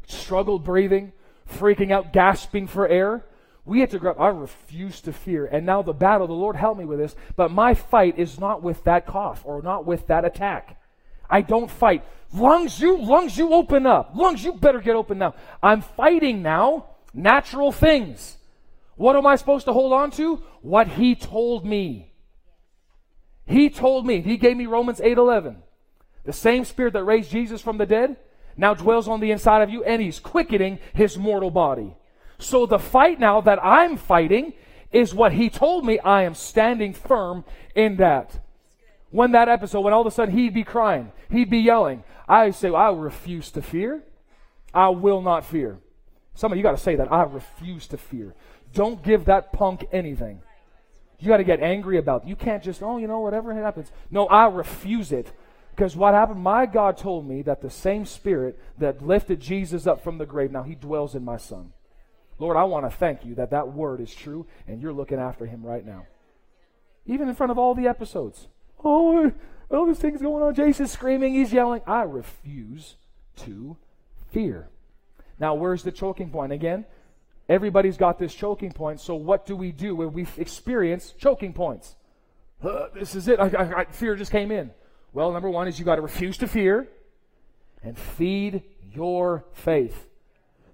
struggled 0.08 0.64
breathing, 0.64 1.14
freaking 1.52 1.92
out, 1.92 2.14
gasping 2.14 2.68
for 2.68 2.88
air. 2.88 3.26
We 3.66 3.80
had 3.80 3.92
to 3.92 4.00
grab, 4.00 4.16
I 4.20 4.30
refuse 4.30 5.02
to 5.02 5.14
fear. 5.14 5.46
And 5.46 5.66
now 5.66 5.82
the 5.82 5.94
battle, 5.94 6.28
the 6.28 6.34
Lord 6.34 6.56
help 6.56 6.78
me 6.78 6.86
with 6.86 7.00
this, 7.00 7.16
but 7.36 7.52
my 7.52 7.74
fight 7.74 8.18
is 8.18 8.40
not 8.40 8.64
with 8.64 8.84
that 8.86 9.06
cough 9.06 9.44
or 9.46 9.62
not 9.62 9.86
with 9.86 10.08
that 10.08 10.26
attack. 10.26 10.80
I 11.30 11.42
don't 11.42 11.70
fight. 11.70 12.04
Lungs, 12.34 12.80
you, 12.80 12.98
lungs, 12.98 13.38
you 13.38 13.54
open 13.54 13.86
up. 13.86 14.12
Lungs, 14.16 14.44
you 14.44 14.54
better 14.54 14.82
get 14.82 14.96
open 14.96 15.18
now. 15.18 15.36
I'm 15.62 15.82
fighting 15.82 16.42
now 16.42 16.88
natural 17.14 17.72
things. 17.72 18.38
What 18.96 19.16
am 19.16 19.26
I 19.26 19.36
supposed 19.36 19.66
to 19.66 19.74
hold 19.74 19.94
on 19.94 20.12
to? 20.12 20.38
What 20.62 20.88
He 20.88 21.16
told 21.16 21.66
me. 21.66 22.14
He 23.46 23.70
told 23.70 24.06
me. 24.06 24.22
He 24.22 24.38
gave 24.38 24.58
me 24.58 24.66
Romans 24.66 25.02
8 25.02 25.18
11. 25.18 25.58
The 26.24 26.34
same 26.34 26.66
Spirit 26.66 26.94
that 26.94 27.04
raised 27.04 27.32
Jesus 27.32 27.62
from 27.62 27.78
the 27.78 27.86
dead 27.86 28.18
now 28.62 28.76
dwells 28.76 29.08
on 29.08 29.20
the 29.20 29.32
inside 29.32 29.64
of 29.64 29.72
you, 29.72 29.84
and 29.84 30.02
he's 30.02 30.20
quickening 30.20 30.78
his 30.94 31.18
mortal 31.18 31.50
body. 31.50 31.96
So 32.38 32.68
the 32.68 32.78
fight 32.80 33.20
now 33.20 33.42
that 33.42 33.60
I'm 33.62 33.98
fighting 33.98 34.54
is 34.92 35.16
what 35.16 35.34
he 35.34 35.50
told 35.50 35.84
me. 35.84 35.98
I 36.00 36.24
am 36.24 36.36
standing 36.36 36.94
firm 36.94 37.44
in 37.76 37.98
that. 37.98 38.40
When 39.10 39.32
that 39.32 39.50
episode, 39.50 39.82
when 39.82 39.94
all 39.94 40.02
of 40.02 40.08
a 40.08 40.12
sudden 40.12 40.38
he'd 40.38 40.54
be 40.54 40.64
crying, 40.64 41.12
he'd 41.32 41.50
be 41.50 41.58
yelling, 41.58 42.04
I 42.30 42.52
say, 42.52 42.70
I 42.70 42.92
refuse 42.92 43.50
to 43.52 43.62
fear. 43.62 44.04
I 44.74 44.90
will 44.90 45.22
not 45.22 45.44
fear. 45.44 45.80
Some 46.36 46.52
of 46.52 46.58
you 46.58 46.64
got 46.64 46.72
to 46.72 46.78
say 46.78 46.96
that. 46.96 47.12
I 47.12 47.24
refuse 47.24 47.88
to 47.88 47.98
fear. 47.98 48.36
Don't 48.74 49.04
give 49.04 49.26
that 49.26 49.52
punk 49.52 49.86
anything. 49.92 50.42
You 51.20 51.28
got 51.28 51.38
to 51.38 51.44
get 51.44 51.60
angry 51.60 51.98
about 51.98 52.24
it. 52.24 52.30
You 52.30 52.36
can't 52.36 52.64
just, 52.64 52.82
oh, 52.82 52.98
you 52.98 53.08
know, 53.08 53.20
whatever 53.20 53.54
happens. 53.54 53.92
No, 54.10 54.28
I 54.28 54.48
refuse 54.48 55.12
it. 55.12 55.34
Because 55.82 55.96
what 55.96 56.14
happened, 56.14 56.44
my 56.44 56.68
God 56.68 56.96
told 56.96 57.28
me 57.28 57.42
that 57.42 57.64
the 57.64 57.72
same 57.72 58.06
Spirit 58.06 58.60
that 58.78 59.02
lifted 59.02 59.40
Jesus 59.40 59.88
up 59.88 60.04
from 60.04 60.20
the 60.20 60.28
grave, 60.28 60.52
now 60.52 60.62
He 60.62 60.76
dwells 60.76 61.16
in 61.16 61.26
my 61.26 61.38
Son. 61.38 61.74
Lord, 62.38 62.56
I 62.56 62.66
want 62.66 62.88
to 62.88 62.96
thank 62.96 63.26
you 63.26 63.34
that 63.34 63.50
that 63.50 63.74
word 63.74 64.00
is 64.00 64.14
true 64.14 64.46
and 64.68 64.80
you're 64.80 64.94
looking 64.94 65.18
after 65.18 65.48
him 65.48 65.66
right 65.66 65.84
now. 65.84 66.06
Even 67.08 67.28
in 67.28 67.34
front 67.34 67.52
of 67.52 67.58
all 67.58 67.74
the 67.74 67.88
episodes. 67.88 68.48
Oh, 68.84 69.32
all 69.72 69.88
these 69.88 69.98
things 69.98 70.22
going 70.22 70.44
on. 70.44 70.54
Jace's 70.54 70.92
screaming, 70.92 71.34
he's 71.34 71.52
yelling. 71.52 71.82
I 71.88 72.04
refuse 72.04 72.98
to 73.38 73.76
fear. 74.32 74.70
Now, 75.40 75.56
where's 75.56 75.82
the 75.82 75.92
choking 75.92 76.30
point? 76.30 76.52
Again, 76.52 76.86
Everybody's 77.50 77.98
got 77.98 78.20
this 78.20 78.36
choking 78.36 78.72
point. 78.72 79.02
So 79.02 79.16
what 79.16 79.48
do 79.48 79.56
we 79.56 79.72
do 79.72 79.96
when 79.96 80.14
we 80.14 80.28
experience 80.38 81.16
choking 81.18 81.54
points? 81.54 81.96
Uh, 82.64 82.90
this 82.94 83.16
is 83.16 83.28
it. 83.28 83.40
I, 83.40 83.48
I, 83.48 83.80
I, 83.80 83.86
fear 83.86 84.16
just 84.16 84.32
came 84.32 84.52
in. 84.52 84.70
Well, 85.14 85.32
number 85.32 85.50
one 85.50 85.68
is 85.68 85.78
you 85.78 85.86
got 85.86 85.96
to 85.96 86.02
refuse 86.02 86.38
to 86.38 86.48
fear 86.48 86.88
and 87.84 87.98
feed 87.98 88.64
your 88.94 89.46
faith. 89.54 90.08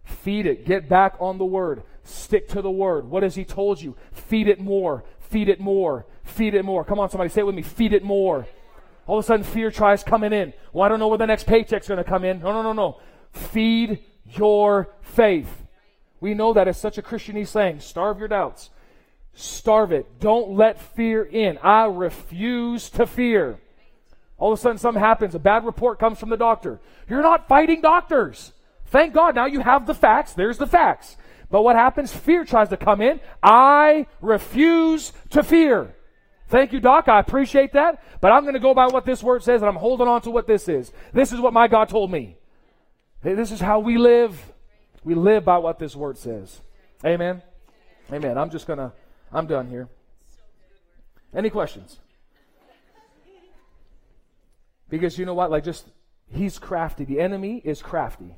Feed 0.04 0.46
it. 0.46 0.66
Get 0.66 0.88
back 0.88 1.16
on 1.20 1.38
the 1.38 1.46
word. 1.46 1.84
Stick 2.04 2.48
to 2.50 2.62
the 2.62 2.72
word. 2.72 3.10
What 3.10 3.24
has 3.24 3.36
he 3.36 3.44
told 3.44 3.82
you? 3.82 3.96
Feed 4.12 4.48
it 4.48 4.60
more. 4.60 5.04
Feed 5.20 5.50
it 5.50 5.60
more. 5.60 6.06
Feed 6.24 6.54
it 6.54 6.64
more. 6.64 6.86
Come 6.86 7.00
on, 7.00 7.10
somebody 7.10 7.30
say 7.30 7.42
it 7.42 7.46
with 7.46 7.56
me. 7.56 7.62
Feed 7.62 7.94
it 7.94 8.04
more. 8.04 8.48
All 9.06 9.18
of 9.18 9.24
a 9.24 9.28
sudden, 9.28 9.44
fear 9.44 9.72
tries 9.72 10.04
coming 10.04 10.34
in. 10.34 10.54
Well, 10.74 10.86
I 10.86 10.90
don't 10.90 11.00
know 11.00 11.08
where 11.08 11.18
the 11.18 11.26
next 11.26 11.46
paycheck's 11.48 11.88
going 11.88 11.98
to 11.98 12.04
come 12.04 12.24
in. 12.24 12.40
No, 12.40 12.52
no, 12.52 12.62
no, 12.62 12.74
no. 12.74 13.00
Feed 13.32 14.04
your 14.26 14.94
faith. 15.02 15.66
We 16.20 16.34
know 16.34 16.54
that 16.54 16.68
it's 16.68 16.80
such 16.80 16.98
a 16.98 17.02
Christianese 17.02 17.48
saying. 17.48 17.80
Starve 17.80 18.20
your 18.20 18.28
doubts. 18.28 18.70
Starve 19.34 19.92
it. 19.92 20.20
Don't 20.20 20.52
let 20.52 20.82
fear 20.96 21.24
in. 21.24 21.58
I 21.60 21.86
refuse 21.86 22.90
to 22.92 23.06
fear. 23.06 23.60
All 24.38 24.54
of 24.54 24.60
a 24.60 24.62
sudden, 24.62 24.78
something 24.78 25.02
happens. 25.02 25.34
A 25.36 25.40
bad 25.40 25.66
report 25.66 26.00
comes 26.00 26.20
from 26.20 26.30
the 26.30 26.38
doctor. 26.38 26.80
You're 27.10 27.24
not 27.24 27.48
fighting 27.48 27.82
doctors. 27.82 28.54
Thank 28.86 29.14
God 29.14 29.36
now 29.36 29.46
you 29.46 29.62
have 29.62 29.88
the 29.88 29.94
facts. 29.94 30.34
There's 30.34 30.58
the 30.58 30.68
facts. 30.68 31.18
But 31.50 31.64
what 31.64 31.76
happens? 31.76 32.14
Fear 32.14 32.46
tries 32.46 32.70
to 32.70 32.78
come 32.78 33.02
in. 33.02 33.20
I 33.42 34.06
refuse 34.22 35.14
to 35.32 35.44
fear. 35.44 35.96
Thank 36.50 36.72
you, 36.72 36.80
Doc. 36.80 37.08
I 37.08 37.20
appreciate 37.20 37.74
that. 37.74 38.04
But 38.22 38.32
I'm 38.32 38.44
going 38.44 38.54
to 38.54 38.60
go 38.60 38.74
by 38.74 38.88
what 38.88 39.06
this 39.06 39.24
word 39.24 39.44
says 39.44 39.62
and 39.62 39.70
I'm 39.70 39.76
holding 39.76 40.08
on 40.08 40.22
to 40.22 40.32
what 40.32 40.48
this 40.48 40.70
is. 40.70 40.92
This 41.14 41.34
is 41.34 41.40
what 41.40 41.54
my 41.54 41.68
God 41.68 41.90
told 41.90 42.12
me. 42.12 42.38
This 43.22 43.52
is 43.52 43.60
how 43.60 43.80
we 43.80 43.98
live. 43.98 44.54
We 45.04 45.16
live 45.16 45.44
by 45.44 45.58
what 45.58 45.80
this 45.80 45.96
word 45.96 46.18
says. 46.18 46.62
Amen. 47.06 47.42
Amen. 48.12 48.38
I'm 48.38 48.50
just 48.50 48.68
going 48.68 48.80
to, 48.80 48.92
I'm 49.32 49.48
done 49.48 49.70
here. 49.70 49.90
Any 51.34 51.50
questions? 51.50 52.00
Because 54.90 55.18
you 55.18 55.26
know 55.26 55.34
what? 55.34 55.52
Like, 55.52 55.64
just, 55.64 55.86
he's 56.30 56.60
crafty. 56.60 57.06
The 57.06 57.20
enemy 57.20 57.62
is 57.64 57.82
crafty. 57.82 58.36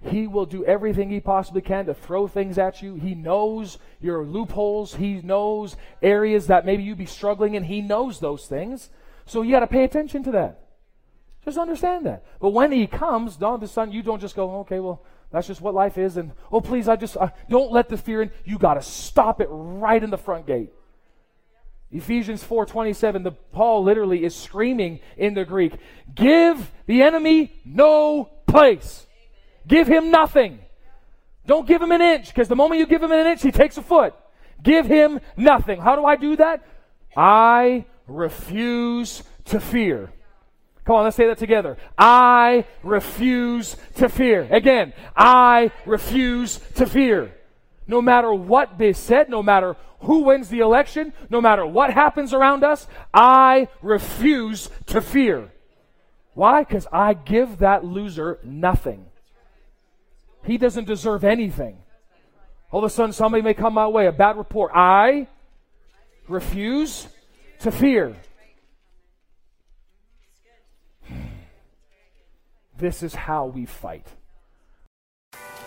He 0.00 0.26
will 0.26 0.46
do 0.46 0.64
everything 0.64 1.10
he 1.10 1.20
possibly 1.20 1.60
can 1.60 1.86
to 1.86 1.94
throw 1.94 2.28
things 2.28 2.56
at 2.56 2.82
you. 2.82 2.94
He 2.94 3.14
knows 3.14 3.78
your 4.00 4.24
loopholes. 4.24 4.94
He 4.94 5.20
knows 5.22 5.76
areas 6.00 6.46
that 6.46 6.64
maybe 6.64 6.84
you 6.84 6.94
be 6.94 7.06
struggling 7.06 7.54
in. 7.54 7.64
He 7.64 7.80
knows 7.80 8.20
those 8.20 8.46
things. 8.46 8.90
So 9.26 9.42
you 9.42 9.50
got 9.50 9.60
to 9.60 9.66
pay 9.66 9.84
attention 9.84 10.22
to 10.24 10.30
that. 10.32 10.60
Just 11.44 11.58
understand 11.58 12.06
that. 12.06 12.24
But 12.40 12.50
when 12.50 12.70
he 12.70 12.86
comes, 12.86 13.36
dawn 13.36 13.60
the 13.60 13.68
sun, 13.68 13.90
you 13.90 14.02
don't 14.02 14.20
just 14.20 14.36
go, 14.36 14.60
okay, 14.60 14.80
well, 14.80 15.04
that's 15.32 15.46
just 15.46 15.60
what 15.60 15.74
life 15.74 15.98
is. 15.98 16.16
And, 16.16 16.32
oh, 16.52 16.60
please, 16.60 16.88
I 16.88 16.96
just, 16.96 17.16
don't 17.48 17.72
let 17.72 17.88
the 17.88 17.96
fear 17.96 18.22
in. 18.22 18.30
You 18.44 18.58
got 18.58 18.74
to 18.74 18.82
stop 18.82 19.40
it 19.40 19.48
right 19.50 20.02
in 20.02 20.10
the 20.10 20.18
front 20.18 20.46
gate. 20.46 20.70
Ephesians 21.90 22.44
4:27 22.44 23.24
the 23.24 23.32
Paul 23.32 23.82
literally 23.82 24.24
is 24.24 24.34
screaming 24.34 25.00
in 25.16 25.34
the 25.34 25.44
Greek 25.44 25.72
give 26.14 26.70
the 26.86 27.02
enemy 27.02 27.52
no 27.64 28.30
place 28.46 29.06
give 29.66 29.86
him 29.86 30.10
nothing 30.10 30.58
don't 31.46 31.66
give 31.66 31.80
him 31.80 31.92
an 31.92 32.02
inch 32.02 32.28
because 32.28 32.48
the 32.48 32.56
moment 32.56 32.78
you 32.78 32.86
give 32.86 33.02
him 33.02 33.12
an 33.12 33.26
inch 33.26 33.42
he 33.42 33.50
takes 33.50 33.78
a 33.78 33.82
foot 33.82 34.14
give 34.62 34.86
him 34.86 35.20
nothing 35.36 35.80
how 35.80 35.96
do 35.96 36.04
I 36.04 36.16
do 36.16 36.36
that 36.36 36.66
I 37.16 37.86
refuse 38.06 39.22
to 39.46 39.58
fear 39.58 40.12
Come 40.88 40.96
on, 40.96 41.04
let's 41.04 41.16
say 41.16 41.26
that 41.26 41.36
together. 41.36 41.76
I 41.98 42.64
refuse 42.82 43.76
to 43.96 44.08
fear. 44.08 44.48
Again, 44.50 44.94
I 45.14 45.70
refuse 45.84 46.60
to 46.76 46.86
fear. 46.86 47.34
No 47.88 48.02
matter 48.02 48.32
what 48.32 48.76
they 48.76 48.92
said, 48.92 49.30
no 49.30 49.42
matter 49.42 49.74
who 50.00 50.20
wins 50.20 50.50
the 50.50 50.60
election, 50.60 51.14
no 51.30 51.40
matter 51.40 51.66
what 51.66 51.92
happens 51.92 52.34
around 52.34 52.62
us, 52.62 52.86
I 53.12 53.68
refuse 53.82 54.68
to 54.86 55.00
fear. 55.00 55.50
Why? 56.34 56.62
Because 56.62 56.86
I 56.92 57.14
give 57.14 57.58
that 57.58 57.84
loser 57.84 58.38
nothing. 58.44 59.06
He 60.44 60.58
doesn't 60.58 60.84
deserve 60.84 61.24
anything. 61.24 61.78
All 62.70 62.78
of 62.78 62.84
a 62.84 62.90
sudden, 62.90 63.12
somebody 63.12 63.42
may 63.42 63.54
come 63.54 63.74
my 63.74 63.88
way, 63.88 64.06
a 64.06 64.12
bad 64.12 64.36
report. 64.36 64.70
I 64.74 65.26
refuse 66.28 67.08
to 67.60 67.70
fear. 67.72 68.14
This 72.76 73.02
is 73.02 73.12
how 73.12 73.46
we 73.46 73.66
fight. 73.66 74.06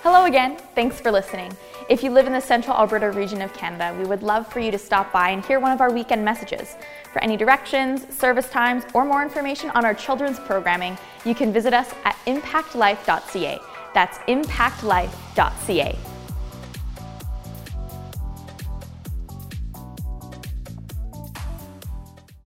Hello 0.03 0.25
again. 0.25 0.57
Thanks 0.73 0.99
for 0.99 1.11
listening. 1.11 1.55
If 1.87 2.01
you 2.01 2.09
live 2.09 2.25
in 2.25 2.33
the 2.33 2.41
central 2.41 2.75
Alberta 2.75 3.11
region 3.11 3.39
of 3.39 3.53
Canada, 3.53 3.95
we 3.99 4.03
would 4.03 4.23
love 4.23 4.51
for 4.51 4.59
you 4.59 4.71
to 4.71 4.77
stop 4.79 5.13
by 5.13 5.29
and 5.29 5.45
hear 5.45 5.59
one 5.59 5.71
of 5.71 5.79
our 5.79 5.91
weekend 5.91 6.25
messages. 6.25 6.75
For 7.13 7.23
any 7.23 7.37
directions, 7.37 8.11
service 8.11 8.49
times, 8.49 8.83
or 8.95 9.05
more 9.05 9.21
information 9.21 9.69
on 9.69 9.85
our 9.85 9.93
children's 9.93 10.39
programming, 10.39 10.97
you 11.23 11.35
can 11.35 11.53
visit 11.53 11.75
us 11.75 11.93
at 12.03 12.15
impactlife.ca. 12.25 13.59
That's 13.93 14.17
impactlife.ca. 14.17 16.10